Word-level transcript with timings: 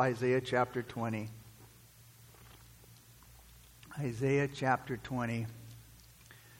Isaiah 0.00 0.40
chapter 0.40 0.82
20. 0.82 1.28
Isaiah 4.00 4.48
chapter 4.52 4.96
20. 4.96 5.46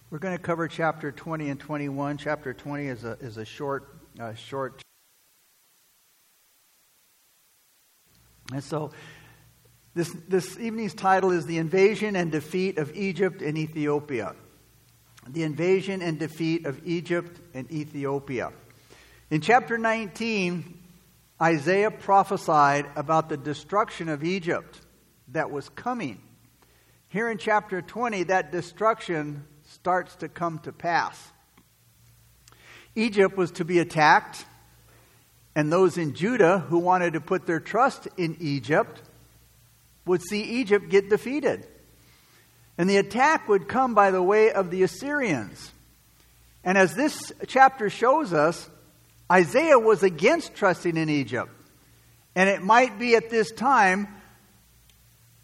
We're 0.09 0.21
going 0.21 0.37
to 0.37 0.43
cover 0.43 0.69
chapter 0.69 1.11
20 1.11 1.51
and 1.51 1.59
21. 1.59 2.19
Chapter 2.19 2.55
20 2.55 2.87
is 2.87 3.03
a, 3.03 3.19
is 3.21 3.37
a 3.37 3.45
short, 3.45 3.93
uh, 4.21 4.35
short. 4.35 4.81
And 8.53 8.63
so 8.63 8.93
this, 9.95 10.15
this 10.29 10.57
evening's 10.57 10.95
title 10.95 11.33
is 11.33 11.45
The 11.45 11.59
Invasion 11.59 12.15
and 12.15 12.31
Defeat 12.31 12.79
of 12.79 12.95
Egypt 12.95 13.43
and 13.43 13.59
Ethiopia. 13.59 14.37
The 15.27 15.43
Invasion 15.43 16.03
and 16.03 16.21
Defeat 16.21 16.67
of 16.67 16.87
Egypt 16.87 17.41
and 17.53 17.69
Ethiopia. 17.73 18.53
In 19.29 19.41
chapter 19.41 19.77
19, 19.77 20.84
Isaiah 21.41 21.91
prophesied 21.91 22.87
about 22.95 23.29
the 23.29 23.37
destruction 23.37 24.09
of 24.09 24.23
Egypt 24.23 24.81
that 25.29 25.51
was 25.51 25.69
coming. 25.71 26.21
Here 27.09 27.29
in 27.29 27.39
chapter 27.39 27.83
20, 27.83 28.25
that 28.25 28.53
destruction 28.53 29.45
starts 29.65 30.17
to 30.17 30.29
come 30.29 30.59
to 30.61 30.73
pass. 30.73 31.33
Egypt 32.95 33.37
was 33.37 33.51
to 33.53 33.65
be 33.65 33.81
attacked, 33.81 34.45
and 35.57 35.73
those 35.73 35.99
in 35.99 36.15
Judah 36.15 36.61
who 36.61 36.79
wanted 36.79 37.15
to 37.15 37.21
put 37.21 37.47
their 37.47 37.61
trust 37.61 38.07
in 38.17 38.37
Egypt 38.41 39.03
would 40.07 40.23
see 40.23 40.43
Egypt 40.43 40.89
get 40.89 41.09
defeated. 41.09 41.67
And 42.79 42.89
the 42.89 42.97
attack 42.97 43.49
would 43.49 43.69
come 43.69 43.95
by 43.95 44.11
the 44.11 44.23
way 44.23 44.53
of 44.53 44.71
the 44.71 44.83
Assyrians. 44.83 45.73
And 46.63 46.79
as 46.79 46.95
this 46.95 47.33
chapter 47.47 47.91
shows 47.91 48.33
us, 48.33 48.69
Isaiah 49.31 49.79
was 49.79 50.03
against 50.03 50.55
trusting 50.55 50.97
in 50.97 51.09
Egypt. 51.09 51.51
And 52.37 52.49
it 52.49 52.63
might 52.63 52.99
be 52.99 53.15
at 53.15 53.31
this 53.31 53.51
time 53.53 54.09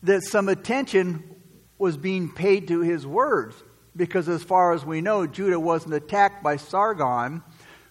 that 0.03 0.23
some 0.23 0.49
attention 0.49 1.25
was 1.79 1.97
being 1.97 2.31
paid 2.31 2.69
to 2.69 2.81
his 2.81 3.07
words. 3.07 3.57
Because 3.97 4.29
as 4.29 4.43
far 4.43 4.73
as 4.73 4.85
we 4.85 5.01
know, 5.01 5.27
Judah 5.27 5.59
wasn't 5.59 5.95
attacked 5.95 6.43
by 6.43 6.57
Sargon, 6.57 7.43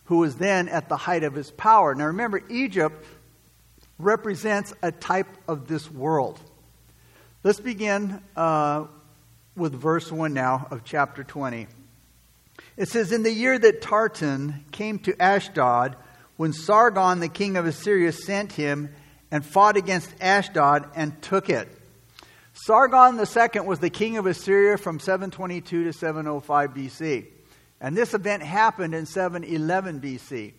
who 0.06 0.18
was 0.18 0.36
then 0.36 0.70
at 0.70 0.90
the 0.90 0.98
height 0.98 1.24
of 1.24 1.34
his 1.34 1.52
power. 1.52 1.94
Now 1.96 2.08
remember, 2.08 2.42
Egypt 2.50 3.06
represents 3.98 4.74
a 4.82 4.92
type 4.92 5.28
of 5.48 5.68
this 5.68 5.90
world. 5.92 6.40
Let's 7.44 7.60
begin 7.60 8.22
uh, 8.36 8.86
with 9.56 9.74
verse 9.74 10.12
1 10.12 10.34
now 10.34 10.68
of 10.72 10.84
chapter 10.84 11.24
20. 11.24 11.68
It 12.80 12.88
says, 12.88 13.12
In 13.12 13.24
the 13.24 13.32
year 13.32 13.60
that 13.60 13.82
Tartan 13.82 14.64
came 14.72 15.00
to 15.00 15.22
Ashdod, 15.22 15.98
when 16.38 16.54
Sargon, 16.54 17.20
the 17.20 17.28
king 17.28 17.58
of 17.58 17.66
Assyria, 17.66 18.14
sent 18.14 18.54
him 18.54 18.96
and 19.30 19.46
fought 19.46 19.76
against 19.76 20.10
Ashdod 20.22 20.90
and 20.96 21.22
took 21.22 21.50
it. 21.50 21.68
Sargon 22.54 23.20
II 23.20 23.62
was 23.68 23.80
the 23.80 23.90
king 23.90 24.18
of 24.18 24.26
Assyria 24.26 24.78
from 24.78 25.02
722 25.02 25.84
to 25.84 25.94
705 25.94 26.74
BC. 26.74 27.28
And 27.82 27.98
this 27.98 28.14
event 28.14 28.44
happened 28.44 28.96
in 28.96 29.06
711 29.06 30.00
BC. 30.00 30.54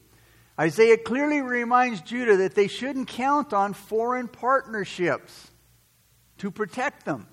Isaiah 0.58 0.98
clearly 0.98 1.40
reminds 1.40 2.02
Judah 2.02 2.36
that 2.36 2.54
they 2.54 2.68
shouldn't 2.68 3.08
count 3.08 3.54
on 3.54 3.72
foreign 3.72 4.28
partnerships 4.28 5.50
to 6.36 6.50
protect 6.50 7.06
them. 7.06 7.26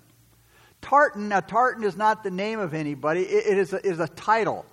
Tartan, 0.80 1.28
now 1.28 1.42
Tartan 1.42 1.84
is 1.84 1.98
not 1.98 2.24
the 2.24 2.32
name 2.32 2.60
of 2.60 2.74
anybody, 2.74 3.24
it, 3.24 3.58
is, 3.58 3.74
a, 3.74 3.86
is 3.86 4.00
a 4.00 4.08
title. 4.08 4.66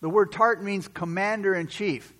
The 0.00 0.10
word 0.10 0.32
Tartan 0.32 0.64
means 0.64 0.88
commander 0.88 1.54
in 1.54 1.68
chief. 1.68 2.12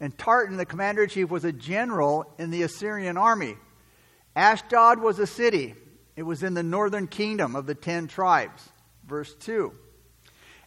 And 0.00 0.16
Tartan, 0.16 0.56
the 0.56 0.66
commander 0.66 1.04
in 1.04 1.08
chief, 1.08 1.30
was 1.30 1.44
a 1.44 1.52
general 1.52 2.32
in 2.38 2.50
the 2.50 2.62
Assyrian 2.62 3.16
army. 3.16 3.56
Ashdod 4.36 4.98
was 5.00 5.18
a 5.18 5.26
city, 5.26 5.74
it 6.16 6.22
was 6.22 6.42
in 6.42 6.54
the 6.54 6.62
northern 6.62 7.06
kingdom 7.06 7.56
of 7.56 7.66
the 7.66 7.74
ten 7.74 8.08
tribes. 8.08 8.68
Verse 9.06 9.34
2. 9.34 9.72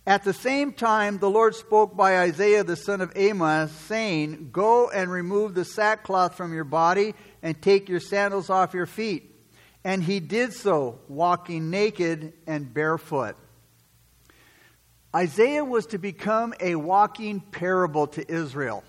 At 0.05 0.23
the 0.23 0.33
same 0.33 0.71
time, 0.71 1.17
the 1.17 1.29
Lord 1.29 1.53
spoke 1.53 1.97
by 1.97 2.19
Isaiah 2.19 2.63
the 2.63 2.77
son 2.77 3.01
of 3.01 3.11
Amos, 3.15 3.71
saying, 3.71 4.51
Go 4.53 4.89
and 4.89 5.11
remove 5.11 5.53
the 5.53 5.65
sackcloth 5.65 6.35
from 6.35 6.53
your 6.53 6.63
body 6.63 7.13
and 7.43 7.61
take 7.61 7.89
your 7.89 7.99
sandals 7.99 8.49
off 8.49 8.73
your 8.73 8.85
feet. 8.85 9.35
And 9.83 10.01
he 10.01 10.21
did 10.21 10.53
so, 10.53 10.99
walking 11.09 11.69
naked 11.69 12.31
and 12.47 12.73
barefoot. 12.73 13.35
Isaiah 15.17 15.65
was 15.65 15.87
to 15.87 15.97
become 15.97 16.53
a 16.59 16.75
walking 16.75 17.39
parable 17.39 18.05
to 18.05 18.31
Israel 18.31 18.83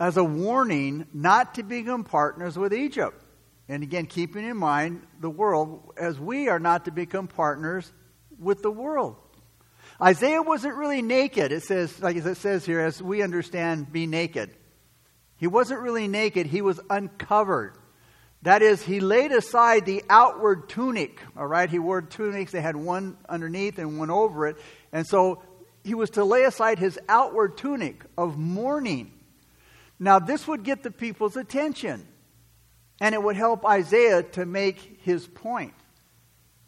as 0.00 0.16
a 0.16 0.24
warning 0.24 1.06
not 1.12 1.56
to 1.56 1.62
become 1.62 2.04
partners 2.04 2.56
with 2.56 2.72
Egypt. 2.72 3.22
And 3.68 3.82
again, 3.82 4.06
keeping 4.06 4.48
in 4.48 4.56
mind 4.56 5.02
the 5.20 5.28
world, 5.28 5.92
as 5.98 6.18
we 6.18 6.48
are 6.48 6.58
not 6.58 6.86
to 6.86 6.90
become 6.90 7.28
partners 7.28 7.92
with 8.38 8.62
the 8.62 8.70
world. 8.70 9.16
Isaiah 10.00 10.40
wasn't 10.40 10.74
really 10.74 11.02
naked. 11.02 11.52
It 11.52 11.64
says, 11.64 12.00
like 12.00 12.16
it 12.16 12.36
says 12.38 12.64
here, 12.64 12.80
as 12.80 13.02
we 13.02 13.20
understand, 13.20 13.92
be 13.92 14.06
naked. 14.06 14.56
He 15.36 15.48
wasn't 15.48 15.80
really 15.80 16.08
naked, 16.08 16.46
he 16.46 16.62
was 16.62 16.80
uncovered. 16.88 17.76
That 18.44 18.60
is, 18.60 18.82
he 18.82 19.00
laid 19.00 19.32
aside 19.32 19.86
the 19.86 20.04
outward 20.10 20.68
tunic. 20.68 21.18
All 21.34 21.46
right, 21.46 21.68
he 21.68 21.78
wore 21.78 22.02
tunics. 22.02 22.52
They 22.52 22.60
had 22.60 22.76
one 22.76 23.16
underneath 23.26 23.78
and 23.78 23.98
one 23.98 24.10
over 24.10 24.46
it. 24.46 24.58
And 24.92 25.06
so 25.06 25.42
he 25.82 25.94
was 25.94 26.10
to 26.10 26.24
lay 26.24 26.44
aside 26.44 26.78
his 26.78 26.98
outward 27.08 27.56
tunic 27.56 28.04
of 28.18 28.36
mourning. 28.36 29.12
Now, 29.98 30.18
this 30.18 30.46
would 30.46 30.62
get 30.62 30.82
the 30.82 30.90
people's 30.90 31.38
attention, 31.38 32.06
and 33.00 33.14
it 33.14 33.22
would 33.22 33.36
help 33.36 33.64
Isaiah 33.64 34.22
to 34.22 34.44
make 34.44 35.00
his 35.00 35.26
point. 35.26 35.72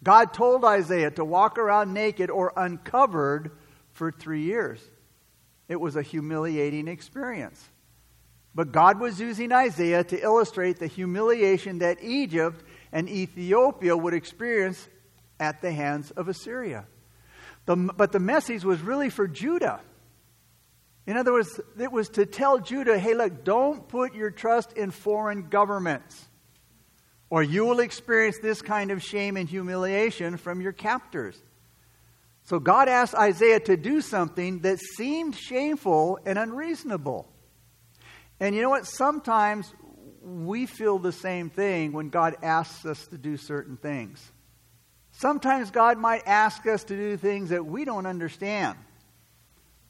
God 0.03 0.33
told 0.33 0.65
Isaiah 0.65 1.11
to 1.11 1.27
walk 1.27 1.59
around 1.59 1.93
naked 1.93 2.31
or 2.31 2.55
uncovered 2.57 3.51
for 3.93 4.11
three 4.11 4.45
years. 4.45 4.81
It 5.69 5.79
was 5.79 5.95
a 5.95 6.03
humiliating 6.03 6.89
experience. 6.89 7.63
But 8.57 8.73
God 8.73 8.99
was 8.99 9.21
using 9.21 9.53
Isaiah 9.53 10.03
to 10.05 10.19
illustrate 10.19 10.79
the 10.79 10.87
humiliation 10.87 11.81
that 11.81 12.03
Egypt 12.03 12.65
and 12.91 13.07
Ethiopia 13.07 13.95
would 13.95 14.15
experience 14.15 14.89
at 15.39 15.61
the 15.61 15.71
hands 15.71 16.11
of 16.13 16.29
Assyria. 16.29 16.87
The, 17.67 17.77
but 17.77 18.13
the 18.13 18.19
message 18.19 18.65
was 18.65 18.81
really 18.81 19.11
for 19.11 19.29
Judah. 19.29 19.83
In 21.07 21.19
other 21.19 21.35
words, 21.35 21.61
it 21.79 21.93
was 21.93 22.09
to 22.11 22.25
tell 22.25 22.59
Judah 22.59 22.99
hey, 22.99 23.13
look, 23.13 23.45
don't 23.45 23.87
put 23.89 24.15
your 24.15 24.31
trust 24.31 24.73
in 24.73 24.91
foreign 24.91 25.51
governments, 25.51 26.27
or 27.29 27.43
you 27.43 27.67
will 27.67 27.81
experience 27.81 28.39
this 28.41 28.63
kind 28.63 28.91
of 28.91 29.03
shame 29.03 29.37
and 29.37 29.47
humiliation 29.47 30.39
from 30.39 30.63
your 30.63 30.73
captors. 30.73 31.37
So 32.45 32.59
God 32.59 32.89
asked 32.89 33.15
Isaiah 33.15 33.61
to 33.61 33.77
do 33.77 34.01
something 34.01 34.61
that 34.61 34.79
seemed 34.79 35.37
shameful 35.37 36.21
and 36.25 36.39
unreasonable. 36.39 37.29
And 38.41 38.55
you 38.55 38.63
know 38.63 38.71
what? 38.71 38.87
Sometimes 38.87 39.73
we 40.23 40.67
feel 40.67 40.99
the 40.99 41.13
same 41.13 41.51
thing 41.51 41.93
when 41.93 42.11
God 42.11 42.37
asks 42.43 42.85
us 42.85 43.07
to 43.09 43.19
do 43.19 43.37
certain 43.37 43.77
things. 43.77 44.33
Sometimes 45.13 45.71
God 45.71 45.99
might 45.99 46.23
ask 46.27 46.67
us 46.67 46.85
to 46.85 46.97
do 46.97 47.17
things 47.17 47.51
that 47.51 47.65
we 47.65 47.85
don't 47.85 48.07
understand, 48.07 48.77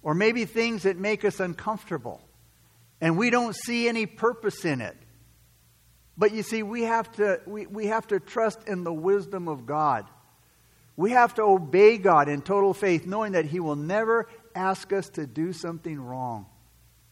or 0.03 0.15
maybe 0.15 0.45
things 0.45 0.85
that 0.85 0.97
make 0.97 1.25
us 1.25 1.41
uncomfortable, 1.41 2.21
and 3.01 3.19
we 3.19 3.31
don't 3.31 3.56
see 3.56 3.89
any 3.89 4.06
purpose 4.06 4.65
in 4.65 4.81
it. 4.81 4.97
But 6.17 6.33
you 6.33 6.43
see, 6.43 6.62
we 6.62 6.83
have 6.83 7.11
to, 7.12 7.41
we, 7.47 7.67
we 7.67 7.87
have 7.89 8.06
to 8.09 8.21
trust 8.21 8.69
in 8.69 8.85
the 8.85 8.93
wisdom 8.93 9.49
of 9.49 9.67
God. 9.67 10.06
We 10.97 11.11
have 11.11 11.35
to 11.35 11.43
obey 11.43 11.99
God 11.99 12.29
in 12.29 12.41
total 12.41 12.73
faith, 12.73 13.05
knowing 13.06 13.33
that 13.33 13.45
He 13.47 13.61
will 13.61 13.77
never 13.77 14.29
ask 14.55 14.93
us 14.93 15.09
to 15.11 15.27
do 15.27 15.53
something 15.53 16.01
wrong. 16.01 16.47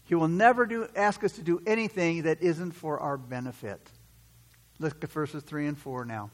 He 0.05 0.15
will 0.15 0.29
never 0.29 0.67
do, 0.67 0.87
ask 0.95 1.25
us 1.25 1.33
to 1.33 1.43
do 1.43 1.63
anything 1.67 2.23
that 2.23 2.43
isn't 2.43 2.73
for 2.73 3.01
our 3.01 3.17
benefit. 3.17 3.81
Look 4.79 5.03
at 5.03 5.11
verses 5.11 5.43
3 5.43 5.67
and 5.67 5.79
4 5.79 6.05
now. 6.05 6.31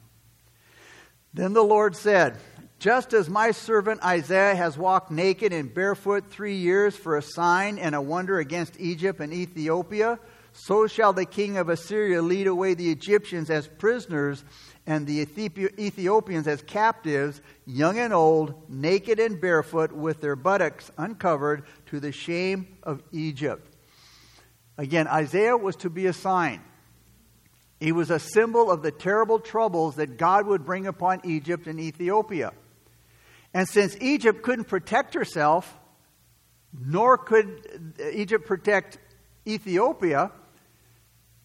Then 1.32 1.52
the 1.52 1.62
Lord 1.62 1.94
said, 1.94 2.36
Just 2.80 3.12
as 3.12 3.30
my 3.30 3.52
servant 3.52 4.04
Isaiah 4.04 4.56
has 4.56 4.76
walked 4.76 5.12
naked 5.12 5.52
and 5.52 5.72
barefoot 5.72 6.30
three 6.30 6.56
years 6.56 6.96
for 6.96 7.16
a 7.16 7.22
sign 7.22 7.78
and 7.78 7.94
a 7.94 8.00
wonder 8.00 8.38
against 8.40 8.80
Egypt 8.80 9.20
and 9.20 9.32
Ethiopia, 9.32 10.18
so 10.52 10.86
shall 10.86 11.12
the 11.12 11.24
king 11.24 11.56
of 11.56 11.68
Assyria 11.68 12.22
lead 12.22 12.46
away 12.46 12.74
the 12.74 12.90
Egyptians 12.90 13.50
as 13.50 13.68
prisoners 13.68 14.44
and 14.86 15.06
the 15.06 15.20
Ethiopians 15.20 16.48
as 16.48 16.62
captives, 16.62 17.40
young 17.66 17.98
and 17.98 18.12
old, 18.12 18.68
naked 18.68 19.20
and 19.20 19.40
barefoot, 19.40 19.92
with 19.92 20.20
their 20.20 20.36
buttocks 20.36 20.90
uncovered, 20.98 21.64
to 21.86 22.00
the 22.00 22.12
shame 22.12 22.66
of 22.82 23.02
Egypt. 23.12 23.76
Again, 24.76 25.06
Isaiah 25.06 25.56
was 25.56 25.76
to 25.76 25.90
be 25.90 26.06
a 26.06 26.12
sign. 26.12 26.62
He 27.78 27.92
was 27.92 28.10
a 28.10 28.18
symbol 28.18 28.70
of 28.70 28.82
the 28.82 28.90
terrible 28.90 29.38
troubles 29.38 29.96
that 29.96 30.16
God 30.16 30.46
would 30.46 30.64
bring 30.64 30.86
upon 30.86 31.20
Egypt 31.24 31.66
and 31.66 31.78
Ethiopia. 31.78 32.52
And 33.54 33.68
since 33.68 33.96
Egypt 34.00 34.42
couldn't 34.42 34.66
protect 34.66 35.14
herself, 35.14 35.78
nor 36.72 37.18
could 37.18 37.94
Egypt 38.12 38.46
protect 38.46 38.98
Ethiopia, 39.46 40.30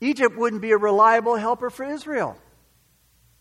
Egypt 0.02 0.38
wouldn't 0.38 0.62
be 0.62 0.72
a 0.72 0.78
reliable 0.78 1.36
helper 1.36 1.70
for 1.70 1.86
Israel. 1.86 2.38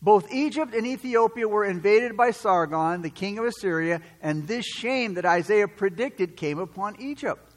Both 0.01 0.31
Egypt 0.31 0.73
and 0.73 0.85
Ethiopia 0.85 1.47
were 1.47 1.65
invaded 1.65 2.15
by 2.15 2.31
Sargon, 2.31 3.01
the 3.01 3.09
king 3.09 3.39
of 3.39 3.45
Assyria, 3.45 4.01
and 4.21 4.47
this 4.47 4.65
shame 4.65 5.15
that 5.15 5.25
Isaiah 5.25 5.67
predicted 5.67 6.37
came 6.37 6.59
upon 6.59 7.01
Egypt. 7.01 7.53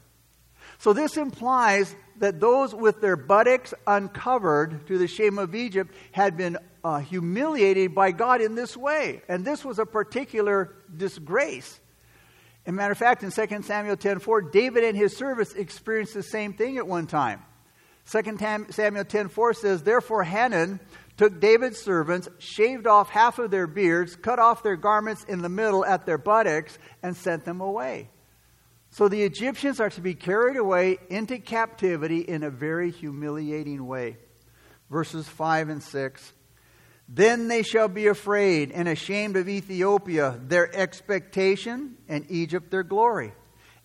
So 0.79 0.93
this 0.93 1.17
implies 1.17 1.95
that 2.17 2.39
those 2.39 2.73
with 2.73 3.01
their 3.01 3.15
buttocks 3.15 3.73
uncovered 3.85 4.87
to 4.87 4.97
the 4.97 5.07
shame 5.07 5.37
of 5.37 5.53
Egypt 5.53 5.93
had 6.11 6.37
been 6.37 6.57
uh, 6.83 6.99
humiliated 6.99 7.93
by 7.93 8.11
God 8.11 8.41
in 8.41 8.55
this 8.55 8.75
way. 8.75 9.21
And 9.27 9.45
this 9.45 9.63
was 9.65 9.79
a 9.79 9.85
particular 9.85 10.75
disgrace. 10.95 11.79
As 12.65 12.69
a 12.69 12.75
matter 12.75 12.91
of 12.91 12.97
fact, 12.97 13.23
in 13.23 13.31
2 13.31 13.61
Samuel 13.63 13.97
10.4, 13.97 14.51
David 14.51 14.83
and 14.83 14.97
his 14.97 15.15
servants 15.15 15.53
experienced 15.53 16.13
the 16.13 16.23
same 16.23 16.53
thing 16.53 16.77
at 16.77 16.87
one 16.87 17.07
time. 17.07 17.43
2 18.11 18.37
Samuel 18.71 19.05
10.4 19.05 19.55
says, 19.55 19.83
Therefore 19.83 20.23
Hanun 20.23 20.79
took 21.15 21.39
David's 21.39 21.79
servants, 21.79 22.27
shaved 22.39 22.87
off 22.87 23.09
half 23.09 23.37
of 23.37 23.51
their 23.51 23.67
beards, 23.67 24.15
cut 24.15 24.39
off 24.39 24.63
their 24.63 24.77
garments 24.77 25.23
in 25.25 25.41
the 25.41 25.49
middle 25.49 25.85
at 25.85 26.05
their 26.05 26.17
buttocks, 26.17 26.79
and 27.03 27.15
sent 27.15 27.45
them 27.45 27.61
away. 27.61 28.09
So 28.91 29.07
the 29.07 29.21
Egyptians 29.21 29.79
are 29.79 29.91
to 29.91 30.01
be 30.01 30.15
carried 30.15 30.57
away 30.57 30.97
into 31.09 31.37
captivity 31.37 32.21
in 32.21 32.41
a 32.41 32.49
very 32.49 32.89
humiliating 32.89 33.85
way. 33.85 34.17
Verses 34.89 35.27
5 35.27 35.69
and 35.69 35.83
6. 35.83 36.33
Then 37.07 37.47
they 37.47 37.61
shall 37.61 37.87
be 37.87 38.07
afraid 38.07 38.71
and 38.71 38.87
ashamed 38.87 39.35
of 39.35 39.47
Ethiopia, 39.47 40.39
their 40.47 40.73
expectation, 40.75 41.97
and 42.07 42.25
Egypt, 42.29 42.71
their 42.71 42.83
glory. 42.83 43.33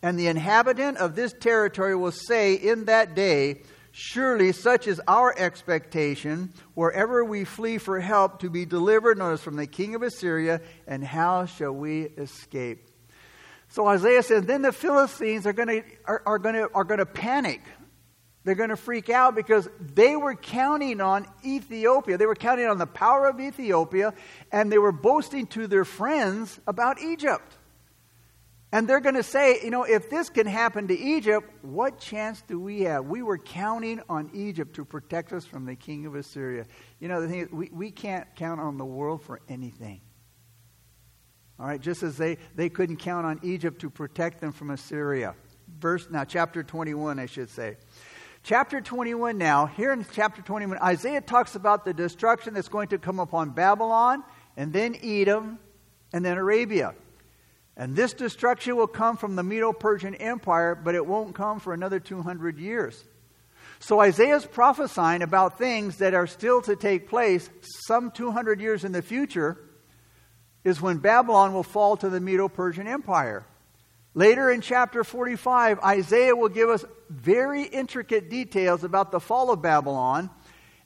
And 0.02 0.18
the 0.18 0.28
inhabitant 0.28 0.98
of 0.98 1.14
this 1.14 1.32
territory 1.32 1.96
will 1.96 2.12
say 2.12 2.54
in 2.54 2.86
that 2.86 3.14
day, 3.14 3.62
Surely 3.96 4.50
such 4.50 4.88
is 4.88 5.00
our 5.06 5.32
expectation 5.38 6.52
wherever 6.75 7.25
we 7.25 7.44
flee 7.44 7.79
for 7.79 8.00
help 8.00 8.41
to 8.41 8.50
be 8.50 8.67
delivered, 8.67 9.17
notice, 9.19 9.41
from 9.41 9.55
the 9.55 9.69
king 9.69 9.94
of 9.94 10.02
Assyria, 10.02 10.61
and 10.88 11.05
how 11.05 11.46
shall 11.46 11.70
we 11.70 12.02
escape? 12.02 12.88
So 13.69 13.87
Isaiah 13.87 14.25
says, 14.25 14.46
then 14.46 14.62
the 14.62 14.73
Philistines 14.73 15.46
are 15.46 15.52
going 15.52 15.69
to 15.69 15.82
are, 16.06 16.23
are 16.26 16.38
going 16.41 16.56
to 16.56 16.69
are 16.75 16.82
going 16.82 16.99
to 16.99 17.06
panic. 17.06 17.61
They're 18.43 18.56
going 18.56 18.70
to 18.70 18.76
freak 18.76 19.11
out 19.11 19.37
because 19.37 19.69
they 19.81 20.17
were 20.17 20.35
counting 20.35 21.00
on 21.00 21.29
Ethiopia. 21.44 22.19
They 22.19 22.26
were 22.26 22.35
counting 22.35 22.67
on 22.67 22.79
the 22.79 22.88
power 22.88 23.26
of 23.26 23.38
Ethiopia, 23.38 24.12
and 24.50 24.73
they 24.73 24.79
were 24.79 24.91
boasting 24.91 25.46
to 25.49 25.69
their 25.69 25.85
friends 25.85 26.58
about 26.67 27.00
Egypt. 27.00 27.56
And 28.74 28.88
they're 28.88 28.98
going 28.98 29.14
to 29.14 29.22
say, 29.22 29.60
you 29.62 29.70
know, 29.70 29.84
if 29.84 30.10
this 30.10 30.28
can 30.28 30.48
happen 30.48 30.88
to 30.88 30.98
Egypt, 30.98 31.48
what 31.62 32.00
chance 32.00 32.42
do 32.48 32.58
we 32.58 32.80
have? 32.80 33.04
We 33.04 33.22
were 33.22 33.38
counting 33.38 34.00
on 34.08 34.28
Egypt 34.34 34.74
to 34.74 34.84
protect 34.84 35.32
us 35.32 35.44
from 35.46 35.64
the 35.64 35.76
king 35.76 36.06
of 36.06 36.16
Assyria. 36.16 36.66
You 36.98 37.06
know, 37.06 37.20
the 37.20 37.28
thing 37.28 37.38
is, 37.38 37.52
we, 37.52 37.70
we 37.72 37.92
can't 37.92 38.26
count 38.34 38.60
on 38.60 38.76
the 38.76 38.84
world 38.84 39.22
for 39.22 39.40
anything. 39.48 40.00
All 41.60 41.66
right, 41.66 41.80
just 41.80 42.02
as 42.02 42.16
they, 42.16 42.36
they 42.56 42.68
couldn't 42.68 42.96
count 42.96 43.24
on 43.24 43.38
Egypt 43.44 43.80
to 43.82 43.90
protect 43.90 44.40
them 44.40 44.50
from 44.50 44.70
Assyria. 44.70 45.36
Verse 45.78 46.08
now, 46.10 46.24
chapter 46.24 46.64
21, 46.64 47.20
I 47.20 47.26
should 47.26 47.50
say. 47.50 47.76
Chapter 48.42 48.80
21 48.80 49.38
now, 49.38 49.66
here 49.66 49.92
in 49.92 50.04
chapter 50.12 50.42
21, 50.42 50.78
Isaiah 50.78 51.20
talks 51.20 51.54
about 51.54 51.84
the 51.84 51.94
destruction 51.94 52.54
that's 52.54 52.68
going 52.68 52.88
to 52.88 52.98
come 52.98 53.20
upon 53.20 53.50
Babylon, 53.50 54.24
and 54.56 54.72
then 54.72 54.96
Edom, 55.00 55.60
and 56.12 56.24
then 56.24 56.38
Arabia. 56.38 56.96
And 57.76 57.96
this 57.96 58.12
destruction 58.12 58.76
will 58.76 58.86
come 58.86 59.16
from 59.16 59.34
the 59.34 59.42
Medo 59.42 59.72
Persian 59.72 60.14
Empire, 60.14 60.74
but 60.74 60.94
it 60.94 61.04
won't 61.04 61.34
come 61.34 61.58
for 61.58 61.74
another 61.74 61.98
200 61.98 62.58
years. 62.58 63.04
So 63.80 64.00
Isaiah's 64.00 64.46
prophesying 64.46 65.22
about 65.22 65.58
things 65.58 65.98
that 65.98 66.14
are 66.14 66.26
still 66.26 66.62
to 66.62 66.76
take 66.76 67.08
place 67.08 67.50
some 67.86 68.10
200 68.12 68.60
years 68.60 68.84
in 68.84 68.92
the 68.92 69.02
future 69.02 69.58
is 70.62 70.80
when 70.80 70.98
Babylon 70.98 71.52
will 71.52 71.64
fall 71.64 71.96
to 71.98 72.08
the 72.08 72.20
Medo 72.20 72.48
Persian 72.48 72.86
Empire. 72.86 73.44
Later 74.14 74.50
in 74.50 74.60
chapter 74.60 75.02
45, 75.02 75.80
Isaiah 75.80 76.36
will 76.36 76.48
give 76.48 76.68
us 76.68 76.84
very 77.10 77.64
intricate 77.64 78.30
details 78.30 78.84
about 78.84 79.10
the 79.10 79.20
fall 79.20 79.50
of 79.50 79.60
Babylon 79.60 80.30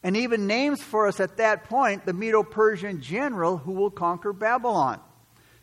and 0.03 0.17
even 0.17 0.47
names 0.47 0.83
for 0.83 1.07
us 1.07 1.21
at 1.21 1.37
that 1.37 1.65
point 1.65 2.07
the 2.07 2.13
Medo 2.13 2.43
Persian 2.43 3.01
general 3.01 3.59
who 3.59 3.73
will 3.73 3.91
conquer 3.91 4.33
Babylon. 4.33 5.01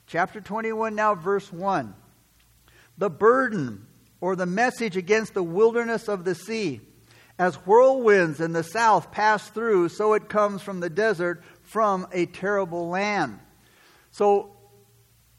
Chapter 0.08 0.42
21, 0.42 0.96
now 0.96 1.16
verse 1.16 1.52
1. 1.52 1.94
The 2.98 3.10
burden 3.10 3.88
or 4.22 4.36
the 4.36 4.46
message 4.46 4.98
against 4.98 5.34
the 5.34 5.44
wilderness 5.44 6.08
of 6.08 6.24
the 6.24 6.36
sea. 6.36 6.82
As 7.38 7.56
whirlwinds 7.56 8.40
in 8.40 8.54
the 8.54 8.64
south 8.64 9.12
pass 9.12 9.50
through, 9.50 9.90
so 9.90 10.14
it 10.14 10.30
comes 10.30 10.62
from 10.62 10.80
the 10.80 10.90
desert, 10.90 11.44
from 11.64 12.08
a 12.14 12.26
terrible 12.28 12.88
land. 12.88 13.40
So 14.12 14.56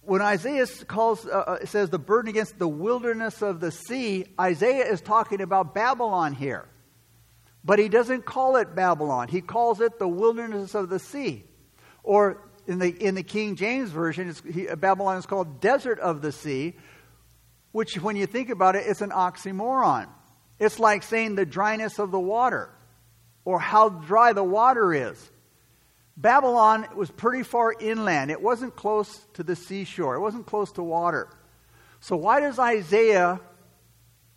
when 0.03 0.21
Isaiah 0.21 0.67
calls, 0.87 1.27
uh, 1.27 1.31
uh, 1.31 1.67
says 1.67 1.91
the 1.91 1.99
burden 1.99 2.29
against 2.29 2.59
the 2.59 2.69
wilderness 2.69 3.43
of 3.43 3.61
the 3.61 3.73
sea, 3.73 4.27
Isaiah 4.39 4.85
is 4.85 5.01
talking 5.01 5.41
about 5.41 5.75
Babylon 5.75 6.35
here. 6.35 6.69
But 7.65 7.81
he 7.81 7.89
doesn't 7.89 8.25
call 8.25 8.57
it 8.57 8.77
Babylon. 8.77 9.29
He 9.29 9.41
calls 9.41 9.81
it 9.81 9.99
the 9.99 10.07
wilderness 10.07 10.75
of 10.75 10.89
the 10.89 11.01
sea. 11.01 11.45
Or 12.05 12.41
in 12.67 12.79
the, 12.79 12.89
in 12.89 13.15
the 13.15 13.23
King 13.23 13.57
James 13.57 13.91
Version, 13.91 14.35
he, 14.53 14.67
Babylon 14.67 15.19
is 15.19 15.27
called 15.27 15.61
desert 15.61 16.01
of 16.01 16.23
the 16.23 16.33
sea, 16.33 16.75
which, 17.73 18.01
when 18.01 18.17
you 18.17 18.27
think 18.27 18.51
about 18.51 18.77
it, 18.77 18.85
it's 18.87 19.03
an 19.03 19.11
oxymoron. 19.11 20.09
It's 20.59 20.79
like 20.79 21.03
saying 21.03 21.35
the 21.35 21.47
dryness 21.47 21.99
of 21.99 22.11
the 22.11 22.21
water 22.21 22.71
or 23.45 23.59
how 23.59 23.89
dry 23.89 24.33
the 24.33 24.43
water 24.45 24.93
is. 24.93 25.31
Babylon 26.17 26.87
was 26.97 27.11
pretty 27.11 27.43
far 27.43 27.75
inland. 27.79 28.31
It 28.31 28.41
wasn't 28.41 28.75
close 28.75 29.27
to 29.35 29.43
the 29.43 29.55
seashore, 29.55 30.15
it 30.17 30.21
wasn't 30.21 30.47
close 30.47 30.73
to 30.73 30.83
water. 30.83 31.29
So, 32.01 32.17
why 32.17 32.41
does 32.41 32.59
Isaiah 32.59 33.41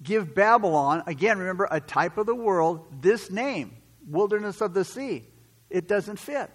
give 0.02 0.34
Babylon, 0.34 1.04
again, 1.08 1.40
remember, 1.40 1.68
a 1.70 1.80
type 1.80 2.18
of 2.18 2.26
the 2.26 2.36
world, 2.36 3.02
this 3.02 3.32
name, 3.32 3.78
wilderness 4.08 4.62
of 4.62 4.74
the 4.74 4.84
sea? 4.84 5.24
It 5.70 5.88
doesn't 5.88 6.18
fit. 6.18 6.50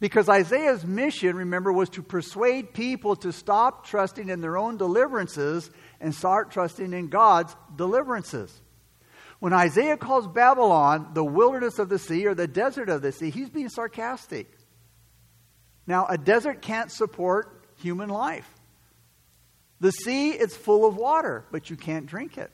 Because 0.00 0.28
Isaiah's 0.28 0.84
mission, 0.84 1.36
remember, 1.36 1.72
was 1.72 1.88
to 1.90 2.02
persuade 2.02 2.74
people 2.74 3.16
to 3.16 3.32
stop 3.32 3.86
trusting 3.86 4.28
in 4.28 4.40
their 4.40 4.56
own 4.56 4.76
deliverances 4.76 5.70
and 6.00 6.14
start 6.14 6.50
trusting 6.50 6.92
in 6.92 7.08
God's 7.08 7.54
deliverances. 7.74 8.60
When 9.38 9.52
Isaiah 9.52 9.96
calls 9.96 10.26
Babylon 10.26 11.10
the 11.14 11.24
wilderness 11.24 11.78
of 11.78 11.88
the 11.88 11.98
sea 11.98 12.26
or 12.26 12.34
the 12.34 12.48
desert 12.48 12.88
of 12.88 13.02
the 13.02 13.12
sea, 13.12 13.30
he's 13.30 13.50
being 13.50 13.68
sarcastic. 13.68 14.50
Now, 15.86 16.06
a 16.06 16.18
desert 16.18 16.62
can't 16.62 16.90
support 16.90 17.66
human 17.76 18.08
life. 18.08 18.48
The 19.80 19.90
sea 19.92 20.30
is 20.30 20.56
full 20.56 20.86
of 20.86 20.96
water, 20.96 21.44
but 21.50 21.68
you 21.68 21.76
can't 21.76 22.06
drink 22.06 22.38
it, 22.38 22.50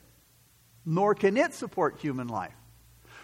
nor 0.85 1.15
can 1.15 1.37
it 1.37 1.53
support 1.53 1.99
human 1.99 2.27
life. 2.27 2.55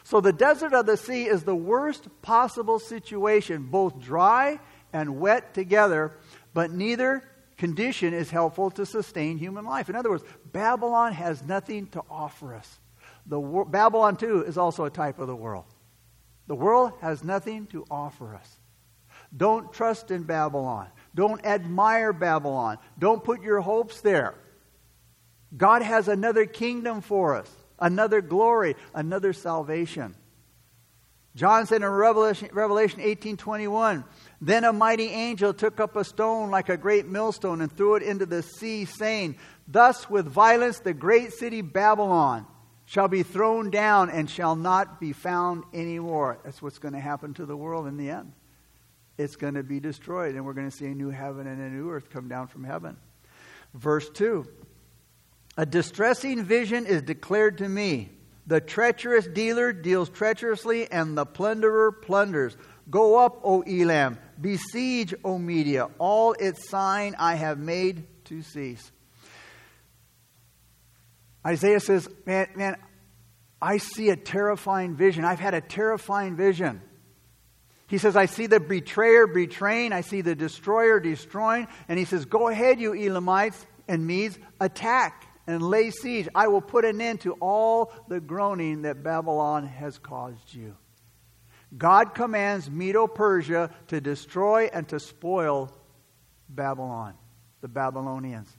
So, 0.08 0.22
the 0.22 0.32
desert 0.32 0.74
of 0.74 0.86
the 0.86 0.96
sea 0.96 1.26
is 1.26 1.44
the 1.44 1.54
worst 1.54 2.08
possible 2.22 2.80
situation, 2.80 3.64
both 3.64 4.00
dry 4.00 4.58
and 4.94 5.20
wet 5.20 5.54
together, 5.54 6.14
but 6.54 6.72
neither 6.72 7.30
condition 7.58 8.14
is 8.14 8.32
helpful 8.32 8.72
to 8.72 8.86
sustain 8.86 9.38
human 9.38 9.66
life. 9.66 9.90
In 9.90 9.98
other 9.98 10.10
words, 10.10 10.24
Babylon 10.54 11.12
has 11.12 11.44
nothing 11.44 11.88
to 11.88 12.02
offer 12.10 12.56
us. 12.56 12.80
The 13.26 13.38
Babylon, 13.68 14.16
too, 14.16 14.46
is 14.46 14.58
also 14.58 14.86
a 14.86 14.90
type 14.90 15.20
of 15.20 15.28
the 15.28 15.36
world. 15.36 15.66
The 16.48 16.56
world 16.56 16.94
has 17.02 17.22
nothing 17.22 17.68
to 17.68 17.84
offer 17.92 18.34
us. 18.34 18.60
Don't 19.36 19.74
trust 19.74 20.10
in 20.10 20.24
Babylon. 20.24 20.88
Don't 21.16 21.46
admire 21.46 22.14
Babylon. 22.14 22.78
Don't 22.98 23.26
put 23.26 23.42
your 23.42 23.60
hopes 23.60 24.00
there. 24.00 24.36
God 25.58 25.82
has 25.82 26.08
another 26.08 26.46
kingdom 26.46 27.02
for 27.02 27.36
us, 27.36 27.52
another 27.80 28.22
glory, 28.22 28.76
another 28.94 29.34
salvation. 29.34 30.16
John 31.36 31.68
said 31.68 31.84
in 31.84 31.88
Revelation, 31.88 32.50
Revelation 32.52 33.00
18:21, 33.00 34.04
"Then 34.42 34.64
a 34.64 34.74
mighty 34.74 35.10
angel 35.10 35.54
took 35.54 35.80
up 35.80 35.96
a 35.96 36.04
stone 36.04 36.50
like 36.50 36.68
a 36.68 36.78
great 36.78 37.06
millstone 37.06 37.62
and 37.62 37.72
threw 37.72 37.96
it 37.96 38.02
into 38.02 38.26
the 38.26 38.42
sea, 38.42 38.86
saying, 38.86 39.36
Thus 39.68 40.10
with 40.10 40.26
violence 40.26 40.80
the 40.80 40.94
great 40.94 41.34
city 41.34 41.62
Babylon 41.62 42.48
shall 42.86 43.08
be 43.08 43.22
thrown 43.22 43.70
down 43.70 44.10
and 44.10 44.30
shall 44.30 44.56
not 44.56 45.00
be 45.00 45.14
found 45.14 45.66
anymore. 45.74 46.40
That's 46.44 46.62
what's 46.62 46.80
going 46.80 46.94
to 46.94 47.00
happen 47.00 47.34
to 47.36 47.46
the 47.46 47.58
world 47.58 47.86
in 47.86 47.98
the 47.98 48.10
end. 48.10 48.32
It's 49.18 49.36
going 49.36 49.56
to 49.56 49.64
be 49.64 49.80
destroyed, 49.80 50.36
and 50.36 50.46
we're 50.46 50.54
going 50.54 50.70
to 50.70 50.76
see 50.76 50.86
a 50.86 50.96
new 50.96 51.10
heaven 51.10 51.48
and 51.48 51.62
a 51.62 51.70
new 51.70 51.92
earth 51.92 52.10
come 52.10 52.30
down 52.30 52.48
from 52.48 52.64
heaven. 52.64 52.98
Verse 53.74 54.10
2 54.10 54.48
A 55.58 55.66
distressing 55.66 56.44
vision 56.44 56.86
is 56.86 57.02
declared 57.02 57.58
to 57.58 57.68
me. 57.68 58.12
The 58.46 58.62
treacherous 58.62 59.28
dealer 59.28 59.74
deals 59.74 60.10
treacherously, 60.10 60.90
and 60.90 61.18
the 61.18 61.26
plunderer 61.26 61.92
plunders. 61.92 62.56
Go 62.90 63.18
up, 63.18 63.42
O 63.44 63.62
Elam. 63.62 64.20
Besiege, 64.40 65.16
O 65.26 65.38
Media. 65.38 65.90
All 65.98 66.34
its 66.34 66.70
sign 66.70 67.16
I 67.18 67.36
have 67.36 67.58
made 67.58 68.06
to 68.26 68.44
cease. 68.44 68.92
Isaiah 71.46 71.80
says, 71.80 72.08
man, 72.26 72.48
man, 72.56 72.76
I 73.62 73.78
see 73.78 74.10
a 74.10 74.16
terrifying 74.16 74.96
vision. 74.96 75.26
I've 75.26 75.40
had 75.40 75.56
a 75.56 75.62
terrifying 75.62 76.36
vision. 76.36 76.82
He 77.88 77.98
says, 77.98 78.16
I 78.16 78.28
see 78.28 78.48
the 78.48 78.60
betrayer 78.60 79.28
betraying, 79.28 79.94
I 79.94 80.02
see 80.02 80.22
the 80.22 80.36
destroyer 80.36 81.00
destroying. 81.00 81.68
And 81.88 81.98
he 81.98 82.06
says, 82.06 82.26
Go 82.26 82.50
ahead, 82.50 82.80
you 82.80 82.94
Elamites 82.94 83.66
and 83.88 84.06
Medes, 84.06 84.38
attack 84.60 85.27
and 85.48 85.64
lay 85.64 85.90
siege. 85.90 86.28
I 86.36 86.48
will 86.48 86.62
put 86.62 86.86
an 86.86 87.02
end 87.02 87.22
to 87.22 87.34
all 87.34 87.92
the 88.08 88.20
groaning 88.20 88.84
that 88.84 89.02
Babylon 89.02 89.66
has 89.66 89.98
caused 89.98 90.54
you. 90.54 90.76
God 91.76 92.14
commands 92.14 92.70
Medo 92.70 93.08
Persia 93.08 93.72
to 93.88 94.00
destroy 94.00 94.70
and 94.72 94.88
to 94.90 95.00
spoil 95.00 95.72
Babylon, 96.48 97.16
the 97.62 97.68
Babylonians. 97.68 98.56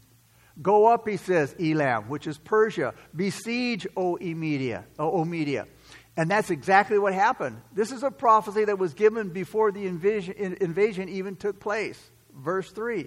Go 0.60 0.86
up, 0.86 1.08
he 1.08 1.16
says, 1.16 1.54
Elam, 1.60 2.08
which 2.08 2.26
is 2.26 2.36
Persia. 2.36 2.94
Besiege, 3.14 3.86
O 3.96 4.18
Media, 4.20 4.84
o 4.98 5.24
Media. 5.24 5.66
And 6.16 6.28
that's 6.28 6.50
exactly 6.50 6.98
what 6.98 7.14
happened. 7.14 7.60
This 7.72 7.92
is 7.92 8.02
a 8.02 8.10
prophecy 8.10 8.64
that 8.64 8.78
was 8.78 8.92
given 8.92 9.28
before 9.28 9.70
the 9.70 9.86
invasion, 9.86 10.56
invasion 10.60 11.08
even 11.08 11.36
took 11.36 11.60
place. 11.60 12.10
Verse 12.34 12.70
3 12.72 13.06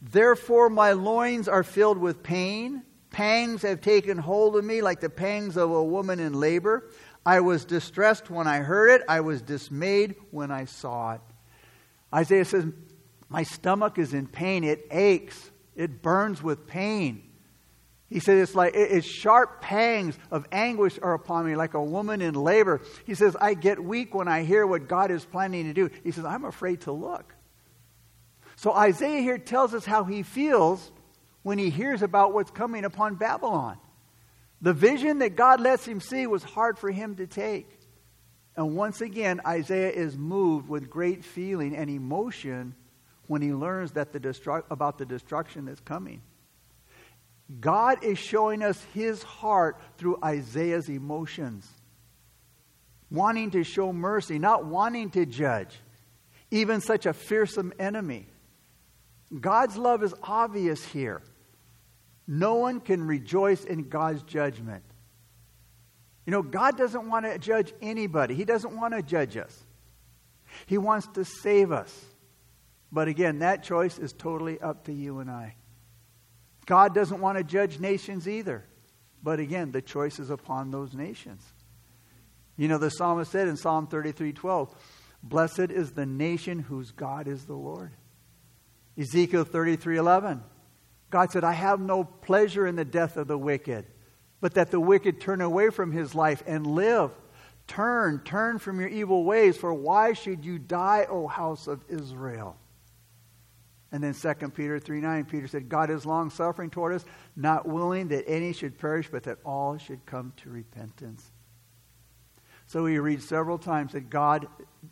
Therefore, 0.00 0.70
my 0.70 0.92
loins 0.92 1.46
are 1.46 1.62
filled 1.62 1.98
with 1.98 2.22
pain. 2.22 2.82
Pangs 3.12 3.62
have 3.62 3.80
taken 3.80 4.18
hold 4.18 4.56
of 4.56 4.64
me 4.64 4.80
like 4.80 5.00
the 5.00 5.10
pangs 5.10 5.56
of 5.56 5.70
a 5.70 5.84
woman 5.84 6.18
in 6.18 6.32
labor. 6.32 6.90
I 7.24 7.40
was 7.40 7.64
distressed 7.64 8.30
when 8.30 8.46
I 8.46 8.58
heard 8.58 8.90
it. 8.90 9.02
I 9.08 9.20
was 9.20 9.42
dismayed 9.42 10.16
when 10.30 10.50
I 10.50 10.64
saw 10.64 11.12
it. 11.12 11.20
Isaiah 12.12 12.44
says, 12.44 12.66
My 13.28 13.42
stomach 13.42 13.98
is 13.98 14.14
in 14.14 14.26
pain. 14.26 14.64
It 14.64 14.86
aches. 14.90 15.50
It 15.76 16.02
burns 16.02 16.42
with 16.42 16.66
pain. 16.66 17.22
He 18.12 18.20
said, 18.20 18.36
it's 18.36 18.54
like, 18.54 18.74
it's 18.74 19.06
sharp 19.06 19.62
pangs 19.62 20.18
of 20.30 20.46
anguish 20.52 20.98
are 21.00 21.14
upon 21.14 21.46
me, 21.46 21.56
like 21.56 21.72
a 21.72 21.82
woman 21.82 22.20
in 22.20 22.34
labor. 22.34 22.82
He 23.06 23.14
says, 23.14 23.34
I 23.40 23.54
get 23.54 23.82
weak 23.82 24.14
when 24.14 24.28
I 24.28 24.42
hear 24.42 24.66
what 24.66 24.86
God 24.86 25.10
is 25.10 25.24
planning 25.24 25.64
to 25.64 25.72
do. 25.72 25.88
He 26.04 26.10
says, 26.10 26.26
I'm 26.26 26.44
afraid 26.44 26.82
to 26.82 26.92
look. 26.92 27.34
So 28.56 28.74
Isaiah 28.74 29.22
here 29.22 29.38
tells 29.38 29.72
us 29.72 29.86
how 29.86 30.04
he 30.04 30.22
feels 30.22 30.92
when 31.42 31.58
he 31.58 31.70
hears 31.70 32.02
about 32.02 32.32
what's 32.32 32.50
coming 32.50 32.84
upon 32.84 33.16
Babylon. 33.16 33.78
The 34.60 34.72
vision 34.72 35.18
that 35.18 35.36
God 35.36 35.60
lets 35.60 35.84
him 35.86 36.00
see 36.00 36.26
was 36.26 36.42
hard 36.44 36.78
for 36.78 36.90
him 36.90 37.16
to 37.16 37.26
take. 37.26 37.68
And 38.56 38.76
once 38.76 39.00
again, 39.00 39.40
Isaiah 39.46 39.90
is 39.90 40.16
moved 40.16 40.68
with 40.68 40.88
great 40.88 41.24
feeling 41.24 41.74
and 41.74 41.90
emotion 41.90 42.74
when 43.26 43.42
he 43.42 43.52
learns 43.52 43.92
that 43.92 44.12
the 44.12 44.20
destru- 44.20 44.64
about 44.70 44.98
the 44.98 45.06
destruction 45.06 45.64
that's 45.64 45.80
coming. 45.80 46.22
God 47.60 48.04
is 48.04 48.18
showing 48.18 48.62
us 48.62 48.82
his 48.94 49.22
heart 49.22 49.80
through 49.98 50.18
Isaiah's 50.24 50.88
emotions. 50.88 51.68
Wanting 53.10 53.50
to 53.50 53.64
show 53.64 53.92
mercy, 53.92 54.38
not 54.38 54.64
wanting 54.64 55.10
to 55.10 55.26
judge, 55.26 55.74
even 56.50 56.80
such 56.80 57.04
a 57.04 57.12
fearsome 57.12 57.72
enemy. 57.78 58.26
God's 59.38 59.76
love 59.76 60.02
is 60.02 60.14
obvious 60.22 60.84
here. 60.84 61.22
No 62.34 62.54
one 62.54 62.80
can 62.80 63.06
rejoice 63.06 63.62
in 63.62 63.90
God's 63.90 64.22
judgment. 64.22 64.82
You 66.24 66.30
know, 66.30 66.40
God 66.40 66.78
doesn't 66.78 67.06
want 67.06 67.26
to 67.26 67.36
judge 67.36 67.74
anybody, 67.82 68.34
He 68.34 68.46
doesn't 68.46 68.74
want 68.74 68.94
to 68.94 69.02
judge 69.02 69.36
us. 69.36 69.54
He 70.64 70.78
wants 70.78 71.06
to 71.08 71.26
save 71.26 71.72
us. 71.72 71.94
But 72.90 73.08
again, 73.08 73.40
that 73.40 73.62
choice 73.62 73.98
is 73.98 74.14
totally 74.14 74.58
up 74.58 74.84
to 74.84 74.94
you 74.94 75.18
and 75.18 75.30
I. 75.30 75.56
God 76.64 76.94
doesn't 76.94 77.20
want 77.20 77.36
to 77.36 77.44
judge 77.44 77.78
nations 77.78 78.26
either. 78.26 78.64
But 79.22 79.38
again, 79.38 79.70
the 79.70 79.82
choice 79.82 80.18
is 80.18 80.30
upon 80.30 80.70
those 80.70 80.94
nations. 80.94 81.42
You 82.56 82.66
know, 82.68 82.78
the 82.78 82.90
psalmist 82.90 83.30
said 83.30 83.46
in 83.46 83.58
Psalm 83.58 83.88
33 83.88 84.32
12, 84.32 84.74
Blessed 85.22 85.70
is 85.70 85.92
the 85.92 86.06
nation 86.06 86.60
whose 86.60 86.92
God 86.92 87.28
is 87.28 87.44
the 87.44 87.52
Lord. 87.52 87.92
Ezekiel 88.96 89.44
33 89.44 89.98
11, 89.98 90.42
God 91.12 91.30
said, 91.30 91.44
I 91.44 91.52
have 91.52 91.78
no 91.78 92.04
pleasure 92.04 92.66
in 92.66 92.74
the 92.74 92.86
death 92.86 93.18
of 93.18 93.28
the 93.28 93.36
wicked, 93.36 93.84
but 94.40 94.54
that 94.54 94.70
the 94.70 94.80
wicked 94.80 95.20
turn 95.20 95.42
away 95.42 95.68
from 95.68 95.92
his 95.92 96.14
life 96.14 96.42
and 96.46 96.66
live. 96.66 97.10
Turn, 97.66 98.20
turn 98.24 98.58
from 98.58 98.80
your 98.80 98.88
evil 98.88 99.22
ways, 99.22 99.58
for 99.58 99.72
why 99.74 100.14
should 100.14 100.42
you 100.42 100.58
die, 100.58 101.06
O 101.08 101.28
house 101.28 101.66
of 101.66 101.84
Israel? 101.88 102.56
And 103.92 104.02
then 104.02 104.14
2 104.14 104.48
Peter 104.48 104.80
3 104.80 105.02
9, 105.02 105.26
Peter 105.26 105.46
said, 105.46 105.68
God 105.68 105.90
is 105.90 106.06
long 106.06 106.30
suffering 106.30 106.70
toward 106.70 106.94
us, 106.94 107.04
not 107.36 107.68
willing 107.68 108.08
that 108.08 108.26
any 108.26 108.54
should 108.54 108.78
perish, 108.78 109.08
but 109.12 109.24
that 109.24 109.36
all 109.44 109.76
should 109.76 110.04
come 110.06 110.32
to 110.38 110.48
repentance. 110.48 111.30
So 112.68 112.84
we 112.84 112.98
read 112.98 113.22
several 113.22 113.58
times 113.58 113.92
that 113.92 114.08
God 114.08 114.46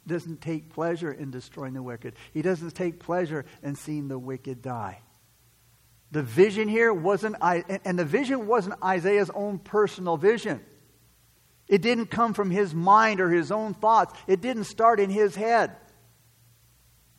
doesn't 0.06 0.42
take 0.42 0.68
pleasure 0.68 1.12
in 1.12 1.30
destroying 1.30 1.72
the 1.72 1.82
wicked. 1.82 2.14
He 2.34 2.42
doesn't 2.42 2.74
take 2.74 3.00
pleasure 3.00 3.46
in 3.62 3.74
seeing 3.74 4.08
the 4.08 4.18
wicked 4.18 4.60
die. 4.60 5.00
The 6.12 6.22
vision 6.22 6.68
here 6.68 6.92
wasn't, 6.92 7.36
and 7.40 7.98
the 7.98 8.04
vision 8.04 8.46
wasn't 8.46 8.82
Isaiah's 8.82 9.30
own 9.30 9.58
personal 9.58 10.16
vision. 10.16 10.60
It 11.68 11.82
didn't 11.82 12.06
come 12.06 12.34
from 12.34 12.50
his 12.50 12.74
mind 12.74 13.20
or 13.20 13.30
his 13.30 13.52
own 13.52 13.74
thoughts. 13.74 14.18
It 14.26 14.40
didn't 14.40 14.64
start 14.64 14.98
in 14.98 15.08
his 15.08 15.36
head. 15.36 15.76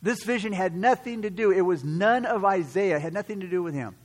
This 0.02 0.24
vision 0.24 0.52
had 0.52 0.76
nothing 0.76 1.22
to 1.22 1.30
do, 1.30 1.52
it 1.52 1.60
was 1.60 1.84
none 1.84 2.26
of 2.26 2.44
Isaiah, 2.44 2.98
had 2.98 3.14
nothing 3.14 3.40
to 3.40 3.46
do 3.46 3.62
with 3.62 3.72
him. 3.72 3.96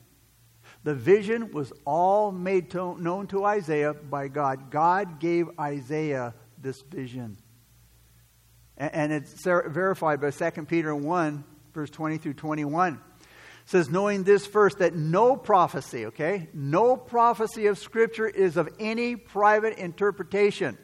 The 0.83 0.93
vision 0.93 1.51
was 1.51 1.73
all 1.85 2.31
made 2.31 2.69
to, 2.71 2.95
known 3.01 3.27
to 3.27 3.43
Isaiah 3.43 3.93
by 3.93 4.27
God. 4.27 4.69
God 4.71 5.19
gave 5.19 5.47
Isaiah 5.59 6.33
this 6.57 6.81
vision. 6.81 7.37
And, 8.77 8.93
and 8.93 9.11
it's 9.11 9.43
verified 9.43 10.21
by 10.21 10.31
2 10.31 10.65
Peter 10.65 10.95
1, 10.95 11.43
verse 11.73 11.89
20 11.89 12.19
through 12.19 12.35
21. 12.35 13.01
It 13.67 13.71
says, 13.71 13.89
knowing 13.89 14.23
this 14.23 14.47
first, 14.47 14.77
that 14.77 14.95
no 14.95 15.35
prophecy, 15.35 16.05
okay, 16.05 16.47
no 16.53 16.95
prophecy 16.95 17.67
of 17.67 17.77
Scripture 17.77 18.25
is 18.25 18.55
of 18.55 18.69
any 18.79 19.17
private 19.17 19.77
interpretation. 19.77 20.77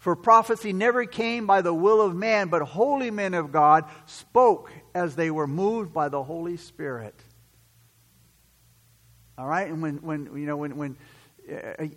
For 0.00 0.16
prophecy 0.16 0.72
never 0.72 1.04
came 1.04 1.46
by 1.46 1.62
the 1.62 1.72
will 1.72 2.00
of 2.00 2.16
man, 2.16 2.48
but 2.48 2.62
holy 2.62 3.12
men 3.12 3.34
of 3.34 3.52
God 3.52 3.84
spoke 4.06 4.72
as 4.96 5.14
they 5.14 5.30
were 5.30 5.46
moved 5.46 5.92
by 5.92 6.08
the 6.08 6.20
Holy 6.20 6.56
Spirit. 6.56 7.14
All 9.38 9.46
right? 9.46 9.68
And 9.68 9.80
when, 9.80 9.98
when 9.98 10.24
you 10.36 10.46
know, 10.46 10.56
when, 10.56 10.76
when 10.76 10.96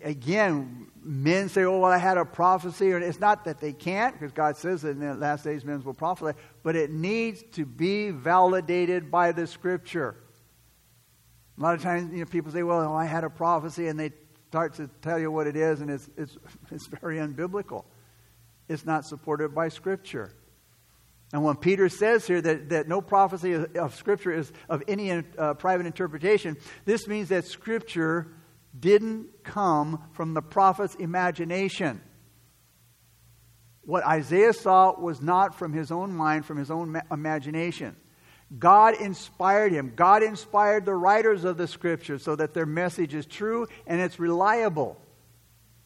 again, 0.02 0.86
men 1.02 1.48
say, 1.48 1.64
oh, 1.64 1.78
well, 1.78 1.90
I 1.90 1.98
had 1.98 2.16
a 2.16 2.24
prophecy. 2.24 2.92
And 2.92 3.04
it's 3.04 3.20
not 3.20 3.44
that 3.44 3.60
they 3.60 3.72
can't, 3.72 4.14
because 4.14 4.32
God 4.32 4.56
says 4.56 4.82
that 4.82 4.90
in 4.90 5.00
the 5.00 5.14
last 5.14 5.44
days 5.44 5.64
men 5.64 5.82
will 5.82 5.94
prophesy, 5.94 6.36
but 6.62 6.76
it 6.76 6.90
needs 6.90 7.42
to 7.52 7.66
be 7.66 8.10
validated 8.10 9.10
by 9.10 9.32
the 9.32 9.46
Scripture. 9.46 10.16
A 11.58 11.60
lot 11.60 11.74
of 11.74 11.82
times, 11.82 12.12
you 12.12 12.20
know, 12.20 12.26
people 12.26 12.50
say, 12.50 12.62
well, 12.62 12.80
oh, 12.80 12.94
I 12.94 13.04
had 13.04 13.24
a 13.24 13.30
prophecy, 13.30 13.88
and 13.88 13.98
they 13.98 14.12
start 14.48 14.74
to 14.74 14.88
tell 15.02 15.18
you 15.18 15.30
what 15.30 15.46
it 15.46 15.56
is, 15.56 15.80
and 15.80 15.90
it's, 15.90 16.08
it's, 16.16 16.38
it's 16.70 16.86
very 16.86 17.18
unbiblical. 17.18 17.84
It's 18.68 18.86
not 18.86 19.04
supported 19.04 19.54
by 19.54 19.68
Scripture. 19.68 20.32
And 21.32 21.42
when 21.42 21.56
Peter 21.56 21.88
says 21.88 22.26
here 22.26 22.40
that, 22.42 22.68
that 22.68 22.88
no 22.88 23.00
prophecy 23.00 23.54
of 23.54 23.94
Scripture 23.94 24.32
is 24.32 24.52
of 24.68 24.82
any 24.86 25.10
uh, 25.10 25.54
private 25.54 25.86
interpretation, 25.86 26.58
this 26.84 27.06
means 27.08 27.30
that 27.30 27.46
Scripture 27.46 28.28
didn't 28.78 29.44
come 29.44 30.02
from 30.12 30.34
the 30.34 30.42
prophet's 30.42 30.94
imagination. 30.94 32.00
What 33.82 34.06
Isaiah 34.06 34.52
saw 34.52 34.98
was 34.98 35.20
not 35.20 35.54
from 35.58 35.72
his 35.72 35.90
own 35.90 36.14
mind, 36.14 36.46
from 36.46 36.56
his 36.56 36.70
own 36.70 36.92
ma- 36.92 37.00
imagination. 37.10 37.96
God 38.58 39.00
inspired 39.00 39.72
him. 39.72 39.92
God 39.96 40.22
inspired 40.22 40.84
the 40.84 40.94
writers 40.94 41.44
of 41.44 41.56
the 41.56 41.66
scripture 41.66 42.18
so 42.18 42.36
that 42.36 42.54
their 42.54 42.66
message 42.66 43.14
is 43.14 43.26
true 43.26 43.66
and 43.86 44.00
it's 44.00 44.20
reliable. 44.20 44.98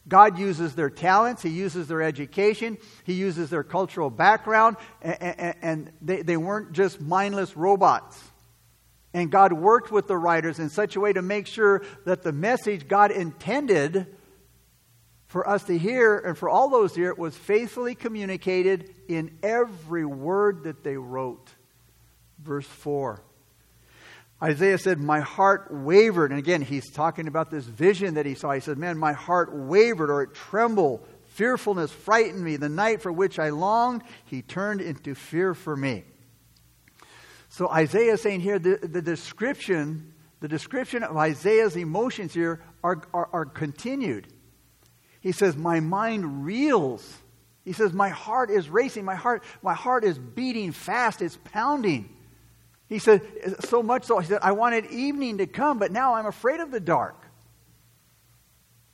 God 0.08 0.38
uses 0.38 0.74
their 0.74 0.90
talents, 0.90 1.42
He 1.42 1.48
uses 1.50 1.88
their 1.88 2.02
education, 2.02 2.78
He 3.04 3.14
uses 3.14 3.50
their 3.50 3.64
cultural 3.64 4.10
background, 4.10 4.76
and, 5.02 5.56
and 5.62 5.92
they, 6.00 6.22
they 6.22 6.36
weren't 6.36 6.72
just 6.72 7.00
mindless 7.00 7.56
robots. 7.56 8.16
And 9.16 9.30
God 9.30 9.54
worked 9.54 9.90
with 9.90 10.08
the 10.08 10.16
writers 10.18 10.58
in 10.58 10.68
such 10.68 10.94
a 10.94 11.00
way 11.00 11.14
to 11.14 11.22
make 11.22 11.46
sure 11.46 11.80
that 12.04 12.22
the 12.22 12.32
message 12.32 12.86
God 12.86 13.10
intended 13.10 14.14
for 15.26 15.48
us 15.48 15.64
to 15.64 15.78
hear 15.78 16.18
and 16.18 16.36
for 16.36 16.50
all 16.50 16.68
those 16.68 16.94
here 16.94 17.14
was 17.14 17.34
faithfully 17.34 17.94
communicated 17.94 18.94
in 19.08 19.38
every 19.42 20.04
word 20.04 20.64
that 20.64 20.84
they 20.84 20.98
wrote 20.98 21.48
verse 22.38 22.66
4. 22.66 23.22
Isaiah 24.42 24.76
said, 24.76 24.98
My 24.98 25.20
heart 25.20 25.68
wavered. 25.70 26.30
And 26.30 26.38
again, 26.38 26.60
he's 26.60 26.90
talking 26.90 27.26
about 27.26 27.50
this 27.50 27.64
vision 27.64 28.14
that 28.14 28.26
he 28.26 28.34
saw. 28.34 28.52
He 28.52 28.60
said, 28.60 28.76
Man, 28.76 28.98
my 28.98 29.14
heart 29.14 29.48
wavered 29.50 30.10
or 30.10 30.24
it 30.24 30.34
trembled. 30.34 31.08
Fearfulness 31.28 31.90
frightened 31.90 32.44
me. 32.44 32.56
The 32.56 32.68
night 32.68 33.00
for 33.00 33.10
which 33.10 33.38
I 33.38 33.48
longed, 33.48 34.02
he 34.26 34.42
turned 34.42 34.82
into 34.82 35.14
fear 35.14 35.54
for 35.54 35.74
me. 35.74 36.04
So 37.56 37.70
Isaiah 37.70 38.12
is 38.12 38.20
saying 38.20 38.40
here 38.40 38.58
the, 38.58 38.76
the 38.82 39.00
description, 39.00 40.12
the 40.40 40.46
description 40.46 41.02
of 41.02 41.16
Isaiah's 41.16 41.74
emotions 41.74 42.34
here 42.34 42.60
are, 42.84 43.00
are, 43.14 43.30
are 43.32 43.44
continued. 43.46 44.26
he 45.22 45.32
says, 45.32 45.56
My 45.56 45.80
mind 45.80 46.44
reels. 46.44 47.16
He 47.64 47.72
says, 47.72 47.94
My 47.94 48.10
heart 48.10 48.50
is 48.50 48.68
racing. 48.68 49.06
My 49.06 49.14
heart, 49.14 49.42
my 49.62 49.72
heart 49.72 50.04
is 50.04 50.18
beating 50.18 50.70
fast. 50.70 51.22
It's 51.22 51.38
pounding. 51.44 52.14
He 52.90 52.98
said, 52.98 53.22
So 53.60 53.82
much 53.82 54.04
so, 54.04 54.18
he 54.18 54.26
said, 54.26 54.40
I 54.42 54.52
wanted 54.52 54.90
evening 54.90 55.38
to 55.38 55.46
come, 55.46 55.78
but 55.78 55.90
now 55.90 56.12
I'm 56.16 56.26
afraid 56.26 56.60
of 56.60 56.70
the 56.70 56.78
dark. 56.78 57.16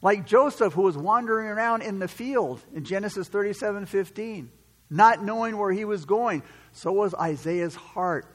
Like 0.03 0.25
Joseph, 0.25 0.73
who 0.73 0.83
was 0.83 0.97
wandering 0.97 1.49
around 1.49 1.83
in 1.83 1.99
the 1.99 2.07
field 2.07 2.61
in 2.73 2.85
Genesis 2.85 3.27
37 3.27 3.87
15, 3.87 4.53
not 4.89 5.21
knowing 5.21 5.59
where 5.59 5.73
he 5.73 5.85
was 5.85 6.05
going. 6.05 6.45
So 6.71 6.93
was 6.93 7.13
Isaiah's 7.13 7.75
heart. 7.75 8.29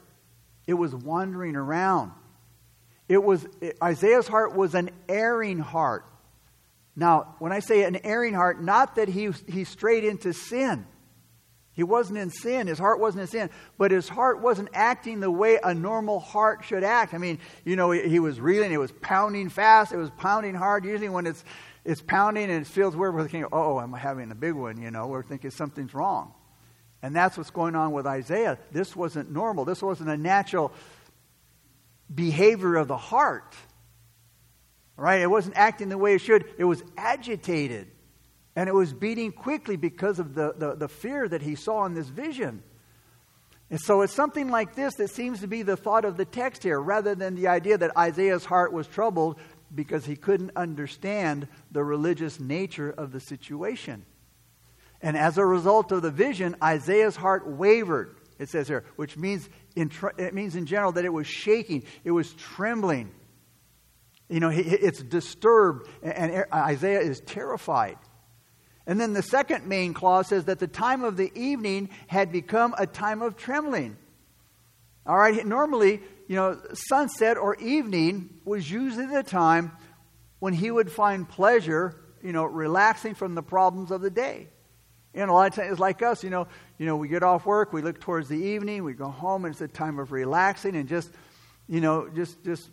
It 0.68 0.74
was 0.74 0.94
wandering 0.94 1.56
around. 1.56 2.12
It 3.08 3.24
was 3.24 3.48
Isaiah's 3.82 4.28
heart 4.28 4.54
was 4.54 4.76
an 4.76 4.92
erring 5.08 5.60
heart. 5.60 6.06
Now, 6.96 7.36
when 7.40 7.52
I 7.52 7.60
say 7.60 7.84
an 7.84 7.98
erring 8.04 8.34
heart, 8.34 8.62
not 8.62 8.96
that 8.96 9.08
he, 9.08 9.30
he 9.48 9.64
strayed 9.64 10.04
into 10.04 10.34
sin. 10.34 10.86
He 11.72 11.84
wasn't 11.84 12.18
in 12.18 12.32
sin. 12.32 12.66
His 12.66 12.80
heart 12.80 13.00
wasn't 13.00 13.22
in 13.22 13.28
sin. 13.28 13.50
But 13.78 13.92
his 13.92 14.10
heart 14.10 14.42
wasn't 14.42 14.70
acting 14.74 15.20
the 15.20 15.30
way 15.30 15.60
a 15.64 15.76
normal 15.76 16.20
heart 16.20 16.66
should 16.66 16.84
act. 16.84 17.14
I 17.14 17.20
mean, 17.20 17.38
you 17.64 17.76
know, 17.76 17.92
he, 17.92 18.10
he 18.10 18.20
was 18.20 18.42
reeling. 18.42 18.72
It 18.72 18.80
was 18.80 18.92
pounding 18.94 19.50
fast. 19.50 19.92
It 19.92 19.98
was 19.98 20.10
pounding 20.18 20.56
hard. 20.56 20.86
Usually 20.86 21.08
when 21.08 21.28
it's, 21.28 21.44
it's 21.86 22.02
pounding 22.02 22.50
and 22.50 22.66
it 22.66 22.68
feels 22.68 22.96
weird, 22.96 23.14
we're 23.14 23.22
thinking, 23.22 23.46
oh, 23.52 23.78
I'm 23.78 23.94
having 23.94 24.32
a 24.32 24.36
big 24.36 24.56
one, 24.56 24.82
you 24.82 24.90
know. 24.90 25.06
We're 25.06 25.22
thinking 25.22 25.52
something's 25.52 25.94
wrong. 25.94 26.34
And 27.02 27.16
that's 27.16 27.38
what's 27.38 27.52
going 27.52 27.76
on 27.76 27.92
with 27.92 28.08
Isaiah. 28.08 28.58
This 28.72 28.96
wasn't 28.96 29.32
normal. 29.32 29.66
This 29.66 29.82
wasn't 29.82 30.10
a 30.10 30.18
natural 30.18 30.72
behavior 32.14 32.76
of 32.76 32.88
the 32.88 32.98
heart. 32.98 33.56
Right? 34.96 35.22
It 35.22 35.30
wasn't 35.30 35.58
acting 35.58 35.90
the 35.90 35.98
way 35.98 36.16
it 36.16 36.22
should. 36.22 36.46
It 36.58 36.64
was 36.64 36.84
agitated. 36.98 37.88
And 38.56 38.68
it 38.68 38.74
was 38.74 38.94
beating 38.94 39.32
quickly 39.32 39.76
because 39.76 40.18
of 40.18 40.34
the, 40.34 40.54
the, 40.58 40.76
the 40.76 40.88
fear 40.88 41.28
that 41.28 41.44
he 41.44 41.54
saw 41.54 41.86
in 41.86 41.94
this 41.94 42.08
vision. 42.08 42.64
And 43.70 43.80
so 43.80 44.02
it's 44.02 44.14
something 44.14 44.50
like 44.50 44.76
this 44.76 44.96
that 44.96 45.10
seems 45.10 45.42
to 45.42 45.48
be 45.48 45.62
the 45.62 45.78
thought 45.78 46.06
of 46.06 46.18
the 46.18 46.26
text 46.26 46.64
here, 46.64 46.80
rather 46.80 47.14
than 47.14 47.36
the 47.36 47.50
idea 47.50 47.78
that 47.78 47.96
Isaiah's 47.98 48.46
heart 48.46 48.74
was 48.74 48.88
troubled 48.88 49.38
because 49.76 50.06
he 50.06 50.16
couldn't 50.16 50.52
understand 50.56 51.48
the 51.72 51.84
religious 51.84 52.40
nature 52.40 52.90
of 52.90 53.12
the 53.12 53.20
situation. 53.20 54.06
And 55.02 55.16
as 55.16 55.38
a 55.38 55.46
result 55.46 55.92
of 55.92 56.02
the 56.02 56.12
vision, 56.12 56.56
Isaiah's 56.62 57.16
heart 57.16 57.48
wavered, 57.48 58.16
it 58.40 58.50
says 58.50 58.68
here, 58.68 58.84
which 58.96 59.18
means 59.18 59.48
in, 59.76 59.92
it 60.18 60.34
means 60.34 60.56
in 60.56 60.66
general 60.66 60.92
that 60.94 61.06
it 61.06 61.14
was 61.14 61.28
shaking, 61.28 61.84
it 62.04 62.12
was 62.12 62.34
trembling. 62.34 63.12
You 64.30 64.40
know, 64.40 64.50
it's 64.54 65.02
disturbed, 65.02 65.88
and 66.04 66.46
Isaiah 66.52 67.00
is 67.00 67.22
terrified. 67.22 67.98
And 68.86 69.00
then 69.00 69.14
the 69.14 69.22
second 69.22 69.68
main 69.68 69.94
clause 69.94 70.28
says 70.28 70.46
that 70.46 70.60
the 70.60 70.68
time 70.68 71.04
of 71.04 71.18
the 71.18 71.32
evening 71.36 71.90
had 72.08 72.32
become 72.32 72.74
a 72.78 72.88
time 72.88 73.22
of 73.22 73.38
trembling. 73.38 73.98
All 75.06 75.18
right, 75.18 75.46
normally, 75.46 76.02
you 76.28 76.36
know, 76.36 76.60
sunset 76.74 77.38
or 77.38 77.56
evening 77.56 78.42
was 78.44 78.70
usually 78.70 79.06
the 79.06 79.24
time 79.24 79.72
when 80.40 80.54
he 80.54 80.70
would 80.70 80.92
find 80.92 81.28
pleasure, 81.28 81.96
you 82.22 82.34
know, 82.34 82.44
relaxing 82.44 83.16
from 83.16 83.36
the 83.36 83.44
problems 83.44 83.92
of 83.92 84.02
the 84.02 84.10
day. 84.10 84.48
And 85.18 85.30
a 85.30 85.34
lot 85.34 85.48
of 85.48 85.56
times, 85.56 85.72
it's 85.72 85.80
like 85.80 86.02
us, 86.04 86.24
you 86.24 86.30
know, 86.30 86.48
you 86.78 86.86
know, 86.86 86.96
we 86.96 87.08
get 87.08 87.24
off 87.24 87.46
work, 87.46 87.74
we 87.74 87.82
look 87.82 88.00
towards 88.00 88.30
the 88.30 88.38
evening, 88.38 88.84
we 88.84 88.94
go 88.94 89.10
home, 89.10 89.46
and 89.46 89.52
it's 89.52 89.62
a 89.62 89.68
time 89.68 89.98
of 89.98 90.12
relaxing 90.12 90.76
and 90.76 90.88
just, 90.88 91.10
you 91.68 91.82
know, 91.82 92.08
just 92.08 92.44
just 92.44 92.70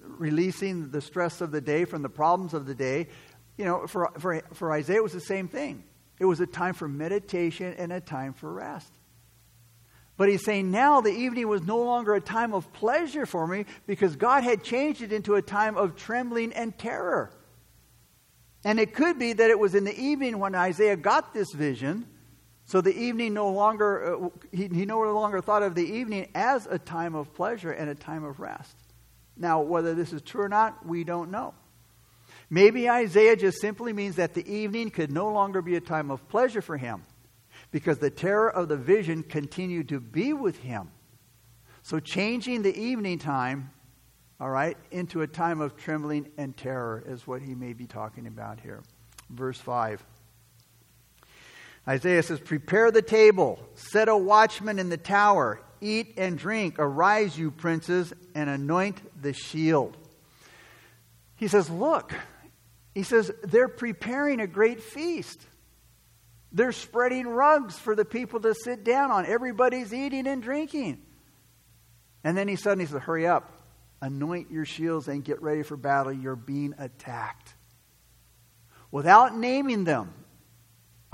releasing 0.00 0.90
the 0.90 1.00
stress 1.00 1.40
of 1.40 1.50
the 1.50 1.60
day 1.60 1.84
from 1.84 2.02
the 2.02 2.08
problems 2.08 2.54
of 2.54 2.66
the 2.66 2.74
day. 2.74 3.08
You 3.56 3.64
know, 3.64 3.86
for, 3.86 4.10
for, 4.18 4.42
for 4.52 4.72
Isaiah, 4.72 4.98
it 4.98 5.02
was 5.02 5.12
the 5.12 5.20
same 5.20 5.48
thing. 5.48 5.82
It 6.18 6.26
was 6.26 6.40
a 6.40 6.46
time 6.46 6.74
for 6.74 6.86
meditation 6.86 7.74
and 7.78 7.92
a 7.92 8.00
time 8.00 8.34
for 8.34 8.52
rest. 8.52 8.92
But 10.18 10.28
he's 10.28 10.44
saying 10.44 10.70
now 10.70 11.00
the 11.00 11.10
evening 11.10 11.48
was 11.48 11.62
no 11.62 11.78
longer 11.78 12.14
a 12.14 12.20
time 12.20 12.54
of 12.54 12.70
pleasure 12.72 13.26
for 13.26 13.46
me 13.46 13.66
because 13.86 14.16
God 14.16 14.44
had 14.44 14.62
changed 14.62 15.02
it 15.02 15.12
into 15.12 15.34
a 15.34 15.42
time 15.42 15.76
of 15.76 15.96
trembling 15.96 16.52
and 16.52 16.76
terror. 16.76 17.30
And 18.66 18.80
it 18.80 18.94
could 18.94 19.16
be 19.16 19.32
that 19.32 19.48
it 19.48 19.60
was 19.60 19.76
in 19.76 19.84
the 19.84 19.96
evening 19.96 20.40
when 20.40 20.56
Isaiah 20.56 20.96
got 20.96 21.32
this 21.32 21.52
vision. 21.52 22.04
So 22.64 22.80
the 22.80 22.92
evening 22.92 23.32
no 23.32 23.48
longer, 23.48 24.16
uh, 24.16 24.28
he, 24.50 24.66
he 24.66 24.84
no 24.84 25.00
longer 25.12 25.40
thought 25.40 25.62
of 25.62 25.76
the 25.76 25.88
evening 25.88 26.30
as 26.34 26.66
a 26.66 26.76
time 26.76 27.14
of 27.14 27.32
pleasure 27.32 27.70
and 27.70 27.88
a 27.88 27.94
time 27.94 28.24
of 28.24 28.40
rest. 28.40 28.76
Now, 29.36 29.60
whether 29.60 29.94
this 29.94 30.12
is 30.12 30.20
true 30.20 30.42
or 30.42 30.48
not, 30.48 30.84
we 30.84 31.04
don't 31.04 31.30
know. 31.30 31.54
Maybe 32.50 32.90
Isaiah 32.90 33.36
just 33.36 33.60
simply 33.60 33.92
means 33.92 34.16
that 34.16 34.34
the 34.34 34.52
evening 34.52 34.90
could 34.90 35.12
no 35.12 35.30
longer 35.30 35.62
be 35.62 35.76
a 35.76 35.80
time 35.80 36.10
of 36.10 36.28
pleasure 36.28 36.60
for 36.60 36.76
him 36.76 37.04
because 37.70 37.98
the 37.98 38.10
terror 38.10 38.50
of 38.50 38.66
the 38.66 38.76
vision 38.76 39.22
continued 39.22 39.90
to 39.90 40.00
be 40.00 40.32
with 40.32 40.58
him. 40.58 40.90
So, 41.84 42.00
changing 42.00 42.62
the 42.62 42.76
evening 42.76 43.20
time, 43.20 43.70
all 44.38 44.50
right, 44.50 44.76
into 44.90 45.22
a 45.22 45.26
time 45.26 45.60
of 45.60 45.76
trembling 45.76 46.30
and 46.36 46.56
terror 46.56 47.02
is 47.06 47.26
what 47.26 47.40
he 47.40 47.54
may 47.54 47.72
be 47.72 47.86
talking 47.86 48.26
about 48.26 48.60
here. 48.60 48.82
Verse 49.30 49.58
5. 49.58 50.04
Isaiah 51.88 52.22
says, 52.22 52.40
Prepare 52.40 52.90
the 52.90 53.02
table, 53.02 53.58
set 53.74 54.08
a 54.08 54.16
watchman 54.16 54.78
in 54.78 54.88
the 54.88 54.96
tower, 54.96 55.60
eat 55.80 56.14
and 56.16 56.36
drink. 56.36 56.76
Arise, 56.78 57.38
you 57.38 57.50
princes, 57.50 58.12
and 58.34 58.50
anoint 58.50 59.00
the 59.22 59.32
shield. 59.32 59.96
He 61.36 61.48
says, 61.48 61.70
Look, 61.70 62.12
he 62.94 63.02
says, 63.02 63.30
they're 63.42 63.68
preparing 63.68 64.40
a 64.40 64.46
great 64.46 64.82
feast. 64.82 65.40
They're 66.52 66.72
spreading 66.72 67.26
rugs 67.28 67.78
for 67.78 67.94
the 67.94 68.04
people 68.04 68.40
to 68.40 68.54
sit 68.54 68.84
down 68.84 69.10
on. 69.10 69.26
Everybody's 69.26 69.92
eating 69.92 70.26
and 70.26 70.42
drinking. 70.42 71.02
And 72.24 72.36
then 72.36 72.48
he 72.48 72.56
suddenly 72.56 72.86
says, 72.86 73.02
Hurry 73.02 73.26
up, 73.26 73.52
anoint 74.00 74.50
your 74.50 74.64
shields 74.64 75.08
and 75.08 75.24
get 75.24 75.42
ready 75.42 75.62
for 75.62 75.76
battle. 75.76 76.12
You're 76.12 76.36
being 76.36 76.74
attacked. 76.78 77.54
Without 78.90 79.36
naming 79.36 79.84
them, 79.84 80.12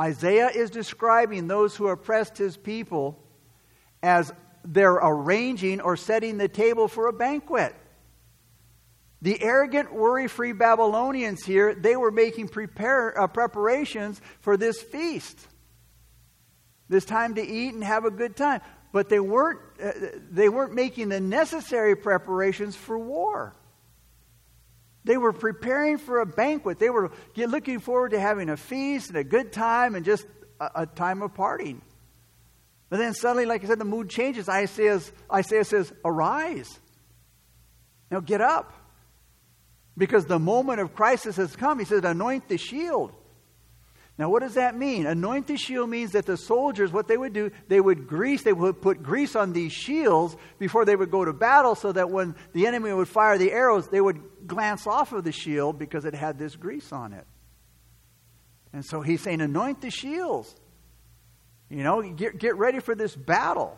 Isaiah 0.01 0.49
is 0.49 0.71
describing 0.71 1.49
those 1.49 1.77
who 1.77 1.89
oppressed 1.89 2.37
his 2.39 2.57
people 2.57 3.23
as 4.03 4.33
they're 4.65 4.95
arranging 4.95 5.81
or 5.81 5.97
setting 5.97 6.39
the 6.39 6.49
table 6.49 6.89
for 6.89 7.07
a 7.09 7.13
banquet. 7.13 7.75
The 9.21 9.41
arrogant, 9.41 9.95
worry 9.95 10.27
free 10.27 10.53
Babylonians 10.53 11.45
here, 11.45 11.75
they 11.75 11.95
were 11.95 12.11
making 12.11 12.49
prepare, 12.49 13.21
uh, 13.21 13.29
preparations 13.29 14.21
for 14.41 14.57
this 14.57 14.83
feast. 14.83 15.39
This 16.89 17.05
time 17.05 17.37
to 17.37 17.43
eat 17.43 17.73
and 17.73 17.85
have 17.85 18.05
a 18.05 18.11
good 18.11 18.37
time. 18.37 18.61
But 18.93 19.09
they 19.09 19.21
weren't, 19.21 19.61
uh, 19.83 19.93
they 20.31 20.49
weren't 20.51 20.75
making 20.75 21.09
the 21.09 21.21
necessary 21.21 21.97
preparations 21.97 22.77
for 22.77 22.99
war. 22.99 23.55
They 25.05 25.17
were 25.17 25.33
preparing 25.33 25.99
for 25.99 26.21
a 26.21 26.27
banquet. 26.27 26.79
They 26.79 26.91
were 26.91 27.11
looking 27.37 27.81
forward 27.81 28.11
to 28.11 28.21
having 28.21 28.51
a 28.51 28.57
feast 28.57 29.09
and 29.09 29.19
a 29.19 29.25
good 29.25 29.53
time 29.53 29.95
and 29.95 30.05
just 30.05 30.27
a, 30.61 30.83
a 30.83 30.87
time 30.87 31.23
of 31.23 31.35
partying. 31.35 31.81
But 32.89 32.99
then 32.99 33.15
suddenly, 33.15 33.47
like 33.47 33.65
I 33.65 33.69
said, 33.69 33.79
the 33.79 33.87
mood 33.87 34.11
changes. 34.11 34.51
Isaiah, 34.51 35.01
Isaiah 35.33 35.65
says, 35.65 35.91
Arise. 36.05 36.79
Now 38.11 38.21
get 38.21 38.43
up. 38.43 38.75
Because 39.97 40.27
the 40.27 40.39
moment 40.39 40.81
of 40.81 40.95
crisis 40.95 41.37
has 41.37 41.57
come. 41.57 41.79
He 41.79 41.87
says, 41.87 42.05
Anoint 42.05 42.49
the 42.49 42.59
shield. 42.59 43.13
Now, 44.19 44.29
what 44.29 44.43
does 44.43 44.55
that 44.55 44.77
mean? 44.77 45.07
Anoint 45.07 45.47
the 45.47 45.57
shield 45.57 45.89
means 45.89 46.13
that 46.13 46.27
the 46.27 46.37
soldiers, 46.37 46.93
what 46.93 47.09
they 47.09 47.17
would 47.17 47.33
do, 47.33 47.51
they 47.69 47.81
would 47.81 48.07
grease, 48.07 48.43
they 48.43 48.53
would 48.53 48.83
put 48.83 49.03
grease 49.03 49.35
on 49.35 49.53
these 49.53 49.73
shields 49.73 50.37
before 50.59 50.85
they 50.85 50.95
would 50.95 51.11
go 51.11 51.25
to 51.25 51.33
battle 51.33 51.75
so 51.75 51.93
that 51.93 52.11
when 52.11 52.35
the 52.53 52.67
enemy 52.67 52.93
would 52.93 53.09
fire 53.09 53.39
the 53.39 53.51
arrows, 53.51 53.89
they 53.89 54.01
would 54.01 54.47
glance 54.47 54.87
off 54.87 55.13
of 55.13 55.25
the 55.25 55.33
shield 55.33 55.79
because 55.79 56.05
it 56.05 56.15
had 56.15 56.39
this 56.39 56.57
grease 56.57 56.93
on 56.93 57.15
it. 57.15 57.27
And 58.73 58.85
so 58.85 59.01
he's 59.01 59.23
saying, 59.23 59.41
Anoint 59.41 59.81
the 59.81 59.91
shields. 59.91 60.55
You 61.71 61.83
know, 61.83 62.03
get, 62.03 62.39
get 62.39 62.57
ready 62.57 62.81
for 62.81 62.95
this 62.95 63.17
battle. 63.17 63.77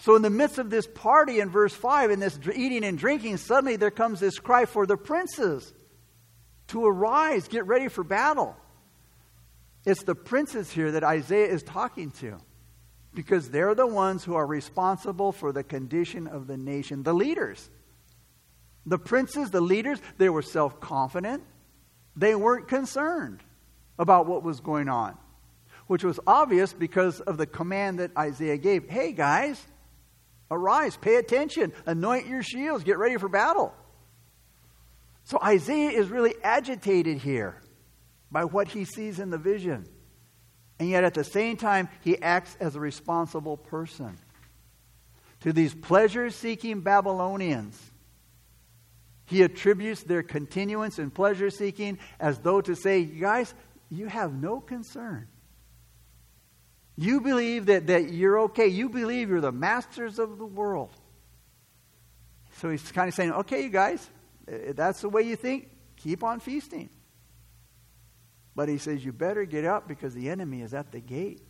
So, 0.00 0.14
in 0.14 0.22
the 0.22 0.30
midst 0.30 0.58
of 0.58 0.70
this 0.70 0.86
party 0.86 1.40
in 1.40 1.50
verse 1.50 1.74
5, 1.74 2.12
in 2.12 2.20
this 2.20 2.38
eating 2.54 2.84
and 2.84 2.96
drinking, 2.96 3.38
suddenly 3.38 3.74
there 3.74 3.90
comes 3.90 4.20
this 4.20 4.38
cry 4.38 4.64
for 4.64 4.86
the 4.86 4.96
princes 4.96 5.72
to 6.68 6.86
arise, 6.86 7.48
get 7.48 7.66
ready 7.66 7.88
for 7.88 8.04
battle. 8.04 8.56
It's 9.88 10.02
the 10.02 10.14
princes 10.14 10.70
here 10.70 10.92
that 10.92 11.02
Isaiah 11.02 11.48
is 11.48 11.62
talking 11.62 12.10
to 12.20 12.36
because 13.14 13.48
they're 13.48 13.74
the 13.74 13.86
ones 13.86 14.22
who 14.22 14.34
are 14.34 14.46
responsible 14.46 15.32
for 15.32 15.50
the 15.50 15.64
condition 15.64 16.26
of 16.26 16.46
the 16.46 16.58
nation, 16.58 17.02
the 17.04 17.14
leaders. 17.14 17.70
The 18.84 18.98
princes, 18.98 19.50
the 19.50 19.62
leaders, 19.62 19.98
they 20.18 20.28
were 20.28 20.42
self 20.42 20.78
confident, 20.78 21.42
they 22.14 22.34
weren't 22.34 22.68
concerned 22.68 23.40
about 23.98 24.26
what 24.26 24.42
was 24.42 24.60
going 24.60 24.88
on 24.88 25.16
which 25.88 26.04
was 26.04 26.20
obvious 26.26 26.74
because 26.74 27.20
of 27.20 27.38
the 27.38 27.46
command 27.46 27.98
that 27.98 28.16
Isaiah 28.16 28.58
gave. 28.58 28.88
Hey, 28.88 29.12
guys, 29.12 29.60
arise, 30.50 30.96
pay 30.98 31.16
attention, 31.16 31.72
anoint 31.86 32.26
your 32.26 32.42
shields, 32.42 32.84
get 32.84 32.98
ready 32.98 33.16
for 33.16 33.28
battle. 33.28 33.74
So 35.24 35.38
Isaiah 35.42 35.90
is 35.90 36.08
really 36.08 36.34
agitated 36.44 37.18
here. 37.18 37.56
By 38.30 38.44
what 38.44 38.68
he 38.68 38.84
sees 38.84 39.18
in 39.18 39.30
the 39.30 39.38
vision. 39.38 39.86
And 40.78 40.88
yet 40.88 41.04
at 41.04 41.14
the 41.14 41.24
same 41.24 41.56
time, 41.56 41.88
he 42.02 42.20
acts 42.20 42.56
as 42.60 42.76
a 42.76 42.80
responsible 42.80 43.56
person. 43.56 44.16
To 45.40 45.52
these 45.52 45.74
pleasure 45.74 46.30
seeking 46.30 46.80
Babylonians, 46.80 47.80
he 49.26 49.42
attributes 49.42 50.02
their 50.02 50.22
continuance 50.22 50.98
in 50.98 51.10
pleasure 51.10 51.50
seeking 51.50 51.98
as 52.18 52.38
though 52.38 52.60
to 52.60 52.74
say, 52.74 53.04
guys, 53.04 53.54
you 53.90 54.06
have 54.06 54.32
no 54.32 54.60
concern. 54.60 55.28
You 56.96 57.20
believe 57.20 57.66
that, 57.66 57.86
that 57.86 58.10
you're 58.10 58.40
okay. 58.40 58.66
You 58.66 58.88
believe 58.88 59.28
you're 59.28 59.40
the 59.40 59.52
masters 59.52 60.18
of 60.18 60.38
the 60.38 60.44
world. 60.44 60.90
So 62.56 62.70
he's 62.70 62.90
kind 62.90 63.08
of 63.08 63.14
saying, 63.14 63.32
Okay, 63.32 63.62
you 63.62 63.68
guys, 63.68 64.08
that's 64.46 65.00
the 65.02 65.08
way 65.08 65.22
you 65.22 65.36
think. 65.36 65.70
Keep 65.96 66.24
on 66.24 66.40
feasting. 66.40 66.90
But 68.58 68.68
he 68.68 68.78
says, 68.78 69.04
You 69.04 69.12
better 69.12 69.44
get 69.44 69.64
up 69.64 69.86
because 69.86 70.14
the 70.14 70.30
enemy 70.30 70.62
is 70.62 70.74
at 70.74 70.90
the 70.90 70.98
gate. 70.98 71.40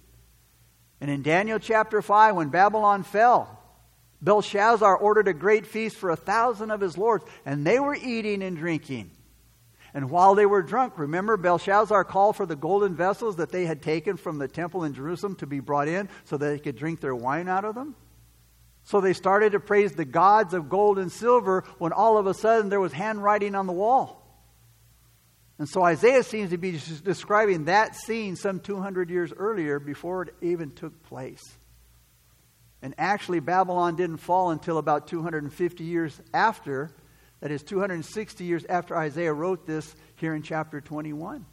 And 1.01 1.11
in 1.11 1.23
Daniel 1.23 1.59
chapter 1.59 2.03
5, 2.03 2.37
when 2.37 2.51
Babylon 2.51 3.03
fell, 3.03 3.59
Belshazzar 4.21 4.95
ordered 4.95 5.27
a 5.27 5.33
great 5.33 5.67
feast 5.67 5.97
for 5.97 6.11
a 6.11 6.17
thousand 6.17 6.71
of 6.71 6.83
his 6.83 6.99
lords, 6.99 7.25
and 7.47 7.67
they 7.67 7.81
were 7.81 7.95
eating 7.95 8.43
and 8.43 8.59
drinking. 8.59 9.11
And 9.95 10.11
while 10.11 10.35
they 10.35 10.45
were 10.45 10.61
drunk, 10.61 10.99
remember 10.99 11.39
Belshazzar 11.39 12.05
called 12.05 12.37
for 12.37 12.45
the 12.45 12.55
golden 12.55 12.95
vessels 12.95 13.37
that 13.37 13.53
they 13.53 13.65
had 13.65 13.81
taken 13.81 14.19
from 14.19 14.37
the 14.37 14.47
temple 14.47 14.85
in 14.85 14.93
Jerusalem 14.93 15.35
to 15.37 15.47
be 15.47 15.61
brought 15.61 15.89
in 15.89 16.11
so 16.25 16.37
that 16.37 16.47
they 16.47 16.59
could 16.59 16.77
drink 16.77 17.01
their 17.01 17.15
wine 17.15 17.49
out 17.49 17.65
of 17.65 17.75
them? 17.75 17.95
So 18.83 19.01
they 19.01 19.15
started 19.15 19.53
to 19.53 19.61
praise 19.61 19.93
the 19.93 20.05
gods 20.05 20.53
of 20.53 20.69
gold 20.69 20.99
and 20.99 21.11
silver 21.11 21.65
when 21.79 21.95
all 21.95 22.19
of 22.19 22.27
a 22.27 22.35
sudden 22.35 22.69
there 22.69 22.81
was 22.81 22.93
handwriting 22.93 23.55
on 23.55 23.67
the 23.67 23.73
wall. 23.73 24.18
And 25.59 25.69
so 25.69 25.83
Isaiah 25.83 26.23
seems 26.23 26.51
to 26.51 26.57
be 26.57 26.79
describing 27.03 27.65
that 27.65 27.97
scene 27.97 28.37
some 28.37 28.61
200 28.61 29.11
years 29.11 29.33
earlier 29.37 29.81
before 29.81 30.23
it 30.23 30.35
even 30.41 30.71
took 30.71 31.03
place. 31.05 31.43
And 32.81 32.95
actually, 32.97 33.41
Babylon 33.41 33.97
didn't 33.97 34.19
fall 34.19 34.51
until 34.51 34.79
about 34.79 35.09
250 35.09 35.83
years 35.83 36.21
after. 36.33 36.91
That 37.41 37.51
is, 37.51 37.65
260 37.65 38.45
years 38.45 38.65
after 38.69 38.97
Isaiah 38.97 39.33
wrote 39.33 39.67
this 39.67 39.97
here 40.15 40.35
in 40.35 40.43
chapter 40.43 40.81
21. 40.81 41.45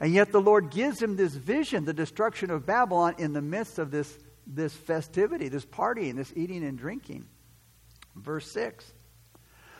And 0.00 0.12
yet, 0.12 0.30
the 0.30 0.40
Lord 0.40 0.70
gives 0.70 1.00
him 1.00 1.16
this 1.16 1.32
vision, 1.32 1.86
the 1.86 1.94
destruction 1.94 2.50
of 2.50 2.66
Babylon, 2.66 3.14
in 3.16 3.32
the 3.32 3.40
midst 3.40 3.78
of 3.78 3.90
this, 3.90 4.18
this 4.46 4.74
festivity, 4.74 5.48
this 5.48 5.64
partying, 5.64 6.16
this 6.16 6.32
eating 6.36 6.62
and 6.62 6.76
drinking. 6.76 7.26
Verse 8.14 8.50
6 8.52 8.92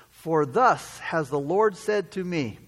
For 0.09 0.47
thus 0.47 0.99
has 1.01 1.29
the 1.29 1.39
Lord 1.39 1.77
said 1.77 2.13
to 2.13 2.25
me, 2.25 2.59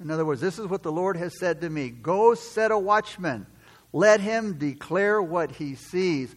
in 0.00 0.10
other 0.10 0.24
words, 0.24 0.40
this 0.40 0.58
is 0.58 0.66
what 0.66 0.82
the 0.82 0.92
Lord 0.92 1.16
has 1.16 1.38
said 1.38 1.60
to 1.62 1.70
me 1.70 1.90
Go 1.90 2.34
set 2.34 2.70
a 2.70 2.78
watchman, 2.78 3.46
let 3.92 4.20
him 4.20 4.58
declare 4.58 5.22
what 5.22 5.52
he 5.52 5.74
sees. 5.74 6.34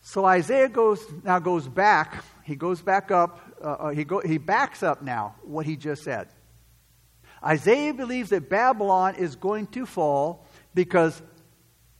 So 0.00 0.24
Isaiah 0.24 0.68
goes 0.68 1.04
now 1.24 1.38
goes 1.38 1.68
back. 1.68 2.24
He 2.44 2.56
goes 2.56 2.80
back 2.80 3.10
up. 3.10 3.40
Uh, 3.62 3.66
uh, 3.66 3.88
he 3.90 4.04
go, 4.04 4.20
he 4.20 4.38
backs 4.38 4.82
up 4.82 5.02
now 5.02 5.34
what 5.42 5.66
he 5.66 5.76
just 5.76 6.02
said. 6.02 6.28
Isaiah 7.44 7.92
believes 7.92 8.30
that 8.30 8.48
Babylon 8.48 9.16
is 9.16 9.36
going 9.36 9.66
to 9.68 9.86
fall 9.86 10.46
because 10.74 11.20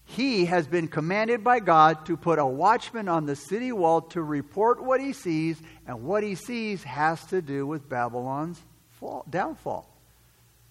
he 0.04 0.46
has 0.46 0.66
been 0.66 0.88
commanded 0.88 1.44
by 1.44 1.60
God 1.60 2.06
to 2.06 2.16
put 2.16 2.38
a 2.38 2.46
watchman 2.46 3.08
on 3.08 3.26
the 3.26 3.36
city 3.36 3.72
wall 3.72 4.00
to 4.00 4.22
report 4.22 4.82
what 4.82 5.00
he 5.00 5.12
sees, 5.12 5.60
and 5.86 6.02
what 6.02 6.22
he 6.22 6.34
sees 6.34 6.82
has 6.84 7.22
to 7.26 7.42
do 7.42 7.66
with 7.66 7.88
Babylon's 7.88 8.58
fall, 8.88 9.24
downfall. 9.28 9.97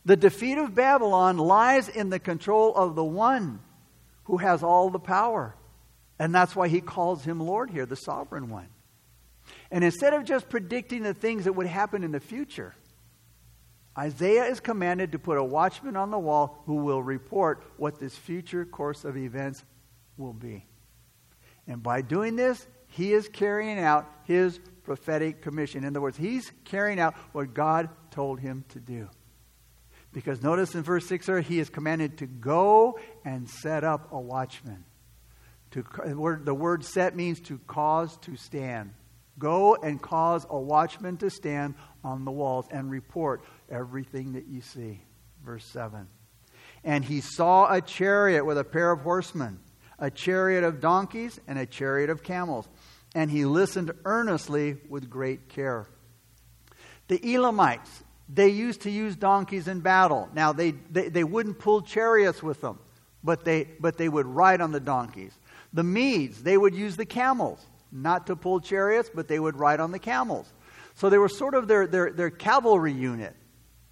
The 0.07 0.15
defeat 0.15 0.57
of 0.57 0.73
Babylon 0.73 1.37
lies 1.37 1.89
in 1.89 2.09
the 2.09 2.17
control 2.17 2.73
of 2.73 2.95
the 2.95 3.03
one 3.03 3.59
who 4.23 4.37
has 4.37 4.63
all 4.63 4.89
the 4.89 4.99
power. 4.99 5.53
And 6.17 6.33
that's 6.33 6.55
why 6.55 6.69
he 6.69 6.79
calls 6.79 7.25
him 7.25 7.41
Lord 7.41 7.69
here, 7.69 7.85
the 7.85 7.97
sovereign 7.97 8.49
one. 8.49 8.69
And 9.69 9.83
instead 9.83 10.13
of 10.13 10.23
just 10.23 10.47
predicting 10.47 11.03
the 11.03 11.13
things 11.13 11.43
that 11.43 11.51
would 11.51 11.67
happen 11.67 12.05
in 12.05 12.13
the 12.13 12.21
future, 12.21 12.73
Isaiah 13.97 14.45
is 14.45 14.61
commanded 14.61 15.11
to 15.11 15.19
put 15.19 15.37
a 15.37 15.43
watchman 15.43 15.97
on 15.97 16.09
the 16.09 16.17
wall 16.17 16.63
who 16.67 16.75
will 16.75 17.03
report 17.03 17.61
what 17.75 17.99
this 17.99 18.15
future 18.15 18.63
course 18.63 19.03
of 19.03 19.17
events 19.17 19.65
will 20.15 20.31
be. 20.31 20.65
And 21.67 21.83
by 21.83 22.01
doing 22.01 22.37
this, 22.37 22.65
he 22.87 23.11
is 23.11 23.27
carrying 23.27 23.77
out 23.77 24.09
his 24.23 24.61
prophetic 24.85 25.41
commission. 25.41 25.83
In 25.83 25.89
other 25.89 26.01
words, 26.01 26.15
he's 26.15 26.49
carrying 26.63 26.97
out 26.97 27.13
what 27.33 27.53
God 27.53 27.89
told 28.09 28.39
him 28.39 28.63
to 28.69 28.79
do. 28.79 29.09
Because 30.13 30.41
notice 30.41 30.73
in 30.73 30.83
verse 30.83 31.05
6 31.07 31.25
there, 31.25 31.41
he 31.41 31.59
is 31.59 31.69
commanded 31.69 32.19
to 32.19 32.25
go 32.25 32.99
and 33.25 33.49
set 33.49 33.83
up 33.83 34.11
a 34.11 34.19
watchman. 34.19 34.83
To, 35.71 35.83
the 36.43 36.55
word 36.55 36.85
set 36.85 37.15
means 37.15 37.39
to 37.41 37.59
cause 37.67 38.17
to 38.19 38.35
stand. 38.35 38.93
Go 39.37 39.75
and 39.75 40.01
cause 40.01 40.45
a 40.49 40.59
watchman 40.59 41.17
to 41.17 41.29
stand 41.29 41.75
on 42.03 42.25
the 42.25 42.31
walls 42.31 42.65
and 42.71 42.89
report 42.89 43.43
everything 43.69 44.33
that 44.33 44.47
you 44.47 44.61
see. 44.61 45.01
Verse 45.45 45.65
7. 45.65 46.07
And 46.83 47.05
he 47.05 47.21
saw 47.21 47.71
a 47.71 47.81
chariot 47.81 48.45
with 48.45 48.57
a 48.57 48.63
pair 48.63 48.91
of 48.91 49.01
horsemen, 49.01 49.59
a 49.99 50.09
chariot 50.09 50.63
of 50.63 50.79
donkeys, 50.79 51.39
and 51.47 51.59
a 51.59 51.65
chariot 51.65 52.09
of 52.09 52.23
camels. 52.23 52.67
And 53.13 53.29
he 53.29 53.45
listened 53.45 53.91
earnestly 54.05 54.77
with 54.89 55.09
great 55.09 55.49
care. 55.49 55.87
The 57.07 57.19
Elamites, 57.35 58.03
they 58.29 58.49
used 58.49 58.81
to 58.81 58.91
use 58.91 59.15
donkeys 59.15 59.67
in 59.67 59.79
battle. 59.79 60.29
Now, 60.33 60.51
they, 60.51 60.71
they, 60.91 61.09
they 61.09 61.23
wouldn't 61.23 61.59
pull 61.59 61.81
chariots 61.81 62.43
with 62.43 62.61
them, 62.61 62.79
but 63.23 63.45
they, 63.45 63.67
but 63.79 63.97
they 63.97 64.09
would 64.09 64.25
ride 64.25 64.61
on 64.61 64.71
the 64.71 64.79
donkeys. 64.79 65.33
The 65.73 65.83
Medes, 65.83 66.43
they 66.43 66.57
would 66.57 66.75
use 66.75 66.97
the 66.97 67.05
camels, 67.05 67.65
not 67.91 68.27
to 68.27 68.35
pull 68.35 68.59
chariots, 68.59 69.09
but 69.13 69.27
they 69.27 69.39
would 69.39 69.57
ride 69.57 69.79
on 69.79 69.91
the 69.91 69.99
camels. 69.99 70.51
So 70.95 71.09
they 71.09 71.17
were 71.17 71.29
sort 71.29 71.53
of 71.53 71.67
their, 71.67 71.87
their, 71.87 72.11
their 72.11 72.29
cavalry 72.29 72.93
unit. 72.93 73.35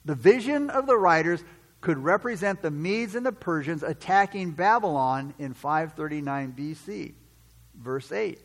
The 0.05 0.15
vision 0.15 0.69
of 0.69 0.85
the 0.85 0.97
riders 0.97 1.43
could 1.81 1.97
represent 1.97 2.61
the 2.61 2.71
Medes 2.71 3.15
and 3.15 3.25
the 3.25 3.31
Persians 3.31 3.83
attacking 3.83 4.51
Babylon 4.51 5.33
in 5.37 5.53
539 5.53 6.53
BC. 6.57 7.13
Verse 7.75 8.11
8. 8.11 8.39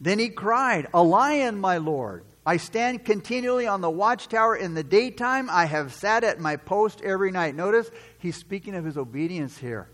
Then 0.00 0.18
he 0.18 0.30
cried, 0.30 0.88
A 0.94 1.02
lion, 1.02 1.58
my 1.58 1.78
lord. 1.78 2.24
I 2.48 2.58
stand 2.58 3.04
continually 3.04 3.66
on 3.66 3.80
the 3.80 3.90
watchtower 3.90 4.54
in 4.54 4.74
the 4.74 4.84
daytime. 4.84 5.50
I 5.50 5.64
have 5.64 5.92
sat 5.92 6.22
at 6.22 6.38
my 6.38 6.54
post 6.54 7.02
every 7.02 7.32
night. 7.32 7.56
Notice 7.56 7.90
he's 8.20 8.36
speaking 8.36 8.76
of 8.76 8.84
his 8.84 8.96
obedience 8.96 9.58
here. 9.58 9.88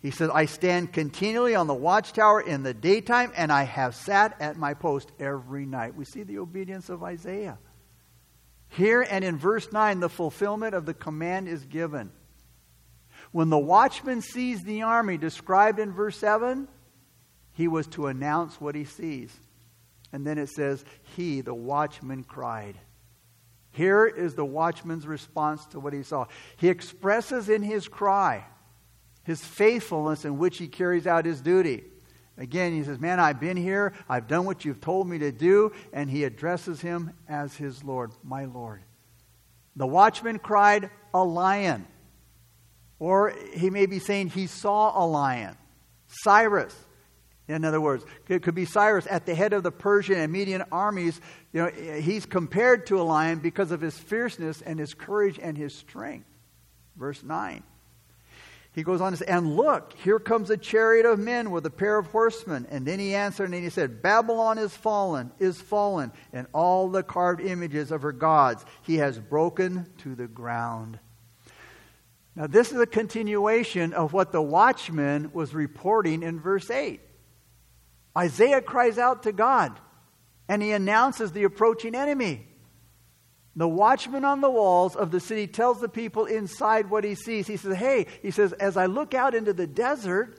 He 0.00 0.12
says, 0.12 0.30
I 0.32 0.44
stand 0.44 0.92
continually 0.92 1.56
on 1.56 1.66
the 1.66 1.74
watchtower 1.74 2.40
in 2.40 2.62
the 2.62 2.72
daytime, 2.72 3.32
and 3.36 3.50
I 3.50 3.64
have 3.64 3.96
sat 3.96 4.40
at 4.40 4.56
my 4.56 4.74
post 4.74 5.10
every 5.18 5.66
night. 5.66 5.96
We 5.96 6.04
see 6.04 6.22
the 6.22 6.38
obedience 6.38 6.88
of 6.88 7.02
Isaiah. 7.02 7.58
Here 8.68 9.04
and 9.10 9.24
in 9.24 9.36
verse 9.36 9.72
9, 9.72 9.98
the 9.98 10.08
fulfillment 10.08 10.72
of 10.72 10.86
the 10.86 10.94
command 10.94 11.48
is 11.48 11.64
given. 11.64 12.12
When 13.32 13.50
the 13.50 13.58
watchman 13.58 14.22
sees 14.22 14.62
the 14.62 14.82
army 14.82 15.18
described 15.18 15.80
in 15.80 15.92
verse 15.92 16.16
7, 16.18 16.68
he 17.54 17.66
was 17.66 17.88
to 17.88 18.06
announce 18.06 18.60
what 18.60 18.76
he 18.76 18.84
sees. 18.84 19.36
And 20.12 20.26
then 20.26 20.38
it 20.38 20.48
says, 20.48 20.84
He, 21.16 21.40
the 21.40 21.54
watchman, 21.54 22.24
cried. 22.24 22.78
Here 23.72 24.06
is 24.06 24.34
the 24.34 24.44
watchman's 24.44 25.06
response 25.06 25.66
to 25.66 25.80
what 25.80 25.92
he 25.92 26.02
saw. 26.02 26.26
He 26.56 26.68
expresses 26.68 27.48
in 27.48 27.62
his 27.62 27.88
cry 27.88 28.44
his 29.26 29.44
faithfulness 29.44 30.24
in 30.24 30.38
which 30.38 30.56
he 30.56 30.68
carries 30.68 31.06
out 31.06 31.24
his 31.24 31.40
duty. 31.40 31.84
Again, 32.38 32.72
he 32.72 32.84
says, 32.84 33.00
Man, 33.00 33.18
I've 33.18 33.40
been 33.40 33.56
here. 33.56 33.92
I've 34.08 34.28
done 34.28 34.44
what 34.44 34.64
you've 34.64 34.80
told 34.80 35.08
me 35.08 35.18
to 35.18 35.32
do. 35.32 35.72
And 35.92 36.08
he 36.08 36.24
addresses 36.24 36.80
him 36.80 37.12
as 37.28 37.54
his 37.56 37.82
Lord, 37.82 38.12
my 38.22 38.44
Lord. 38.44 38.82
The 39.74 39.86
watchman 39.86 40.38
cried, 40.38 40.90
A 41.12 41.24
lion. 41.24 41.86
Or 42.98 43.34
he 43.52 43.68
may 43.68 43.86
be 43.86 43.98
saying 43.98 44.28
he 44.28 44.46
saw 44.46 45.04
a 45.04 45.04
lion. 45.04 45.56
Cyrus, 46.06 46.74
in 47.48 47.64
other 47.64 47.80
words, 47.80 48.04
it 48.28 48.42
could 48.42 48.54
be 48.54 48.64
Cyrus 48.64 49.06
at 49.08 49.24
the 49.24 49.34
head 49.34 49.52
of 49.52 49.62
the 49.62 49.70
Persian 49.70 50.18
and 50.18 50.32
Median 50.32 50.64
armies. 50.72 51.20
You 51.52 51.62
know, 51.62 51.68
he's 51.68 52.26
compared 52.26 52.86
to 52.86 53.00
a 53.00 53.04
lion 53.04 53.38
because 53.38 53.70
of 53.70 53.80
his 53.80 53.96
fierceness 53.96 54.62
and 54.62 54.78
his 54.78 54.94
courage 54.94 55.38
and 55.40 55.56
his 55.56 55.74
strength. 55.74 56.28
Verse 56.96 57.22
9. 57.22 57.62
He 58.76 58.82
goes 58.82 59.00
on 59.00 59.12
to 59.12 59.16
say, 59.16 59.24
And 59.26 59.56
look, 59.56 59.94
here 60.04 60.18
comes 60.18 60.50
a 60.50 60.56
chariot 60.56 61.06
of 61.06 61.18
men 61.18 61.50
with 61.50 61.64
a 61.64 61.70
pair 61.70 61.96
of 61.96 62.08
horsemen. 62.08 62.66
And 62.68 62.84
then 62.84 62.98
he 62.98 63.14
answered 63.14 63.50
and 63.50 63.54
he 63.54 63.70
said, 63.70 64.02
Babylon 64.02 64.58
is 64.58 64.76
fallen, 64.76 65.32
is 65.38 65.58
fallen, 65.58 66.12
and 66.32 66.46
all 66.52 66.88
the 66.88 67.02
carved 67.02 67.40
images 67.40 67.90
of 67.90 68.02
her 68.02 68.12
gods 68.12 68.66
he 68.82 68.96
has 68.96 69.18
broken 69.18 69.86
to 69.98 70.14
the 70.14 70.26
ground. 70.26 70.98
Now, 72.34 72.46
this 72.48 72.70
is 72.70 72.78
a 72.78 72.86
continuation 72.86 73.94
of 73.94 74.12
what 74.12 74.30
the 74.30 74.42
watchman 74.42 75.30
was 75.32 75.54
reporting 75.54 76.22
in 76.22 76.38
verse 76.38 76.70
8. 76.70 77.00
Isaiah 78.16 78.62
cries 78.62 78.98
out 78.98 79.24
to 79.24 79.32
God 79.32 79.78
and 80.48 80.62
he 80.62 80.72
announces 80.72 81.32
the 81.32 81.44
approaching 81.44 81.94
enemy. 81.94 82.46
The 83.56 83.68
watchman 83.68 84.24
on 84.24 84.40
the 84.40 84.50
walls 84.50 84.96
of 84.96 85.10
the 85.10 85.20
city 85.20 85.46
tells 85.46 85.80
the 85.80 85.88
people 85.88 86.26
inside 86.26 86.90
what 86.90 87.04
he 87.04 87.14
sees. 87.14 87.46
He 87.46 87.56
says, 87.56 87.76
Hey, 87.76 88.06
he 88.22 88.30
says, 88.30 88.52
as 88.52 88.76
I 88.76 88.86
look 88.86 89.14
out 89.14 89.34
into 89.34 89.52
the 89.52 89.66
desert, 89.66 90.38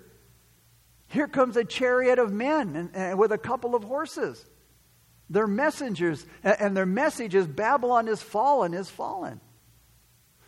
here 1.07 1.27
comes 1.27 1.57
a 1.57 1.63
chariot 1.63 2.19
of 2.19 2.31
men 2.31 2.75
and, 2.75 2.89
and 2.95 3.19
with 3.19 3.31
a 3.31 3.37
couple 3.37 3.75
of 3.75 3.83
horses. 3.83 4.45
They're 5.29 5.47
messengers, 5.47 6.25
and 6.43 6.77
their 6.77 6.85
message 6.85 7.35
is 7.35 7.47
Babylon 7.47 8.07
is 8.07 8.21
fallen, 8.21 8.73
is 8.73 8.89
fallen. 8.89 9.41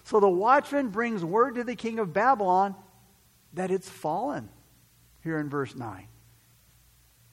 So 0.03 0.19
the 0.19 0.29
watchman 0.29 0.89
brings 0.89 1.23
word 1.23 1.55
to 1.55 1.63
the 1.63 1.75
king 1.75 1.99
of 1.99 2.13
Babylon 2.13 2.75
that 3.53 3.71
it's 3.71 3.89
fallen, 3.89 4.49
here 5.21 5.39
in 5.39 5.49
verse 5.49 5.75
9. 5.75 6.07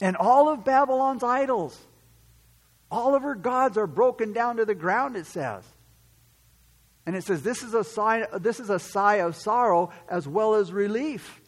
And 0.00 0.16
all 0.16 0.48
of 0.48 0.64
Babylon's 0.64 1.22
idols 1.22 1.78
all 2.90 3.14
of 3.14 3.22
her 3.22 3.34
gods 3.34 3.76
are 3.76 3.86
broken 3.86 4.32
down 4.32 4.56
to 4.56 4.64
the 4.64 4.74
ground, 4.74 5.16
it 5.16 5.26
says. 5.26 5.64
And 7.04 7.16
it 7.16 7.24
says 7.24 7.42
this 7.42 7.62
is 7.62 7.74
a 7.74 7.84
sign, 7.84 8.26
this 8.40 8.60
is 8.60 8.70
a 8.70 8.78
sigh 8.78 9.16
of 9.16 9.36
sorrow 9.36 9.90
as 10.08 10.26
well 10.26 10.54
as 10.54 10.72
relief. 10.72 11.40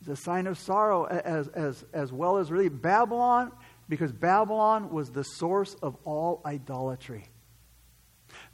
It's 0.00 0.08
a 0.08 0.16
sign 0.16 0.46
of 0.46 0.58
sorrow 0.58 1.04
as, 1.04 1.48
as, 1.48 1.84
as 1.92 2.12
well 2.12 2.38
as 2.38 2.50
relief. 2.50 2.72
Babylon, 2.74 3.52
because 3.88 4.12
Babylon 4.12 4.90
was 4.90 5.10
the 5.10 5.24
source 5.24 5.74
of 5.82 5.96
all 6.04 6.42
idolatry. 6.44 7.28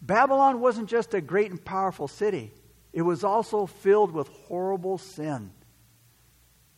Babylon 0.00 0.60
wasn't 0.60 0.88
just 0.88 1.14
a 1.14 1.20
great 1.20 1.50
and 1.50 1.64
powerful 1.64 2.08
city, 2.08 2.52
it 2.92 3.02
was 3.02 3.24
also 3.24 3.66
filled 3.66 4.12
with 4.12 4.28
horrible 4.46 4.98
sin 4.98 5.50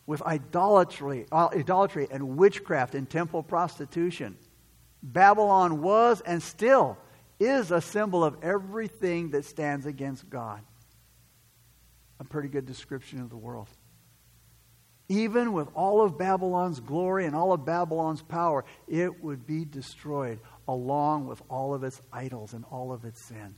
with 0.07 0.21
idolatry, 0.21 1.25
uh, 1.31 1.49
idolatry 1.53 2.07
and 2.11 2.37
witchcraft 2.37 2.95
and 2.95 3.09
temple 3.09 3.43
prostitution. 3.43 4.37
Babylon 5.01 5.81
was 5.81 6.21
and 6.21 6.41
still 6.41 6.97
is 7.39 7.71
a 7.71 7.81
symbol 7.81 8.23
of 8.23 8.43
everything 8.43 9.31
that 9.31 9.45
stands 9.45 9.85
against 9.85 10.29
God. 10.29 10.61
A 12.19 12.23
pretty 12.23 12.47
good 12.47 12.65
description 12.65 13.19
of 13.19 13.29
the 13.29 13.37
world. 13.37 13.67
Even 15.07 15.53
with 15.53 15.67
all 15.75 16.01
of 16.01 16.17
Babylon's 16.17 16.79
glory 16.79 17.25
and 17.25 17.35
all 17.35 17.51
of 17.51 17.65
Babylon's 17.65 18.21
power, 18.21 18.65
it 18.87 19.23
would 19.23 19.45
be 19.45 19.65
destroyed 19.65 20.39
along 20.67 21.27
with 21.27 21.41
all 21.49 21.73
of 21.75 21.83
its 21.83 22.01
idols 22.11 22.53
and 22.53 22.65
all 22.71 22.91
of 22.91 23.05
its 23.05 23.21
sin. 23.21 23.55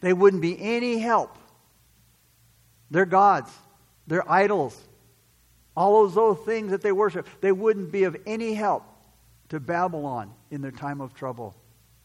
They 0.00 0.12
wouldn't 0.12 0.40
be 0.42 0.58
any 0.58 0.98
help. 0.98 1.36
Their 2.90 3.04
gods, 3.04 3.52
their 4.06 4.30
idols, 4.30 4.80
all 5.76 6.08
those 6.08 6.38
things 6.44 6.70
that 6.70 6.82
they 6.82 6.92
worship, 6.92 7.26
they 7.40 7.52
wouldn't 7.52 7.92
be 7.92 8.04
of 8.04 8.16
any 8.26 8.54
help 8.54 8.84
to 9.50 9.60
Babylon 9.60 10.32
in 10.50 10.60
their 10.62 10.70
time 10.70 11.00
of 11.00 11.14
trouble. 11.14 11.54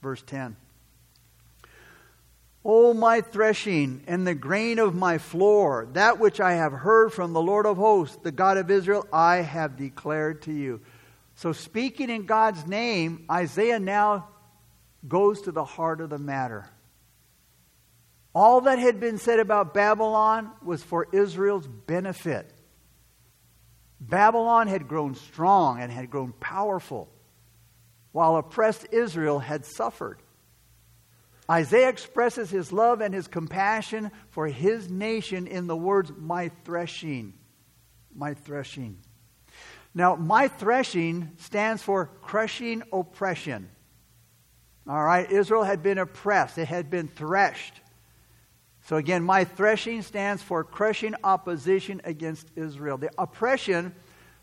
Verse 0.01 0.23
10. 0.25 0.56
O 2.63 2.95
my 2.95 3.21
threshing 3.21 4.04
and 4.08 4.25
the 4.25 4.34
grain 4.34 4.80
of 4.80 4.95
my 4.95 5.19
floor, 5.19 5.88
that 5.93 6.19
which 6.19 6.39
I 6.39 6.54
have 6.54 6.73
heard 6.73 7.13
from 7.13 7.34
the 7.34 7.41
Lord 7.41 7.67
of 7.67 7.78
hosts, 7.78 8.17
the 8.23 8.32
God 8.32 8.58
of 8.58 8.71
Israel, 8.71 9.08
I 9.13 9.38
have 9.38 9.78
declared 9.78 10.41
to 10.43 10.51
you. 10.51 10.82
So, 11.36 11.51
speaking 11.51 12.10
in 12.10 12.25
God's 12.25 12.65
name, 12.65 13.25
Isaiah 13.30 13.80
now 13.80 14.30
goes 15.08 15.41
to 15.43 15.51
the 15.51 15.63
heart 15.63 16.01
of 16.01 16.10
the 16.10 16.17
matter. 16.17 16.67
All 18.34 18.62
that 18.62 18.80
had 18.80 18.99
been 18.99 19.19
said 19.19 19.39
about 19.39 19.73
Babylon 19.73 20.51
was 20.63 20.82
for 20.82 21.08
Israel's 21.12 21.67
benefit. 21.67 22.51
Babylon 23.99 24.67
had 24.67 24.88
grown 24.88 25.15
strong 25.15 25.79
and 25.79 25.91
had 25.91 26.10
grown 26.10 26.34
powerful, 26.34 27.10
while 28.12 28.36
oppressed 28.36 28.88
Israel 28.91 29.39
had 29.39 29.65
suffered. 29.65 30.21
Isaiah 31.49 31.89
expresses 31.89 32.49
his 32.49 32.71
love 32.71 33.01
and 33.01 33.13
his 33.13 33.27
compassion 33.27 34.12
for 34.29 34.47
his 34.47 34.89
nation 34.89 35.47
in 35.47 35.67
the 35.67 35.75
words, 35.75 36.12
my 36.17 36.49
threshing. 36.63 37.34
My 38.15 38.34
threshing. 38.34 38.97
Now, 39.93 40.15
my 40.15 40.47
threshing 40.47 41.31
stands 41.38 41.84
for 41.84 42.10
crushing 42.21 42.84
oppression. 42.91 43.69
All 44.88 45.03
right, 45.03 45.29
Israel 45.31 45.63
had 45.63 45.81
been 45.81 45.97
oppressed, 45.97 46.58
it 46.58 46.67
had 46.67 46.89
been 46.89 47.08
threshed. 47.08 47.81
So 48.86 48.98
again, 48.98 49.24
my 49.24 49.45
threshing 49.45 50.04
stands 50.04 50.43
for 50.43 50.63
crushing 50.63 51.15
opposition 51.24 52.02
against 52.04 52.48
Israel. 52.56 52.98
The 52.98 53.10
oppression, 53.17 53.95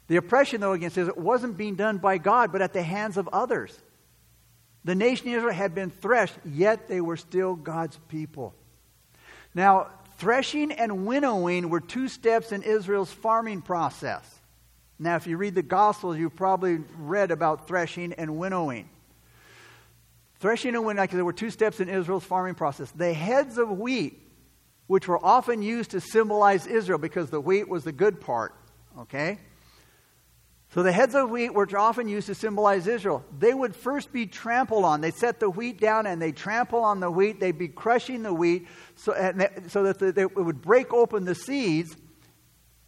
the 0.09 0.17
oppression 0.17 0.61
though 0.61 0.73
against 0.73 0.99
Israel 0.99 1.21
wasn't 1.21 1.57
being 1.57 1.77
done 1.77 1.99
by 1.99 2.19
God, 2.19 2.51
but 2.51 2.61
at 2.61 2.73
the 2.73 2.83
hands 2.83 3.17
of 3.17 3.29
others. 3.33 3.79
The 4.85 4.97
nation 4.97 5.29
of 5.29 5.35
Israel 5.35 5.55
had 5.55 5.77
been 5.77 5.91
threshed, 5.91 6.35
yet 6.45 6.89
they 6.89 7.01
were 7.01 7.17
still 7.17 7.55
God's 7.55 7.97
people. 8.09 8.53
Now, 9.55 9.91
threshing 10.17 10.73
and 10.73 11.07
winnowing 11.07 11.71
were 11.71 11.81
two 11.81 12.09
steps 12.09 12.51
in 12.51 12.63
Israel's 12.63 13.13
farming 13.13 13.63
process. 13.63 14.29
Now, 14.99 15.15
if 15.15 15.29
you 15.29 15.37
read 15.37 15.55
the 15.55 15.63
Gospels, 15.63 16.19
you've 16.19 16.35
probably 16.35 16.81
read 16.99 17.31
about 17.31 17.69
threshing 17.69 18.13
and 18.15 18.39
winnowing. 18.39 18.89
Threshing 20.41 20.75
and 20.75 20.85
winnowing, 20.85 21.09
there 21.13 21.25
were 21.25 21.33
two 21.33 21.51
steps 21.51 21.79
in 21.79 21.89
Israel's 21.89 22.25
farming 22.25 22.57
process. 22.57 22.91
The 22.91 23.13
heads 23.13 23.57
of 23.57 23.79
wheat 23.79 24.19
which 24.87 25.09
were 25.09 25.25
often 25.25 25.63
used 25.63 25.93
to 25.93 26.01
symbolize 26.01 26.67
Israel 26.67 26.99
because 26.99 27.31
the 27.31 27.41
wheat 27.41 27.69
was 27.69 27.85
the 27.85 27.93
good 27.93 28.21
part. 28.21 28.55
Okay? 28.99 29.39
So 30.75 30.83
the 30.83 30.93
heads 30.93 31.15
of 31.15 31.29
wheat 31.29 31.53
were 31.53 31.69
often 31.77 32.09
used 32.09 32.29
to 32.29 32.35
symbolize 32.35 32.87
Israel. 32.87 33.23
They 33.39 33.53
would 33.53 33.77
first 33.77 34.11
be 34.11 34.27
trampled 34.27 34.85
on. 34.85 35.03
They'd 35.03 35.15
set 35.15 35.39
the 35.39 35.51
wheat 35.51 35.79
down 35.79 36.07
and 36.07 36.21
they'd 36.21 36.37
trample 36.37 36.81
on 36.81 37.01
the 37.01 37.11
wheat. 37.11 37.41
They'd 37.41 37.59
be 37.59 37.69
crushing 37.69 38.23
the 38.23 38.33
wheat 38.33 38.67
so, 38.95 39.13
they, 39.13 39.49
so 39.69 39.83
that 39.83 39.99
the, 39.99 40.13
they, 40.13 40.23
it 40.23 40.35
would 40.35 40.63
break 40.63 40.95
open 40.95 41.27
the 41.27 41.35
seeds 41.35 41.95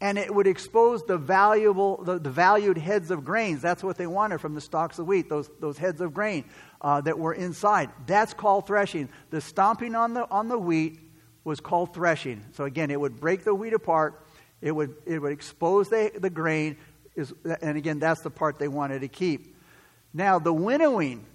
and 0.01 0.17
it 0.17 0.35
would 0.35 0.47
expose 0.47 1.03
the 1.05 1.19
valuable, 1.19 2.03
the, 2.03 2.19
the, 2.19 2.31
valued 2.31 2.79
heads 2.79 3.11
of 3.11 3.23
grains. 3.23 3.61
That's 3.61 3.85
what 3.85 3.99
they 3.99 4.07
wanted 4.07 4.41
from 4.41 4.55
the 4.55 4.61
stalks 4.61 4.99
of 4.99 5.07
wheat, 5.07 5.29
those, 5.29 5.51
those 5.61 5.77
heads 5.77 6.01
of 6.01 6.15
grain 6.15 6.45
uh, 6.81 7.03
that 7.03 7.19
were 7.19 7.35
inside. 7.35 7.91
That's 8.07 8.33
called 8.33 8.67
threshing. 8.67 9.11
The 9.29 9.43
stomping 9.43 9.95
on 9.95 10.15
the, 10.15 10.29
on 10.31 10.49
the 10.49 10.59
wheat 10.59 10.99
was 11.45 11.61
called 11.61 11.95
threshing. 11.95 12.45
So 12.53 12.65
again, 12.65 12.91
it 12.91 12.99
would 12.99 13.21
break 13.21 13.45
the 13.45 13.55
wheat 13.55 13.75
apart, 13.75 14.27
it 14.61 14.73
would, 14.73 14.97
it 15.07 15.21
would 15.21 15.33
expose 15.33 15.89
the, 15.89 16.11
the 16.17 16.31
grain, 16.31 16.77
is, 17.15 17.33
and 17.63 17.77
again, 17.77 17.99
that's 17.99 18.23
the 18.23 18.31
part 18.31 18.59
they 18.59 18.69
wanted 18.69 19.01
to 19.01 19.09
keep. 19.09 19.57
Now, 20.13 20.39
the 20.39 20.53
winnowing, 20.53 21.27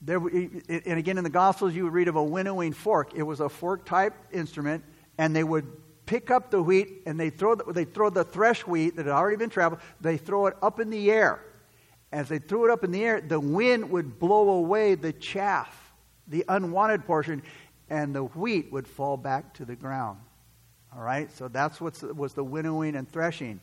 there, 0.00 0.18
and 0.18 0.98
again 0.98 1.18
in 1.18 1.24
the 1.24 1.30
Gospels, 1.30 1.74
you 1.74 1.84
would 1.84 1.92
read 1.92 2.08
of 2.08 2.16
a 2.16 2.22
winnowing 2.22 2.72
fork. 2.72 3.14
It 3.14 3.24
was 3.24 3.40
a 3.40 3.48
fork 3.48 3.84
type 3.84 4.14
instrument, 4.32 4.84
and 5.18 5.34
they 5.34 5.44
would 5.44 5.66
pick 6.06 6.30
up 6.30 6.50
the 6.50 6.62
wheat 6.62 7.02
and 7.04 7.20
they 7.20 7.28
throw 7.28 7.54
the, 7.54 7.70
they 7.72 7.84
throw 7.84 8.08
the 8.08 8.24
thresh 8.24 8.66
wheat 8.66 8.96
that 8.96 9.04
had 9.04 9.12
already 9.12 9.36
been 9.36 9.50
traveled, 9.50 9.80
they 10.00 10.16
throw 10.16 10.46
it 10.46 10.56
up 10.62 10.80
in 10.80 10.88
the 10.88 11.10
air. 11.10 11.40
As 12.10 12.30
they 12.30 12.38
threw 12.38 12.64
it 12.64 12.70
up 12.70 12.82
in 12.82 12.92
the 12.92 13.04
air, 13.04 13.20
the 13.20 13.38
wind 13.38 13.90
would 13.90 14.18
blow 14.18 14.48
away 14.50 14.94
the 14.94 15.12
chaff, 15.12 15.92
the 16.26 16.44
unwanted 16.48 17.04
portion, 17.04 17.42
and 17.90 18.14
the 18.14 18.24
wheat 18.24 18.72
would 18.72 18.86
fall 18.86 19.16
back 19.16 19.54
to 19.54 19.64
the 19.64 19.76
ground. 19.76 20.18
All 20.94 21.02
right? 21.02 21.30
So 21.32 21.48
that's 21.48 21.80
what 21.80 22.02
was 22.16 22.34
the 22.34 22.44
winnowing 22.44 22.96
and 22.96 23.10
threshing. 23.10 23.60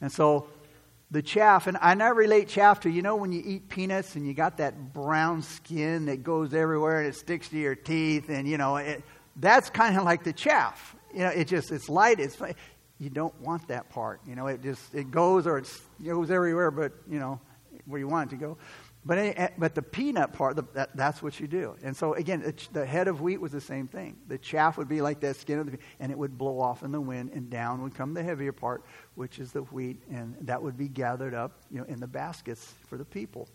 And 0.00 0.10
so 0.10 0.48
the 1.10 1.22
chaff, 1.22 1.66
and 1.66 1.78
I 1.80 1.94
now 1.94 2.12
relate 2.12 2.48
chaff 2.48 2.80
to, 2.80 2.90
you 2.90 3.02
know, 3.02 3.16
when 3.16 3.32
you 3.32 3.42
eat 3.44 3.68
peanuts 3.68 4.14
and 4.14 4.26
you 4.26 4.34
got 4.34 4.58
that 4.58 4.92
brown 4.92 5.42
skin 5.42 6.06
that 6.06 6.22
goes 6.22 6.52
everywhere 6.52 7.00
and 7.00 7.08
it 7.08 7.14
sticks 7.14 7.48
to 7.48 7.58
your 7.58 7.74
teeth, 7.74 8.28
and, 8.28 8.46
you 8.46 8.58
know, 8.58 8.76
it, 8.76 9.02
that's 9.36 9.70
kind 9.70 9.96
of 9.96 10.04
like 10.04 10.24
the 10.24 10.32
chaff. 10.32 10.94
You 11.12 11.20
know, 11.20 11.28
it 11.28 11.48
just, 11.48 11.72
it's 11.72 11.88
light, 11.88 12.20
it's, 12.20 12.36
you 12.98 13.10
don't 13.10 13.38
want 13.40 13.68
that 13.68 13.88
part. 13.90 14.20
You 14.26 14.34
know, 14.34 14.48
it 14.48 14.62
just, 14.62 14.94
it 14.94 15.10
goes 15.10 15.46
or 15.46 15.58
it 15.58 15.70
goes 16.04 16.30
everywhere, 16.30 16.70
but, 16.70 16.92
you 17.10 17.18
know, 17.18 17.40
where 17.86 17.98
you 17.98 18.08
want 18.08 18.30
it 18.30 18.36
to 18.36 18.40
go. 18.40 18.58
But, 19.08 19.58
but 19.58 19.74
the 19.74 19.80
peanut 19.80 20.34
part, 20.34 20.56
that, 20.74 20.94
that's 20.94 21.22
what 21.22 21.40
you 21.40 21.46
do. 21.46 21.76
And 21.82 21.96
so, 21.96 22.12
again, 22.12 22.52
the 22.74 22.84
head 22.84 23.08
of 23.08 23.22
wheat 23.22 23.40
was 23.40 23.52
the 23.52 23.60
same 23.60 23.88
thing. 23.88 24.18
The 24.28 24.36
chaff 24.36 24.76
would 24.76 24.86
be 24.86 25.00
like 25.00 25.20
that 25.20 25.36
skin 25.36 25.58
of 25.58 25.72
the 25.72 25.78
and 25.98 26.12
it 26.12 26.18
would 26.18 26.36
blow 26.36 26.60
off 26.60 26.82
in 26.82 26.92
the 26.92 27.00
wind, 27.00 27.30
and 27.32 27.48
down 27.48 27.80
would 27.80 27.94
come 27.94 28.12
the 28.12 28.22
heavier 28.22 28.52
part, 28.52 28.84
which 29.14 29.38
is 29.38 29.50
the 29.50 29.62
wheat, 29.62 30.02
and 30.10 30.36
that 30.42 30.62
would 30.62 30.76
be 30.76 30.88
gathered 30.88 31.32
up 31.32 31.62
you 31.70 31.78
know, 31.78 31.84
in 31.84 32.00
the 32.00 32.06
baskets 32.06 32.74
for 32.86 32.98
the 32.98 33.04
people. 33.06 33.48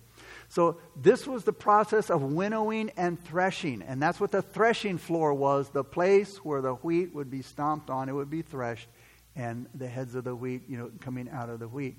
So, 0.49 0.79
this 0.99 1.27
was 1.27 1.43
the 1.43 1.53
process 1.53 2.09
of 2.09 2.23
winnowing 2.23 2.89
and 2.97 3.23
threshing. 3.23 3.83
And 3.83 4.01
that's 4.01 4.19
what 4.19 4.31
the 4.31 4.41
threshing 4.41 4.97
floor 4.97 5.35
was 5.35 5.69
the 5.69 5.83
place 5.83 6.37
where 6.37 6.63
the 6.63 6.73
wheat 6.73 7.13
would 7.13 7.29
be 7.29 7.43
stomped 7.43 7.91
on, 7.91 8.09
it 8.09 8.13
would 8.13 8.31
be 8.31 8.41
threshed, 8.41 8.87
and 9.35 9.67
the 9.75 9.87
heads 9.87 10.15
of 10.15 10.23
the 10.23 10.35
wheat, 10.35 10.63
you 10.67 10.77
know, 10.77 10.89
coming 10.99 11.29
out 11.29 11.49
of 11.49 11.59
the 11.59 11.67
wheat 11.67 11.97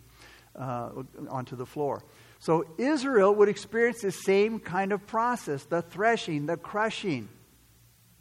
uh, 0.57 0.91
onto 1.29 1.55
the 1.55 1.67
floor. 1.67 2.03
So 2.45 2.67
Israel 2.77 3.35
would 3.37 3.49
experience 3.49 4.03
the 4.03 4.13
same 4.13 4.59
kind 4.59 4.93
of 4.93 5.07
process 5.07 5.65
the 5.65 5.81
threshing, 5.81 6.45
the 6.45 6.59
crushing. 6.59 7.31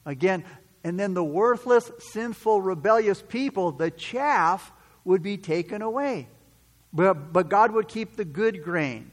Again, 0.05 0.45
and 0.81 0.97
then 0.97 1.13
the 1.13 1.23
worthless, 1.23 1.91
sinful, 1.99 2.61
rebellious 2.61 3.21
people, 3.21 3.73
the 3.73 3.91
chaff, 3.91 4.71
would 5.03 5.23
be 5.23 5.35
taken 5.35 5.81
away. 5.81 6.29
But, 6.93 7.33
but 7.33 7.49
God 7.49 7.73
would 7.73 7.89
keep 7.89 8.15
the 8.15 8.23
good 8.23 8.63
grain 8.63 9.11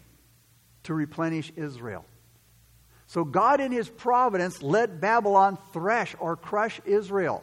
to 0.85 0.94
replenish 0.94 1.51
Israel. 1.57 2.05
So 3.09 3.25
God, 3.25 3.61
in 3.61 3.73
his 3.73 3.88
providence, 3.88 4.62
let 4.62 5.01
Babylon 5.01 5.59
thresh 5.73 6.14
or 6.20 6.37
crush 6.37 6.81
Israel. 6.85 7.42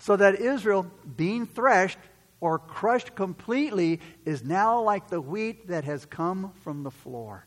So 0.00 0.16
that 0.16 0.40
Israel, 0.40 0.90
being 1.16 1.46
threshed 1.46 1.98
or 2.44 2.58
crushed 2.58 3.14
completely, 3.14 4.00
is 4.26 4.44
now 4.44 4.78
like 4.82 5.08
the 5.08 5.18
wheat 5.18 5.66
that 5.68 5.82
has 5.84 6.04
come 6.04 6.52
from 6.62 6.82
the 6.82 6.90
floor. 6.90 7.46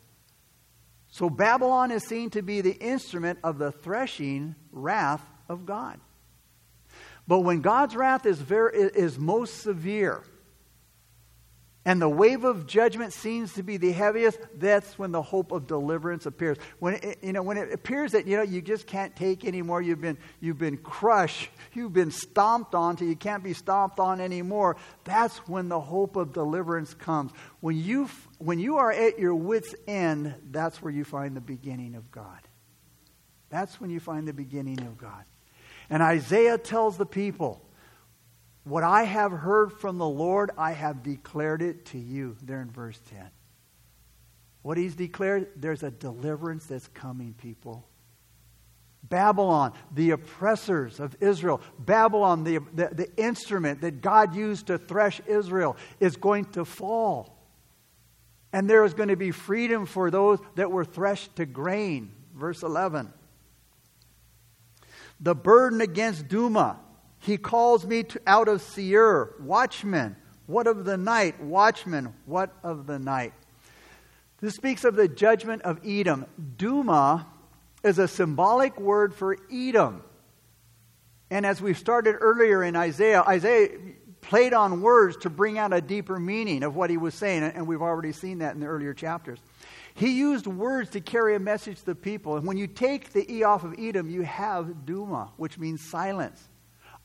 So 1.11 1.29
Babylon 1.29 1.91
is 1.91 2.03
seen 2.03 2.31
to 2.31 2.41
be 2.41 2.61
the 2.61 2.73
instrument 2.73 3.37
of 3.43 3.59
the 3.59 3.71
threshing 3.71 4.55
wrath 4.71 5.21
of 5.47 5.67
God. 5.67 5.99
But 7.27 7.41
when 7.41 7.61
God's 7.61 7.95
wrath 7.95 8.25
is, 8.25 8.39
very, 8.39 8.75
is 8.75 9.19
most 9.19 9.61
severe, 9.61 10.23
and 11.87 12.01
the 12.01 12.09
wave 12.09 12.43
of 12.43 12.67
judgment 12.67 13.13
seems 13.13 13.53
to 13.53 13.63
be 13.63 13.77
the 13.77 13.93
heaviest, 13.93 14.39
that's 14.55 14.99
when 14.99 15.13
the 15.13 15.21
hope 15.21 15.53
of 15.53 15.67
deliverance 15.67 16.25
appears. 16.25 16.57
When 16.79 16.95
it, 16.95 17.19
you 17.21 17.31
know, 17.31 17.41
when 17.41 17.55
it 17.55 17.71
appears 17.71 18.11
that 18.11 18.27
you 18.27 18.35
know 18.35 18.43
you 18.43 18.61
just 18.61 18.87
can't 18.87 19.15
take 19.15 19.45
anymore, 19.45 19.81
you've 19.81 20.01
been 20.01 20.17
you've 20.41 20.57
been 20.57 20.75
crushed, 20.75 21.49
you've 21.71 21.93
been 21.93 22.11
stomped 22.11 22.75
on 22.75 22.97
till 22.97 23.07
you 23.07 23.15
can't 23.15 23.41
be 23.41 23.53
stomped 23.53 24.01
on 24.01 24.19
anymore. 24.19 24.75
That's 25.05 25.37
when 25.47 25.69
the 25.69 25.79
hope 25.79 26.17
of 26.17 26.33
deliverance 26.33 26.93
comes. 26.93 27.31
When 27.61 27.77
you 27.77 28.09
when 28.37 28.59
you 28.59 28.79
are 28.79 28.91
at 28.91 29.17
your 29.17 29.35
wits' 29.35 29.73
end, 29.87 30.35
that's 30.51 30.81
where 30.81 30.91
you 30.91 31.05
find 31.05 31.37
the 31.37 31.41
beginning 31.41 31.95
of 31.95 32.11
God. 32.11 32.41
That's 33.49 33.79
when 33.79 33.91
you 33.91 34.01
find 34.01 34.27
the 34.27 34.33
beginning 34.33 34.81
of 34.81 34.97
God. 34.97 35.23
And 35.89 36.03
Isaiah 36.03 36.57
tells 36.57 36.97
the 36.97 37.05
people, 37.05 37.61
what 38.67 38.83
I 38.83 39.03
have 39.03 39.31
heard 39.31 39.71
from 39.73 39.97
the 39.97 40.07
Lord, 40.07 40.51
I 40.57 40.71
have 40.71 41.03
declared 41.03 41.61
it 41.61 41.85
to 41.87 41.97
you. 41.97 42.35
There 42.41 42.61
in 42.61 42.69
verse 42.69 42.99
10. 43.09 43.29
What 44.61 44.77
he's 44.77 44.95
declared, 44.95 45.47
there's 45.55 45.83
a 45.83 45.91
deliverance 45.91 46.65
that's 46.65 46.87
coming, 46.89 47.33
people. 47.33 47.87
Babylon, 49.03 49.73
the 49.93 50.11
oppressors 50.11 50.99
of 50.99 51.15
Israel, 51.21 51.61
Babylon, 51.79 52.43
the, 52.43 52.59
the, 52.73 52.89
the, 52.91 53.15
instrument 53.15 53.81
that 53.81 54.01
God 54.01 54.35
used 54.35 54.67
to 54.67 54.77
thresh 54.77 55.21
Israel, 55.27 55.77
is 55.99 56.17
going 56.17 56.45
to 56.51 56.65
fall. 56.65 57.37
And 58.51 58.69
there 58.69 58.83
is 58.83 58.93
going 58.93 59.09
to 59.09 59.15
be 59.15 59.31
freedom 59.31 59.85
for 59.85 60.11
those 60.11 60.39
that 60.55 60.71
were 60.71 60.83
threshed 60.83 61.37
to 61.37 61.45
grain. 61.45 62.11
Verse 62.35 62.63
11. 62.63 63.13
The 65.19 65.35
burden 65.35 65.79
against 65.79 66.27
Duma, 66.27 66.79
he 67.19 67.37
calls 67.37 67.85
me 67.85 68.03
to, 68.03 68.21
out 68.27 68.47
of 68.47 68.61
Seir, 68.61 69.33
watchman. 69.39 70.15
What 70.45 70.67
of 70.67 70.85
the 70.85 70.97
night? 70.97 71.41
Watchman, 71.41 72.13
what 72.25 72.53
of 72.63 72.87
the 72.87 72.99
night? 72.99 73.33
This 74.39 74.55
speaks 74.55 74.83
of 74.83 74.95
the 74.95 75.07
judgment 75.07 75.63
of 75.63 75.79
Edom. 75.85 76.25
Duma 76.57 77.27
is 77.83 77.99
a 77.99 78.07
symbolic 78.07 78.79
word 78.79 79.13
for 79.13 79.37
Edom. 79.51 80.03
And 81.29 81.45
as 81.45 81.61
we 81.61 81.73
started 81.73 82.13
earlier 82.13 82.63
in 82.63 82.75
Isaiah, 82.75 83.23
Isaiah 83.27 83.69
played 84.21 84.53
on 84.53 84.81
words 84.81 85.17
to 85.17 85.29
bring 85.29 85.57
out 85.57 85.73
a 85.73 85.81
deeper 85.81 86.19
meaning 86.19 86.63
of 86.63 86.75
what 86.75 86.89
he 86.89 86.97
was 86.97 87.13
saying, 87.13 87.43
and 87.43 87.67
we've 87.67 87.81
already 87.81 88.11
seen 88.11 88.39
that 88.39 88.53
in 88.53 88.61
the 88.61 88.67
earlier 88.67 88.93
chapters. 88.93 89.39
He 89.95 90.11
used 90.19 90.45
words 90.45 90.91
to 90.91 91.01
carry 91.01 91.35
a 91.35 91.39
message 91.39 91.79
to 91.79 91.85
the 91.87 91.95
people. 91.95 92.37
And 92.37 92.45
when 92.45 92.57
you 92.57 92.67
take 92.67 93.13
the 93.13 93.29
E 93.31 93.43
off 93.43 93.63
of 93.63 93.75
Edom, 93.79 94.09
you 94.09 94.21
have 94.21 94.85
Duma, 94.85 95.31
which 95.37 95.57
means 95.57 95.81
silence. 95.81 96.47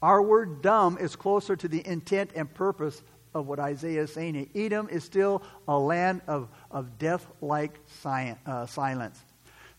Our 0.02 0.20
word 0.20 0.62
dumb 0.62 0.98
is 0.98 1.14
closer 1.14 1.54
to 1.54 1.68
the 1.68 1.86
intent 1.86 2.32
and 2.34 2.52
purpose 2.52 3.02
of 3.34 3.46
what 3.46 3.60
Isaiah 3.60 4.02
is 4.02 4.12
saying. 4.12 4.50
Edom 4.54 4.88
is 4.90 5.04
still 5.04 5.42
a 5.68 5.78
land 5.78 6.22
of, 6.26 6.48
of 6.70 6.98
death 6.98 7.26
like 7.40 7.78
uh, 8.04 8.66
silence. 8.66 9.24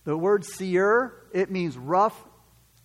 The 0.05 0.17
word 0.17 0.45
seir, 0.45 1.13
it 1.33 1.51
means 1.51 1.77
rough 1.77 2.17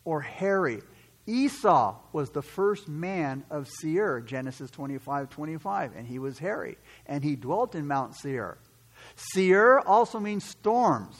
or 0.04 0.20
hairy. 0.20 0.82
Esau 1.26 1.96
was 2.12 2.30
the 2.30 2.42
first 2.42 2.88
man 2.88 3.44
of 3.50 3.68
Seir, 3.68 4.20
Genesis 4.20 4.70
25 4.70 5.28
25, 5.28 5.92
and 5.94 6.06
he 6.06 6.18
was 6.18 6.38
hairy, 6.38 6.78
and 7.06 7.22
he 7.22 7.36
dwelt 7.36 7.74
in 7.74 7.86
Mount 7.86 8.16
Seir. 8.16 8.58
Seir 9.14 9.80
also 9.80 10.18
means 10.18 10.44
storms. 10.44 11.16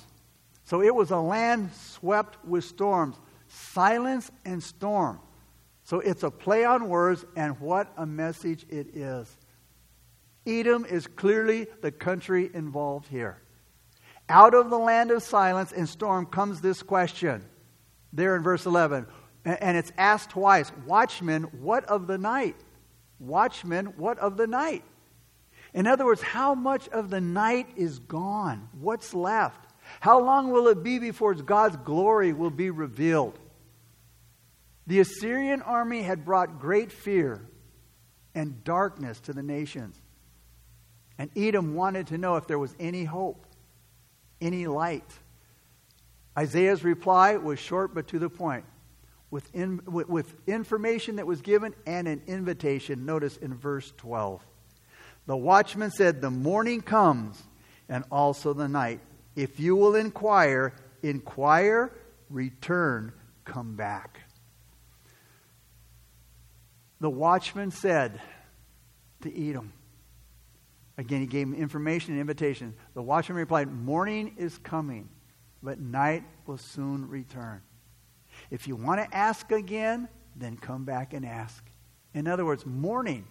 So 0.65 0.83
it 0.83 0.95
was 0.95 1.11
a 1.11 1.19
land 1.19 1.71
swept 1.75 2.43
with 2.45 2.65
storms, 2.65 3.17
silence 3.49 4.31
and 4.45 4.63
storm. 4.63 5.21
So 5.89 6.01
it's 6.01 6.23
a 6.23 6.31
play 6.31 6.67
on 6.67 6.91
words, 6.91 7.25
and 7.35 7.59
what 7.61 7.91
a 7.97 8.05
message 8.05 8.67
it 8.69 8.95
is. 8.95 9.35
Edom 10.47 10.85
is 10.85 11.07
clearly 11.07 11.67
the 11.81 11.91
country 11.91 12.51
involved 12.53 13.09
here. 13.09 13.41
Out 14.29 14.53
of 14.53 14.69
the 14.69 14.79
land 14.79 15.11
of 15.11 15.23
silence 15.23 15.73
and 15.73 15.89
storm 15.89 16.27
comes 16.27 16.61
this 16.61 16.83
question, 16.83 17.43
there 18.13 18.37
in 18.37 18.43
verse 18.43 18.67
11. 18.67 19.07
And 19.47 19.79
it's 19.79 19.91
asked 19.97 20.29
twice 20.29 20.71
Watchmen, 20.85 21.45
what 21.63 21.87
of 21.87 22.07
the 22.07 22.19
night? 22.19 22.57
Watchmen, 23.19 23.87
what 23.97 24.19
of 24.19 24.37
the 24.37 24.47
night? 24.47 24.85
In 25.73 25.87
other 25.87 26.05
words, 26.05 26.21
how 26.21 26.55
much 26.55 26.87
of 26.89 27.09
the 27.09 27.23
night 27.23 27.67
is 27.77 27.99
gone? 27.99 28.69
What's 28.79 29.15
left? 29.15 29.73
How 30.01 30.21
long 30.21 30.51
will 30.51 30.69
it 30.69 30.83
be 30.83 30.99
before 30.99 31.33
God's 31.33 31.79
glory 31.79 32.35
will 32.35 32.51
be 32.51 32.69
revealed? 32.69 33.39
The 34.89 35.01
Assyrian 35.01 35.61
army 35.61 36.01
had 36.01 36.25
brought 36.25 36.59
great 36.59 36.91
fear 36.91 37.47
and 38.35 38.65
darkness 38.65 39.21
to 39.21 39.35
the 39.35 39.43
nations. 39.43 40.01
And 41.19 41.31
Edom 41.37 41.75
wanted 41.75 42.07
to 42.07 42.17
know 42.17 42.37
if 42.37 42.47
there 42.47 42.59
was 42.59 42.75
any 42.81 43.05
hope, 43.05 43.45
any 44.41 44.67
light. 44.67 45.05
Isaiah's 46.39 46.85
reply 46.85 47.37
was 47.37 47.59
short 47.59 47.95
but 47.95 48.09
to 48.09 48.19
the 48.19 48.31
point, 48.31 48.65
with, 49.31 49.55
in, 49.55 49.83
with, 49.85 50.09
with 50.09 50.35
information 50.47 51.17
that 51.17 51.27
was 51.27 51.43
given 51.43 51.75
and 51.87 52.09
an 52.09 52.23
invitation. 52.27 53.05
Notice 53.05 53.37
in 53.37 53.53
verse 53.53 53.93
12. 53.99 54.43
The 55.27 55.37
watchman 55.37 55.91
said, 55.91 56.23
The 56.23 56.31
morning 56.31 56.81
comes, 56.81 57.43
and 57.91 58.05
also 58.11 58.55
the 58.55 58.69
night. 58.69 59.01
If 59.37 59.61
you 59.61 59.77
will 59.77 59.97
inquire, 59.97 60.73
inquire, 61.03 61.93
return, 62.31 63.13
come 63.45 63.77
back. 63.77 64.21
The 67.01 67.11
watchman 67.11 67.71
said 67.71 68.21
to 69.23 69.33
eat 69.33 69.51
Edom, 69.51 69.73
again, 70.97 71.21
he 71.21 71.27
gave 71.27 71.47
him 71.47 71.55
information 71.55 72.13
and 72.13 72.21
invitation. 72.21 72.75
The 72.95 73.03
watchman 73.03 73.39
replied, 73.39 73.73
Morning 73.73 74.35
is 74.37 74.59
coming, 74.59 75.09
but 75.63 75.79
night 75.79 76.25
will 76.47 76.59
soon 76.59 77.09
return. 77.09 77.63
If 78.51 78.67
you 78.67 78.77
want 78.77 79.01
to 79.01 79.17
ask 79.17 79.51
again, 79.53 80.09
then 80.35 80.57
come 80.57 80.85
back 80.85 81.13
and 81.13 81.25
ask. 81.25 81.65
In 82.15 82.27
other 82.27 82.45
words, 82.45 82.67
morning. 82.67 83.27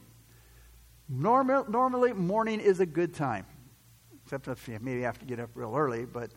Normal, 1.09 1.65
normally, 1.69 2.11
morning 2.11 2.59
is 2.59 2.81
a 2.81 2.85
good 2.85 3.13
time, 3.13 3.45
except 4.23 4.47
if 4.49 4.67
you 4.67 4.77
maybe 4.81 5.01
have 5.01 5.17
to 5.19 5.25
get 5.25 5.39
up 5.39 5.49
real 5.55 5.73
early. 5.75 6.05
But 6.05 6.31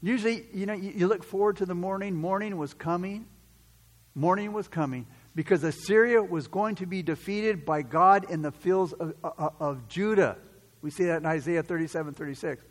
usually, 0.00 0.46
you 0.52 0.66
know, 0.66 0.72
you, 0.72 0.92
you 0.94 1.08
look 1.08 1.24
forward 1.24 1.56
to 1.56 1.66
the 1.66 1.74
morning. 1.74 2.14
Morning 2.14 2.56
was 2.56 2.74
coming. 2.74 3.26
Morning 4.14 4.52
was 4.52 4.68
coming 4.68 5.06
because 5.34 5.64
Assyria 5.64 6.22
was 6.22 6.48
going 6.48 6.74
to 6.76 6.86
be 6.86 7.02
defeated 7.02 7.64
by 7.64 7.82
God 7.82 8.30
in 8.30 8.42
the 8.42 8.52
fields 8.52 8.92
of, 8.92 9.14
of, 9.22 9.54
of 9.58 9.88
Judah. 9.88 10.36
We 10.82 10.90
see 10.90 11.04
that 11.04 11.18
in 11.18 11.26
Isaiah 11.26 11.62
37 11.62 12.14
36. 12.14 12.64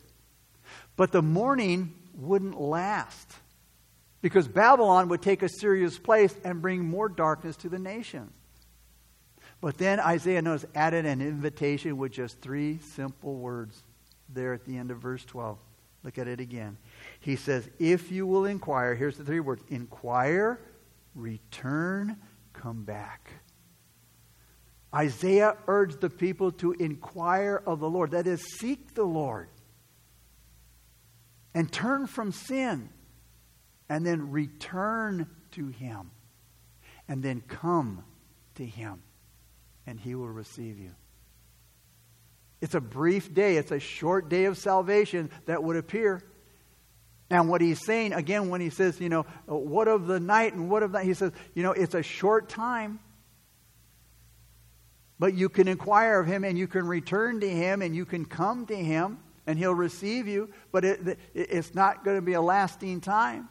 But 0.96 1.12
the 1.12 1.22
morning 1.22 1.96
wouldn't 2.14 2.60
last 2.60 3.32
because 4.22 4.48
Babylon 4.48 5.10
would 5.10 5.22
take 5.22 5.42
Assyria's 5.42 5.98
place 5.98 6.36
and 6.44 6.62
bring 6.62 6.86
more 6.86 7.10
darkness 7.10 7.56
to 7.58 7.70
the 7.70 7.80
nations. 7.80 8.32
But 9.60 9.78
then 9.78 10.00
Isaiah 10.00 10.42
knows 10.42 10.66
added 10.74 11.06
an 11.06 11.22
invitation 11.22 11.98
with 11.98 12.12
just 12.12 12.42
three 12.42 12.80
simple 12.80 13.36
words 13.36 13.84
there 14.30 14.54
at 14.54 14.66
the 14.66 14.78
end 14.78 14.92
of 14.92 14.98
verse 14.98 15.24
12. 15.26 15.58
Look 16.04 16.18
at 16.18 16.28
it 16.28 16.40
again. 16.40 16.78
He 17.20 17.36
says, 17.36 17.70
If 17.78 18.12
you 18.12 18.26
will 18.26 18.46
inquire, 18.46 18.96
here's 18.96 19.18
the 19.18 19.24
three 19.24 19.40
words 19.40 19.64
inquire, 19.70 20.60
return, 21.14 22.18
come 22.62 22.84
back. 22.84 23.32
Isaiah 24.94 25.56
urged 25.68 26.02
the 26.02 26.10
people 26.10 26.52
to 26.54 26.74
inquire 26.74 27.62
of 27.66 27.80
the 27.80 27.90
Lord, 27.90 28.12
that 28.12 28.28
is, 28.28 28.42
seek 28.60 28.94
the 28.94 29.06
Lord 29.06 29.48
and 31.54 31.72
turn 31.72 32.08
from 32.08 32.32
sin 32.32 32.90
and 33.90 34.06
then 34.06 34.32
return 34.32 35.28
to 35.52 35.68
Him 35.68 36.12
and 37.08 37.24
then 37.24 37.42
come 37.48 38.04
to 38.56 38.66
Him 38.66 39.02
and 39.88 40.00
He 40.00 40.14
will 40.16 40.30
receive 40.30 40.78
you. 40.78 40.92
It's 42.60 42.76
a 42.76 42.82
brief 42.82 43.34
day, 43.34 43.58
it's 43.58 43.72
a 43.72 43.80
short 43.80 44.30
day 44.30 44.46
of 44.46 44.58
salvation 44.58 45.32
that 45.46 45.64
would 45.64 45.78
appear. 45.78 46.22
And 47.32 47.50
what 47.50 47.62
he's 47.62 47.84
saying, 47.84 48.14
again, 48.14 48.50
when 48.50 48.62
he 48.62 48.70
says, 48.70 49.00
you 49.00 49.10
know, 49.10 49.26
uh, 49.50 49.56
what 49.56 49.88
of 49.88 50.06
the 50.06 50.20
night 50.20 50.54
and 50.54 50.70
what 50.70 50.84
of 50.84 50.92
that, 50.92 51.06
he 51.06 51.16
says, 51.16 51.32
you 51.56 51.64
know, 51.64 51.72
it's 51.72 51.96
a 51.96 52.04
short 52.04 52.50
time. 52.50 53.00
But 55.18 55.34
you 55.34 55.50
can 55.50 55.68
inquire 55.68 56.20
of 56.20 56.28
him 56.28 56.44
and 56.44 56.58
you 56.58 56.68
can 56.68 56.86
return 56.86 57.40
to 57.40 57.50
him 57.50 57.82
and 57.82 57.96
you 57.96 58.06
can 58.06 58.26
come 58.26 58.66
to 58.68 58.76
him. 58.76 59.18
and 59.48 59.58
He'll 59.58 59.74
receive 59.74 60.28
you, 60.28 60.50
but 60.72 60.86
it, 60.86 61.20
it's 61.34 61.74
not 61.74 62.04
going 62.04 62.18
to 62.18 62.22
be 62.22 62.34
a 62.34 62.42
lasting 62.42 63.02
time. 63.02 63.50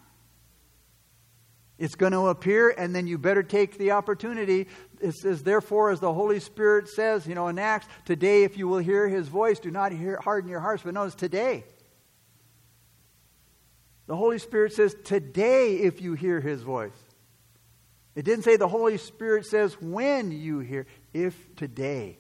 It's 1.79 1.95
going 1.95 2.13
to 2.13 2.29
appear, 2.29 2.69
and 2.69 2.95
then 2.95 3.07
you 3.07 3.17
better 3.17 3.43
take 3.43 3.79
the 3.79 3.93
opportunity. 3.93 4.69
It 5.01 5.15
says, 5.15 5.43
therefore, 5.43 5.91
as 5.91 6.01
the 6.01 6.13
Holy 6.13 6.39
Spirit 6.39 6.89
says, 6.89 7.27
you 7.27 7.35
know, 7.35 7.49
in 7.49 7.59
Acts, 7.59 7.87
today, 8.05 8.45
if 8.45 8.59
you 8.59 8.69
will 8.69 8.79
hear 8.79 9.09
his 9.09 9.29
voice, 9.29 9.59
do 9.59 9.71
not 9.71 9.91
hear, 9.91 10.21
harden 10.23 10.51
your 10.51 10.61
hearts. 10.61 10.83
But 10.83 10.93
notice, 10.93 11.15
today. 11.15 11.65
The 14.11 14.17
Holy 14.17 14.41
Spirit 14.41 14.73
says, 14.73 14.97
today, 15.05 15.77
if 15.77 16.03
you 16.03 16.15
hear 16.15 16.41
his 16.41 16.63
voice. 16.63 16.99
It 18.17 18.25
didn't 18.25 18.43
say 18.43 18.57
the 18.57 18.67
Holy 18.67 18.99
Spirit 18.99 19.47
says 19.47 19.81
when 19.81 20.33
you 20.33 20.59
hear, 20.59 20.89
if 21.15 21.55
today. 21.55 22.19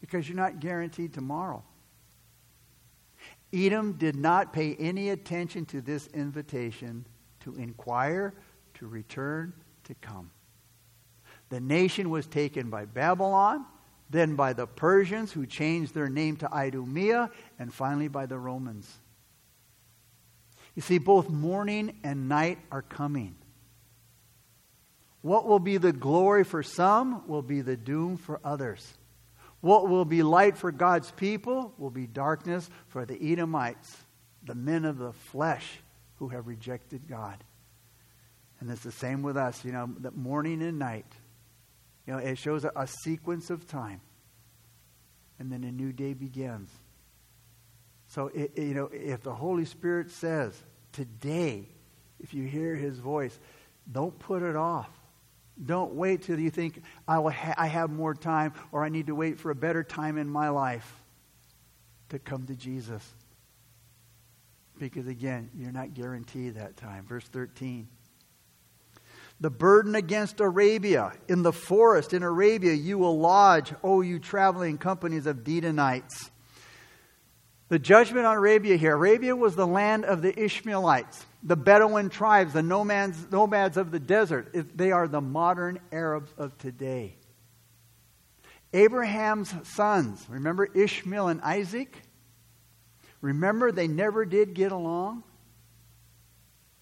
Because 0.00 0.28
you're 0.28 0.36
not 0.36 0.60
guaranteed 0.60 1.12
tomorrow. 1.12 1.64
Edom 3.52 3.94
did 3.94 4.14
not 4.14 4.52
pay 4.52 4.76
any 4.76 5.10
attention 5.10 5.66
to 5.66 5.80
this 5.80 6.06
invitation 6.14 7.04
to 7.40 7.56
inquire, 7.56 8.32
to 8.74 8.86
return, 8.86 9.54
to 9.82 9.94
come. 9.94 10.30
The 11.48 11.58
nation 11.58 12.10
was 12.10 12.28
taken 12.28 12.70
by 12.70 12.84
Babylon, 12.84 13.66
then 14.08 14.36
by 14.36 14.52
the 14.52 14.68
Persians, 14.68 15.32
who 15.32 15.46
changed 15.46 15.94
their 15.94 16.08
name 16.08 16.36
to 16.36 16.54
Idumea, 16.54 17.32
and 17.58 17.74
finally 17.74 18.06
by 18.06 18.26
the 18.26 18.38
Romans. 18.38 19.00
You 20.74 20.82
see, 20.82 20.98
both 20.98 21.28
morning 21.28 21.98
and 22.02 22.28
night 22.28 22.58
are 22.70 22.82
coming. 22.82 23.36
What 25.22 25.46
will 25.46 25.60
be 25.60 25.78
the 25.78 25.92
glory 25.92 26.44
for 26.44 26.62
some 26.62 27.26
will 27.26 27.42
be 27.42 27.60
the 27.60 27.76
doom 27.76 28.16
for 28.16 28.40
others. 28.44 28.98
What 29.60 29.88
will 29.88 30.04
be 30.04 30.22
light 30.22 30.58
for 30.58 30.70
God's 30.70 31.10
people 31.12 31.72
will 31.78 31.90
be 31.90 32.06
darkness 32.06 32.68
for 32.88 33.06
the 33.06 33.32
Edomites, 33.32 33.96
the 34.42 34.54
men 34.54 34.84
of 34.84 34.98
the 34.98 35.12
flesh 35.12 35.78
who 36.16 36.28
have 36.28 36.46
rejected 36.46 37.08
God. 37.08 37.42
And 38.60 38.70
it's 38.70 38.82
the 38.82 38.92
same 38.92 39.22
with 39.22 39.36
us, 39.36 39.64
you 39.64 39.72
know, 39.72 39.90
that 40.00 40.16
morning 40.16 40.62
and 40.62 40.78
night. 40.78 41.06
You 42.06 42.12
know, 42.12 42.18
it 42.18 42.36
shows 42.36 42.64
a, 42.64 42.72
a 42.76 42.86
sequence 42.86 43.48
of 43.48 43.66
time. 43.66 44.00
And 45.38 45.50
then 45.50 45.64
a 45.64 45.72
new 45.72 45.92
day 45.92 46.12
begins. 46.12 46.70
So, 48.14 48.30
it, 48.32 48.56
you 48.56 48.74
know, 48.74 48.90
if 48.92 49.24
the 49.24 49.34
Holy 49.34 49.64
Spirit 49.64 50.08
says, 50.08 50.54
today, 50.92 51.66
if 52.20 52.32
you 52.32 52.44
hear 52.44 52.76
his 52.76 52.96
voice, 53.00 53.36
don't 53.90 54.16
put 54.20 54.42
it 54.42 54.54
off. 54.54 54.88
Don't 55.66 55.94
wait 55.94 56.22
till 56.22 56.38
you 56.38 56.50
think, 56.50 56.80
I, 57.08 57.18
will 57.18 57.30
ha- 57.30 57.54
I 57.58 57.66
have 57.66 57.90
more 57.90 58.14
time 58.14 58.52
or 58.70 58.84
I 58.84 58.88
need 58.88 59.08
to 59.08 59.16
wait 59.16 59.40
for 59.40 59.50
a 59.50 59.54
better 59.56 59.82
time 59.82 60.16
in 60.16 60.28
my 60.28 60.48
life 60.50 61.02
to 62.10 62.20
come 62.20 62.46
to 62.46 62.54
Jesus. 62.54 63.02
Because 64.78 65.08
again, 65.08 65.50
you're 65.56 65.72
not 65.72 65.94
guaranteed 65.94 66.54
that 66.54 66.76
time. 66.76 67.06
Verse 67.06 67.26
13. 67.26 67.88
The 69.40 69.50
burden 69.50 69.96
against 69.96 70.38
Arabia. 70.38 71.14
In 71.28 71.42
the 71.42 71.52
forest 71.52 72.12
in 72.12 72.22
Arabia 72.22 72.74
you 72.74 72.96
will 72.96 73.18
lodge, 73.18 73.74
O 73.82 74.02
you 74.02 74.20
traveling 74.20 74.78
companies 74.78 75.26
of 75.26 75.38
Dedanites. 75.38 76.30
The 77.68 77.78
judgment 77.78 78.26
on 78.26 78.36
Arabia 78.36 78.76
here. 78.76 78.94
Arabia 78.94 79.34
was 79.34 79.56
the 79.56 79.66
land 79.66 80.04
of 80.04 80.22
the 80.22 80.38
Ishmaelites, 80.38 81.24
the 81.42 81.56
Bedouin 81.56 82.10
tribes, 82.10 82.52
the 82.52 82.62
nomads, 82.62 83.30
nomads 83.30 83.76
of 83.76 83.90
the 83.90 83.98
desert. 83.98 84.54
They 84.76 84.92
are 84.92 85.08
the 85.08 85.20
modern 85.20 85.80
Arabs 85.90 86.32
of 86.36 86.56
today. 86.58 87.16
Abraham's 88.72 89.54
sons, 89.68 90.26
remember 90.28 90.66
Ishmael 90.66 91.28
and 91.28 91.40
Isaac? 91.42 91.96
Remember, 93.20 93.72
they 93.72 93.88
never 93.88 94.24
did 94.26 94.52
get 94.52 94.72
along. 94.72 95.22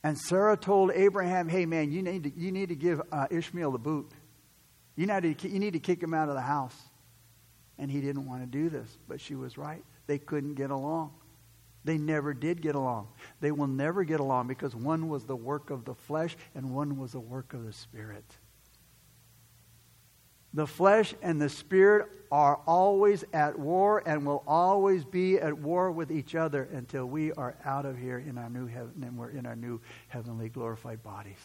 And 0.03 0.18
Sarah 0.18 0.57
told 0.57 0.91
Abraham, 0.93 1.49
hey, 1.49 1.66
man, 1.66 1.93
you 1.93 2.03
need 2.03 2.24
to, 2.24 2.33
you 2.37 2.51
need 2.51 2.70
to 2.70 2.74
give 2.74 3.01
uh, 3.12 3.28
Ishmael 3.30 3.70
the 3.70 3.78
boot. 3.78 4.11
You 4.97 5.07
need, 5.07 5.39
to, 5.39 5.49
you 5.49 5.61
need 5.61 5.74
to 5.74 5.78
kick 5.78 6.03
him 6.03 6.12
out 6.12 6.28
of 6.28 6.35
the 6.35 6.41
house. 6.41 6.76
And 7.78 7.91
he 7.91 8.01
didn't 8.01 8.26
want 8.26 8.43
to 8.43 8.47
do 8.47 8.68
this, 8.68 8.89
but 9.07 9.20
she 9.20 9.35
was 9.35 9.57
right. 9.57 9.85
They 10.12 10.18
couldn't 10.18 10.56
get 10.56 10.70
along. 10.70 11.14
They 11.84 11.96
never 11.96 12.34
did 12.34 12.60
get 12.60 12.74
along. 12.74 13.08
They 13.40 13.50
will 13.50 13.66
never 13.66 14.04
get 14.04 14.20
along 14.20 14.46
because 14.46 14.76
one 14.76 15.08
was 15.08 15.24
the 15.24 15.34
work 15.34 15.70
of 15.70 15.86
the 15.86 15.94
flesh 15.94 16.36
and 16.54 16.74
one 16.74 16.98
was 16.98 17.12
the 17.12 17.20
work 17.20 17.54
of 17.54 17.64
the 17.64 17.72
spirit. 17.72 18.26
The 20.52 20.66
flesh 20.66 21.14
and 21.22 21.40
the 21.40 21.48
spirit 21.48 22.10
are 22.30 22.60
always 22.66 23.24
at 23.32 23.58
war 23.58 24.02
and 24.04 24.26
will 24.26 24.44
always 24.46 25.02
be 25.06 25.38
at 25.38 25.56
war 25.56 25.90
with 25.90 26.12
each 26.12 26.34
other 26.34 26.68
until 26.74 27.06
we 27.06 27.32
are 27.32 27.56
out 27.64 27.86
of 27.86 27.96
here 27.96 28.18
in 28.18 28.36
our 28.36 28.50
new 28.50 28.66
heaven 28.66 29.02
and 29.06 29.16
we're 29.16 29.30
in 29.30 29.46
our 29.46 29.56
new 29.56 29.80
heavenly 30.08 30.50
glorified 30.50 31.02
bodies. 31.02 31.40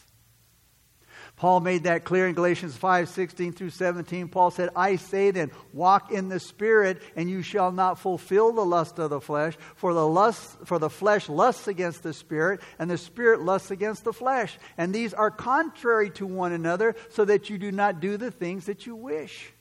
Paul 1.36 1.60
made 1.60 1.84
that 1.84 2.04
clear 2.04 2.26
in 2.26 2.34
Galatians 2.34 2.76
5 2.76 3.08
16 3.08 3.52
through 3.52 3.70
17. 3.70 4.28
Paul 4.28 4.50
said, 4.50 4.70
I 4.74 4.96
say 4.96 5.30
then, 5.30 5.50
walk 5.72 6.10
in 6.10 6.28
the 6.28 6.40
Spirit, 6.40 7.00
and 7.14 7.30
you 7.30 7.42
shall 7.42 7.70
not 7.70 7.98
fulfill 7.98 8.52
the 8.52 8.64
lust 8.64 8.98
of 8.98 9.10
the 9.10 9.20
flesh. 9.20 9.56
For 9.76 9.94
the, 9.94 10.06
lust, 10.06 10.58
for 10.64 10.78
the 10.78 10.90
flesh 10.90 11.28
lusts 11.28 11.68
against 11.68 12.02
the 12.02 12.12
Spirit, 12.12 12.60
and 12.78 12.90
the 12.90 12.98
Spirit 12.98 13.40
lusts 13.40 13.70
against 13.70 14.04
the 14.04 14.12
flesh. 14.12 14.58
And 14.76 14.94
these 14.94 15.14
are 15.14 15.30
contrary 15.30 16.10
to 16.10 16.26
one 16.26 16.52
another, 16.52 16.96
so 17.10 17.24
that 17.24 17.50
you 17.50 17.58
do 17.58 17.70
not 17.70 18.00
do 18.00 18.16
the 18.16 18.30
things 18.30 18.66
that 18.66 18.86
you 18.86 18.96
wish. 18.96 19.52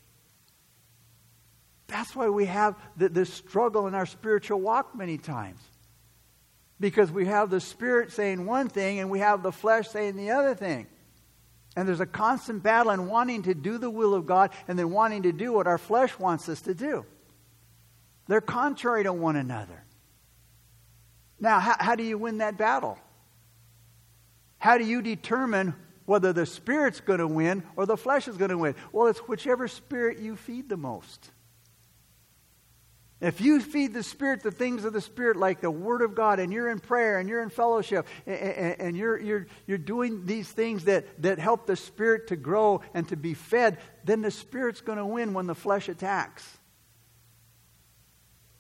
That's 1.88 2.16
why 2.16 2.30
we 2.30 2.46
have 2.46 2.76
this 2.98 3.34
struggle 3.34 3.88
in 3.88 3.96
our 3.96 4.06
spiritual 4.06 4.60
walk 4.60 4.96
many 4.96 5.18
times. 5.18 5.62
Because 6.80 7.12
we 7.12 7.26
have 7.26 7.50
the 7.50 7.62
Spirit 7.62 8.12
saying 8.12 8.46
one 8.46 8.68
thing, 8.68 9.00
and 9.00 9.10
we 9.10 9.20
have 9.20 9.42
the 9.42 9.52
flesh 9.52 9.88
saying 9.90 10.16
the 10.16 10.32
other 10.32 10.54
thing. 10.54 10.88
And 11.78 11.88
there's 11.88 12.00
a 12.00 12.08
constant 12.08 12.64
battle 12.64 12.92
in 12.92 13.08
wanting 13.08 13.44
to 13.44 13.54
do 13.54 13.78
the 13.78 13.90
will 13.90 14.16
of 14.16 14.26
God 14.26 14.50
and 14.68 14.80
then 14.80 14.90
wanting 14.90 15.22
to 15.24 15.32
do 15.32 15.54
what 15.54 15.68
our 15.68 15.78
flesh 15.78 16.18
wants 16.18 16.50
us 16.50 16.62
to 16.62 16.74
do. 16.74 17.06
They're 18.28 18.42
contrary 18.42 19.04
to 19.04 19.14
one 19.14 19.36
another. 19.36 19.84
Now, 21.40 21.60
how, 21.60 21.76
how 21.80 21.96
do 21.96 22.02
you 22.02 22.18
win 22.18 22.40
that 22.40 22.58
battle? 22.58 22.98
How 24.58 24.80
do 24.80 24.86
you 24.86 25.04
determine 25.04 25.76
whether 26.06 26.34
the 26.34 26.48
spirit's 26.48 27.00
going 27.00 27.20
to 27.20 27.28
win 27.28 27.62
or 27.76 27.86
the 27.86 27.96
flesh 27.96 28.28
is 28.28 28.38
going 28.38 28.50
to 28.50 28.58
win? 28.58 28.74
Well, 28.92 29.06
it's 29.06 29.20
whichever 29.20 29.68
spirit 29.68 30.18
you 30.18 30.36
feed 30.36 30.70
the 30.70 30.78
most. 30.78 31.30
If 33.20 33.42
you 33.42 33.60
feed 33.62 33.94
the 33.94 34.04
Spirit 34.04 34.44
the 34.44 34.52
things 34.52 34.86
of 34.86 34.94
the 34.94 35.02
Spirit, 35.02 35.38
like 35.38 35.60
the 35.60 35.72
Word 35.72 36.04
of 36.04 36.14
God, 36.14 36.40
and 36.40 36.54
you're 36.54 36.70
in 36.70 36.80
prayer 36.80 37.18
and 37.18 37.28
you're 37.28 37.42
in 37.42 37.50
fellowship, 37.50 38.06
and, 38.28 38.80
and, 38.80 38.98
you're, 38.98 39.20
you're, 39.20 39.48
you're 39.66 39.80
doing 39.80 40.26
these 40.28 40.48
things 40.48 40.84
that, 40.84 41.24
that 41.24 41.40
help 41.40 41.66
the 41.66 41.76
Spirit 41.76 42.28
to 42.28 42.36
grow 42.36 42.82
and 42.94 43.08
to 43.10 43.16
be 43.16 43.34
fed, 43.34 43.80
then 44.04 44.22
the 44.22 44.30
Spirit's 44.30 44.82
going 44.82 45.00
to 45.00 45.06
win 45.06 45.34
when 45.34 45.48
the 45.48 45.56
flesh 45.56 45.90
attacks. 45.90 46.58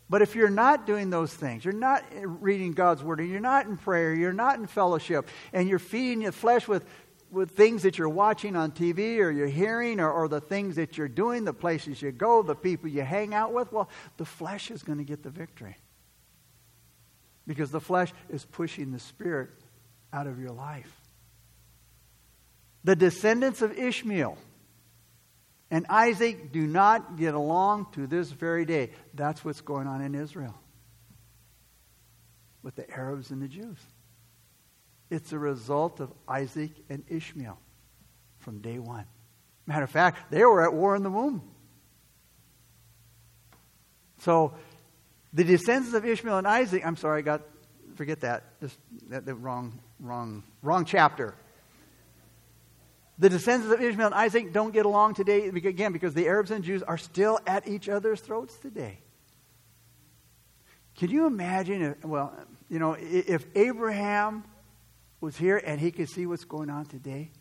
But 0.09 0.21
if 0.21 0.35
you're 0.35 0.49
not 0.49 0.87
doing 0.87 1.09
those 1.09 1.33
things, 1.33 1.63
you're 1.63 1.73
not 1.73 2.03
reading 2.23 2.71
God's 2.71 3.03
Word, 3.03 3.19
and 3.19 3.29
you're 3.29 3.39
not 3.39 3.67
in 3.67 3.77
prayer, 3.77 4.13
you're 4.13 4.33
not 4.33 4.57
in 4.57 4.65
fellowship, 4.65 5.27
and 5.53 5.67
you're 5.67 5.79
feeding 5.79 6.21
the 6.23 6.31
flesh 6.31 6.67
with 6.67 6.83
with 7.31 7.51
things 7.51 7.83
that 7.83 7.97
you're 7.97 8.09
watching 8.09 8.55
on 8.55 8.71
TV 8.71 9.19
or 9.19 9.29
you're 9.31 9.47
hearing 9.47 9.99
or, 9.99 10.11
or 10.11 10.27
the 10.27 10.41
things 10.41 10.75
that 10.75 10.97
you're 10.97 11.07
doing, 11.07 11.43
the 11.43 11.53
places 11.53 12.01
you 12.01 12.11
go, 12.11 12.41
the 12.41 12.55
people 12.55 12.89
you 12.89 13.01
hang 13.01 13.33
out 13.33 13.53
with, 13.53 13.71
well, 13.71 13.89
the 14.17 14.25
flesh 14.25 14.71
is 14.71 14.83
going 14.83 14.97
to 14.97 15.03
get 15.03 15.23
the 15.23 15.29
victory. 15.29 15.75
Because 17.45 17.71
the 17.71 17.79
flesh 17.79 18.13
is 18.29 18.45
pushing 18.45 18.91
the 18.91 18.99
spirit 18.99 19.49
out 20.11 20.27
of 20.27 20.39
your 20.39 20.51
life. 20.51 20.93
The 22.83 22.95
descendants 22.95 23.61
of 23.61 23.77
Ishmael 23.77 24.37
and 25.69 25.85
Isaac 25.89 26.51
do 26.51 26.65
not 26.65 27.17
get 27.17 27.33
along 27.33 27.87
to 27.93 28.07
this 28.07 28.31
very 28.31 28.65
day. 28.65 28.91
That's 29.13 29.43
what's 29.43 29.61
going 29.61 29.87
on 29.87 30.01
in 30.01 30.15
Israel 30.15 30.55
with 32.63 32.75
the 32.75 32.89
Arabs 32.89 33.31
and 33.31 33.41
the 33.41 33.47
Jews. 33.47 33.77
It's 35.09 35.31
a 35.31 35.39
result 35.39 35.99
of 35.99 36.11
Isaac 36.27 36.71
and 36.89 37.03
Ishmael 37.07 37.57
from 38.39 38.59
day 38.59 38.79
one. 38.79 39.05
Matter 39.65 39.83
of 39.83 39.89
fact, 39.89 40.31
they 40.31 40.43
were 40.43 40.63
at 40.63 40.73
war 40.73 40.95
in 40.95 41.03
the 41.03 41.09
womb. 41.09 41.41
So 44.19 44.53
the 45.33 45.43
descendants 45.43 45.93
of 45.93 46.05
Ishmael 46.05 46.37
and 46.37 46.47
Isaac, 46.47 46.85
I'm 46.85 46.95
sorry, 46.95 47.19
I 47.19 47.21
got, 47.21 47.41
forget 47.95 48.21
that. 48.21 48.59
Just 48.59 48.77
that, 49.09 49.25
the 49.25 49.35
wrong, 49.35 49.79
wrong, 49.99 50.43
wrong 50.61 50.85
chapter. 50.85 51.35
The 53.19 53.29
descendants 53.29 53.73
of 53.73 53.81
Ishmael 53.81 54.07
and 54.07 54.15
Isaac 54.15 54.53
don't 54.53 54.71
get 54.71 54.85
along 54.85 55.15
today, 55.15 55.47
again, 55.47 55.91
because 55.91 56.13
the 56.13 56.27
Arabs 56.27 56.51
and 56.51 56.63
Jews 56.63 56.83
are 56.83 56.97
still 56.97 57.39
at 57.47 57.67
each 57.67 57.89
other's 57.89 58.21
throats 58.21 58.55
today. 58.57 58.99
Can 60.95 61.09
you 61.09 61.25
imagine, 61.25 61.81
if, 61.81 62.05
well, 62.05 62.33
you 62.69 62.79
know, 62.79 62.95
if 62.99 63.45
Abraham 63.55 64.43
was 65.19 65.37
here 65.37 65.61
and 65.63 65.79
he 65.79 65.91
could 65.91 66.09
see 66.09 66.25
what's 66.25 66.45
going 66.45 66.69
on 66.69 66.85
today, 66.85 67.31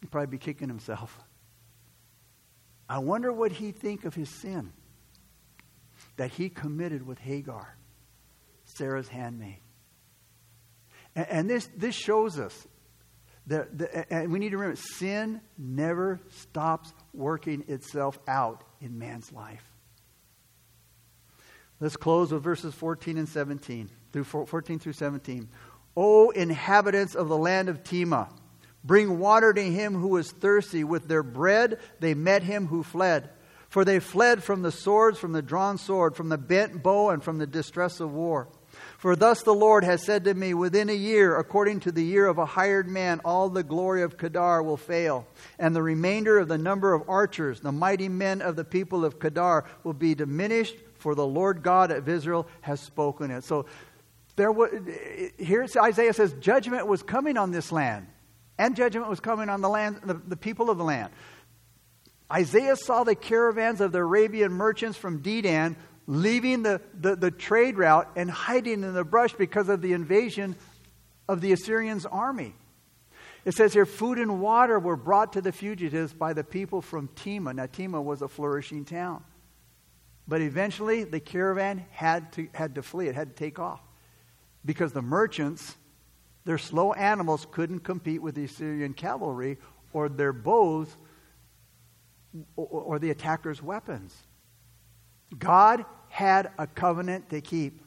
he'd 0.00 0.10
probably 0.10 0.26
be 0.26 0.38
kicking 0.38 0.68
himself. 0.68 1.18
I 2.88 2.98
wonder 2.98 3.32
what 3.32 3.52
he'd 3.52 3.76
think 3.76 4.04
of 4.04 4.14
his 4.14 4.28
sin. 4.28 4.72
that 6.16 6.30
he 6.30 6.48
committed 6.48 7.04
with 7.06 7.18
Hagar, 7.18 7.76
Sarah's 8.64 9.08
handmaid. 9.08 9.58
And, 11.16 11.26
and 11.28 11.50
this, 11.50 11.68
this 11.76 11.94
shows 11.94 12.38
us 12.38 12.66
that, 13.46 14.06
and 14.10 14.32
we 14.32 14.38
need 14.38 14.50
to 14.50 14.58
remember 14.58 14.76
sin 14.76 15.40
never 15.58 16.20
stops 16.30 16.92
working 17.12 17.64
itself 17.68 18.18
out 18.26 18.64
in 18.80 18.98
man's 18.98 19.32
life. 19.32 19.64
Let's 21.80 21.96
close 21.96 22.32
with 22.32 22.42
verses 22.42 22.72
14 22.74 23.18
and 23.18 23.28
17, 23.28 23.90
through 24.12 24.24
14 24.24 24.78
through 24.78 24.92
17. 24.92 25.48
O 25.96 26.30
inhabitants 26.30 27.14
of 27.14 27.28
the 27.28 27.36
land 27.36 27.68
of 27.68 27.84
Tema, 27.84 28.28
bring 28.82 29.18
water 29.18 29.52
to 29.52 29.62
him 29.62 29.94
who 29.94 30.16
is 30.16 30.30
thirsty. 30.30 30.84
With 30.84 31.08
their 31.08 31.22
bread 31.22 31.78
they 32.00 32.14
met 32.14 32.42
him 32.42 32.66
who 32.66 32.82
fled. 32.82 33.30
For 33.68 33.84
they 33.84 33.98
fled 33.98 34.44
from 34.44 34.62
the 34.62 34.70
swords, 34.70 35.18
from 35.18 35.32
the 35.32 35.42
drawn 35.42 35.78
sword, 35.78 36.14
from 36.14 36.28
the 36.28 36.38
bent 36.38 36.82
bow, 36.82 37.10
and 37.10 37.22
from 37.22 37.38
the 37.38 37.46
distress 37.46 37.98
of 37.98 38.12
war. 38.12 38.48
For 38.98 39.16
thus 39.16 39.42
the 39.42 39.54
Lord 39.54 39.84
has 39.84 40.04
said 40.04 40.24
to 40.24 40.34
me, 40.34 40.54
Within 40.54 40.88
a 40.88 40.94
year, 40.94 41.36
according 41.36 41.80
to 41.80 41.92
the 41.92 42.04
year 42.04 42.26
of 42.26 42.38
a 42.38 42.46
hired 42.46 42.88
man, 42.88 43.20
all 43.24 43.48
the 43.48 43.62
glory 43.62 44.02
of 44.02 44.16
Kedar 44.16 44.62
will 44.62 44.76
fail, 44.76 45.26
and 45.58 45.74
the 45.74 45.82
remainder 45.82 46.38
of 46.38 46.48
the 46.48 46.58
number 46.58 46.94
of 46.94 47.08
archers, 47.08 47.60
the 47.60 47.72
mighty 47.72 48.08
men 48.08 48.42
of 48.42 48.56
the 48.56 48.64
people 48.64 49.04
of 49.04 49.18
Kedar, 49.18 49.64
will 49.82 49.92
be 49.92 50.14
diminished, 50.14 50.76
for 50.98 51.14
the 51.14 51.26
Lord 51.26 51.62
God 51.62 51.90
of 51.90 52.08
Israel 52.08 52.46
has 52.62 52.80
spoken 52.80 53.30
it. 53.30 53.44
So 53.44 53.66
there 54.36 54.50
was, 54.50 54.70
here 55.38 55.66
Isaiah 55.76 56.12
says 56.12 56.32
judgment 56.40 56.86
was 56.86 57.02
coming 57.02 57.36
on 57.36 57.50
this 57.50 57.70
land, 57.70 58.06
and 58.58 58.74
judgment 58.74 59.08
was 59.08 59.20
coming 59.20 59.48
on 59.48 59.60
the 59.60 59.68
land, 59.68 60.00
the, 60.04 60.14
the 60.14 60.36
people 60.36 60.70
of 60.70 60.78
the 60.78 60.84
land. 60.84 61.12
Isaiah 62.32 62.76
saw 62.76 63.04
the 63.04 63.14
caravans 63.14 63.80
of 63.80 63.92
the 63.92 63.98
Arabian 63.98 64.52
merchants 64.52 64.98
from 64.98 65.22
Dedan 65.22 65.76
leaving 66.06 66.62
the, 66.62 66.80
the, 66.98 67.16
the, 67.16 67.30
trade 67.30 67.78
route 67.78 68.10
and 68.16 68.30
hiding 68.30 68.82
in 68.82 68.92
the 68.92 69.04
brush 69.04 69.32
because 69.34 69.68
of 69.68 69.80
the 69.80 69.92
invasion 69.92 70.56
of 71.28 71.40
the 71.40 71.52
Assyrians' 71.52 72.04
army. 72.06 72.54
It 73.44 73.54
says 73.54 73.72
here, 73.72 73.86
food 73.86 74.18
and 74.18 74.40
water 74.40 74.78
were 74.78 74.96
brought 74.96 75.34
to 75.34 75.40
the 75.40 75.52
fugitives 75.52 76.12
by 76.12 76.32
the 76.32 76.44
people 76.44 76.82
from 76.82 77.08
Tema. 77.14 77.54
Now, 77.54 77.66
Tema 77.66 78.00
was 78.00 78.22
a 78.22 78.28
flourishing 78.28 78.84
town. 78.84 79.22
But 80.26 80.40
eventually, 80.40 81.04
the 81.04 81.20
caravan 81.20 81.84
had 81.90 82.32
to, 82.32 82.48
had 82.54 82.74
to 82.76 82.82
flee, 82.82 83.08
it 83.08 83.14
had 83.14 83.28
to 83.28 83.34
take 83.34 83.58
off. 83.58 83.80
Because 84.64 84.92
the 84.92 85.02
merchants, 85.02 85.76
their 86.44 86.58
slow 86.58 86.92
animals 86.92 87.46
couldn't 87.50 87.80
compete 87.80 88.22
with 88.22 88.34
the 88.34 88.44
Assyrian 88.44 88.94
cavalry 88.94 89.58
or 89.92 90.08
their 90.08 90.32
bows 90.32 90.96
or, 92.56 92.98
the 92.98 93.10
attackers' 93.10 93.62
weapons. 93.62 94.14
God 95.38 95.84
had 96.08 96.50
a 96.58 96.66
covenant 96.66 97.30
to 97.30 97.40
keep. 97.40 97.80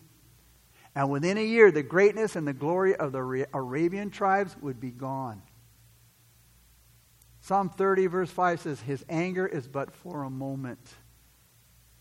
And 0.95 1.11
within 1.11 1.37
a 1.37 1.43
year, 1.43 1.69
the 1.69 1.83
greatness 1.83 2.35
and 2.35 2.47
the 2.47 2.53
glory 2.53 2.95
of 2.95 3.11
the 3.11 3.47
Arabian 3.53 4.09
tribes 4.09 4.55
would 4.61 4.79
be 4.79 4.89
gone. 4.89 5.41
Psalm 7.41 7.69
30, 7.69 8.07
verse 8.07 8.31
5 8.31 8.61
says, 8.61 8.81
His 8.81 9.05
anger 9.07 9.45
is 9.45 9.67
but 9.67 9.93
for 9.93 10.23
a 10.23 10.29
moment. 10.29 10.79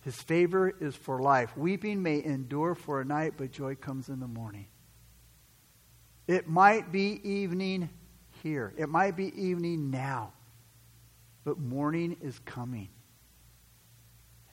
His 0.06 0.14
favor 0.14 0.72
is 0.80 0.94
for 0.94 1.20
life. 1.20 1.56
Weeping 1.56 2.00
may 2.00 2.22
endure 2.22 2.76
for 2.76 3.00
a 3.00 3.04
night, 3.04 3.32
but 3.36 3.50
joy 3.50 3.74
comes 3.74 4.08
in 4.08 4.20
the 4.20 4.28
morning. 4.28 4.68
It 6.28 6.46
might 6.46 6.92
be 6.92 7.20
evening 7.28 7.90
here, 8.44 8.72
it 8.76 8.88
might 8.88 9.16
be 9.16 9.34
evening 9.36 9.90
now, 9.90 10.32
but 11.42 11.58
morning 11.58 12.16
is 12.20 12.38
coming. 12.44 12.88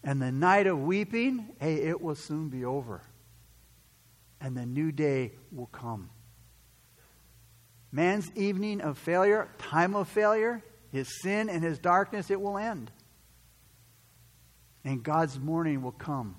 And 0.03 0.19
the 0.19 0.31
night 0.31 0.65
of 0.65 0.81
weeping, 0.81 1.49
hey, 1.59 1.75
it 1.75 2.01
will 2.01 2.15
soon 2.15 2.49
be 2.49 2.65
over. 2.65 3.03
And 4.41 4.57
the 4.57 4.65
new 4.65 4.91
day 4.91 5.33
will 5.51 5.67
come. 5.67 6.09
Man's 7.91 8.31
evening 8.33 8.81
of 8.81 8.97
failure, 8.97 9.49
time 9.59 9.95
of 9.95 10.07
failure, 10.07 10.63
his 10.91 11.21
sin 11.21 11.47
and 11.47 11.63
his 11.63 11.77
darkness, 11.77 12.31
it 12.31 12.41
will 12.41 12.57
end. 12.57 12.89
And 14.85 15.03
God's 15.03 15.39
morning 15.39 15.81
will 15.81 15.91
come 15.91 16.35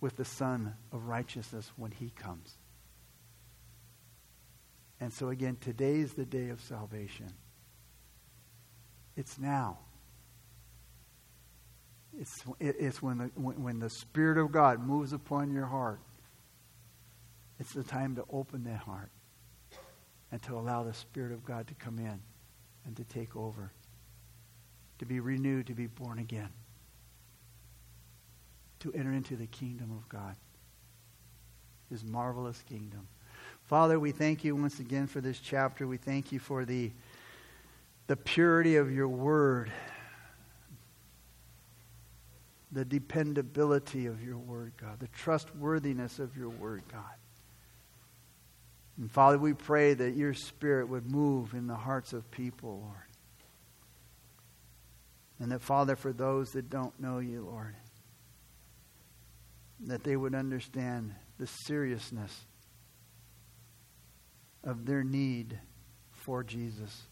with 0.00 0.16
the 0.16 0.24
Sun 0.24 0.74
of 0.92 1.04
righteousness 1.04 1.70
when 1.76 1.90
he 1.90 2.10
comes. 2.10 2.56
And 5.00 5.12
so, 5.12 5.28
again, 5.28 5.56
today 5.60 5.96
is 5.96 6.14
the 6.14 6.24
day 6.24 6.48
of 6.48 6.60
salvation. 6.60 7.32
It's 9.16 9.38
now. 9.38 9.78
It's, 12.18 12.42
it's 12.60 13.02
when, 13.02 13.18
the, 13.18 13.24
when 13.34 13.78
the 13.78 13.90
Spirit 13.90 14.38
of 14.38 14.50
God 14.50 14.80
moves 14.80 15.12
upon 15.12 15.52
your 15.52 15.66
heart. 15.66 16.00
It's 17.58 17.72
the 17.72 17.82
time 17.82 18.16
to 18.16 18.24
open 18.30 18.64
that 18.64 18.78
heart 18.78 19.10
and 20.32 20.42
to 20.42 20.54
allow 20.54 20.82
the 20.82 20.94
Spirit 20.94 21.32
of 21.32 21.44
God 21.44 21.66
to 21.68 21.74
come 21.74 21.98
in 21.98 22.20
and 22.84 22.96
to 22.96 23.04
take 23.04 23.36
over, 23.36 23.72
to 24.98 25.06
be 25.06 25.20
renewed, 25.20 25.66
to 25.66 25.74
be 25.74 25.86
born 25.86 26.18
again, 26.18 26.48
to 28.80 28.92
enter 28.92 29.12
into 29.12 29.36
the 29.36 29.46
kingdom 29.46 29.92
of 29.92 30.08
God, 30.08 30.36
His 31.90 32.04
marvelous 32.04 32.62
kingdom. 32.62 33.08
Father, 33.64 33.98
we 33.98 34.12
thank 34.12 34.44
you 34.44 34.54
once 34.54 34.80
again 34.80 35.06
for 35.06 35.20
this 35.20 35.40
chapter. 35.40 35.86
We 35.86 35.96
thank 35.96 36.30
you 36.32 36.38
for 36.38 36.64
the, 36.64 36.92
the 38.06 38.16
purity 38.16 38.76
of 38.76 38.92
your 38.92 39.08
word 39.08 39.72
the 42.76 42.84
dependability 42.84 44.04
of 44.04 44.22
your 44.22 44.36
word, 44.36 44.72
God, 44.76 45.00
the 45.00 45.08
trustworthiness 45.08 46.18
of 46.18 46.36
your 46.36 46.50
word, 46.50 46.82
God. 46.92 47.02
And 48.98 49.10
Father, 49.10 49.38
we 49.38 49.54
pray 49.54 49.94
that 49.94 50.14
your 50.14 50.34
spirit 50.34 50.88
would 50.88 51.10
move 51.10 51.54
in 51.54 51.66
the 51.66 51.74
hearts 51.74 52.12
of 52.12 52.30
people, 52.30 52.80
Lord. 52.82 53.05
And 55.38 55.52
that, 55.52 55.60
Father, 55.60 55.96
for 55.96 56.12
those 56.12 56.52
that 56.52 56.70
don't 56.70 56.98
know 56.98 57.18
you, 57.18 57.42
Lord, 57.42 57.74
that 59.80 60.02
they 60.02 60.16
would 60.16 60.34
understand 60.34 61.14
the 61.38 61.46
seriousness 61.46 62.46
of 64.64 64.86
their 64.86 65.04
need 65.04 65.58
for 66.10 66.42
Jesus. 66.42 67.02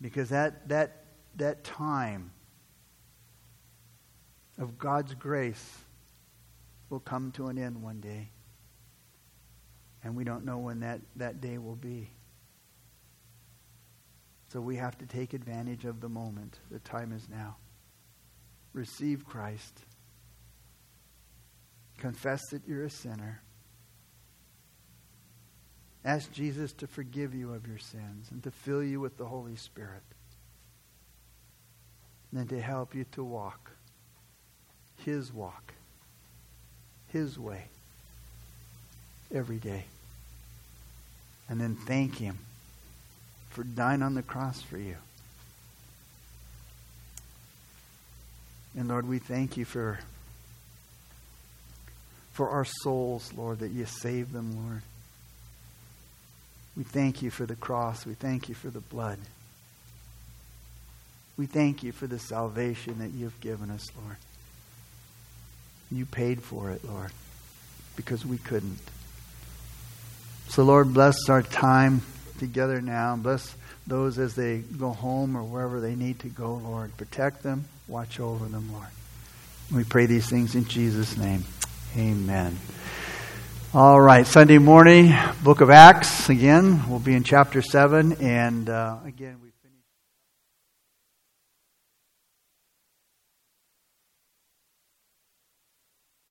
Because 0.00 0.28
that, 0.28 0.68
that, 0.68 1.04
that 1.36 1.64
time 1.64 2.30
of 4.58 4.78
God's 4.78 5.14
grace 5.14 5.78
will 6.88 7.00
come 7.00 7.32
to 7.32 7.48
an 7.48 7.58
end 7.58 7.82
one 7.82 8.00
day. 8.00 8.30
And 10.04 10.14
we 10.14 10.22
don't 10.22 10.44
know 10.44 10.58
when 10.58 10.80
that, 10.80 11.00
that 11.16 11.40
day 11.40 11.58
will 11.58 11.76
be. 11.76 12.10
So 14.52 14.60
we 14.60 14.76
have 14.76 14.96
to 14.98 15.06
take 15.06 15.34
advantage 15.34 15.84
of 15.84 16.00
the 16.00 16.08
moment. 16.08 16.58
The 16.70 16.78
time 16.78 17.12
is 17.12 17.28
now. 17.28 17.56
Receive 18.72 19.26
Christ. 19.26 19.80
Confess 21.98 22.48
that 22.50 22.66
you're 22.66 22.84
a 22.84 22.90
sinner. 22.90 23.42
Ask 26.04 26.32
Jesus 26.32 26.72
to 26.74 26.86
forgive 26.86 27.34
you 27.34 27.52
of 27.52 27.66
your 27.66 27.78
sins 27.78 28.28
and 28.30 28.42
to 28.44 28.50
fill 28.50 28.82
you 28.82 29.00
with 29.00 29.18
the 29.18 29.26
Holy 29.26 29.56
Spirit. 29.56 30.02
And 32.30 32.40
then 32.40 32.48
to 32.48 32.60
help 32.60 32.94
you 32.94 33.04
to 33.12 33.24
walk 33.24 33.72
his 35.04 35.32
walk, 35.32 35.72
His 37.08 37.38
way, 37.38 37.64
every 39.32 39.58
day. 39.58 39.84
And 41.48 41.60
then 41.60 41.76
thank 41.76 42.16
Him 42.16 42.38
for 43.58 43.64
dying 43.64 44.02
on 44.02 44.14
the 44.14 44.22
cross 44.22 44.62
for 44.62 44.78
you. 44.78 44.94
And 48.78 48.86
Lord, 48.86 49.08
we 49.08 49.18
thank 49.18 49.56
you 49.56 49.64
for, 49.64 49.98
for 52.34 52.50
our 52.50 52.64
souls, 52.64 53.32
Lord, 53.36 53.58
that 53.58 53.72
you 53.72 53.84
save 53.84 54.30
them, 54.30 54.64
Lord. 54.64 54.82
We 56.76 56.84
thank 56.84 57.20
you 57.20 57.30
for 57.32 57.46
the 57.46 57.56
cross. 57.56 58.06
We 58.06 58.14
thank 58.14 58.48
you 58.48 58.54
for 58.54 58.70
the 58.70 58.78
blood. 58.78 59.18
We 61.36 61.46
thank 61.46 61.82
you 61.82 61.90
for 61.90 62.06
the 62.06 62.20
salvation 62.20 63.00
that 63.00 63.10
you've 63.10 63.40
given 63.40 63.72
us, 63.72 63.84
Lord. 64.00 64.18
You 65.90 66.06
paid 66.06 66.44
for 66.44 66.70
it, 66.70 66.84
Lord, 66.84 67.10
because 67.96 68.24
we 68.24 68.38
couldn't. 68.38 68.78
So, 70.46 70.62
Lord, 70.62 70.94
bless 70.94 71.28
our 71.28 71.42
time 71.42 72.02
together 72.38 72.80
now. 72.80 73.16
Bless 73.16 73.54
those 73.86 74.18
as 74.18 74.34
they 74.34 74.58
go 74.58 74.90
home 74.90 75.36
or 75.36 75.42
wherever 75.42 75.80
they 75.80 75.94
need 75.94 76.20
to 76.20 76.28
go, 76.28 76.54
Lord. 76.54 76.96
Protect 76.96 77.42
them, 77.42 77.64
watch 77.86 78.20
over 78.20 78.46
them, 78.46 78.72
Lord. 78.72 78.88
We 79.72 79.84
pray 79.84 80.06
these 80.06 80.28
things 80.28 80.54
in 80.54 80.64
Jesus' 80.64 81.16
name. 81.16 81.44
Amen. 81.96 82.56
All 83.74 84.00
right, 84.00 84.26
Sunday 84.26 84.56
morning, 84.56 85.12
book 85.42 85.60
of 85.60 85.68
Acts 85.68 86.30
again. 86.30 86.88
We'll 86.88 87.00
be 87.00 87.14
in 87.14 87.22
chapter 87.22 87.60
7. 87.60 88.14
And 88.14 88.70
uh, 88.70 88.96
again, 89.04 89.36
we 89.42 89.47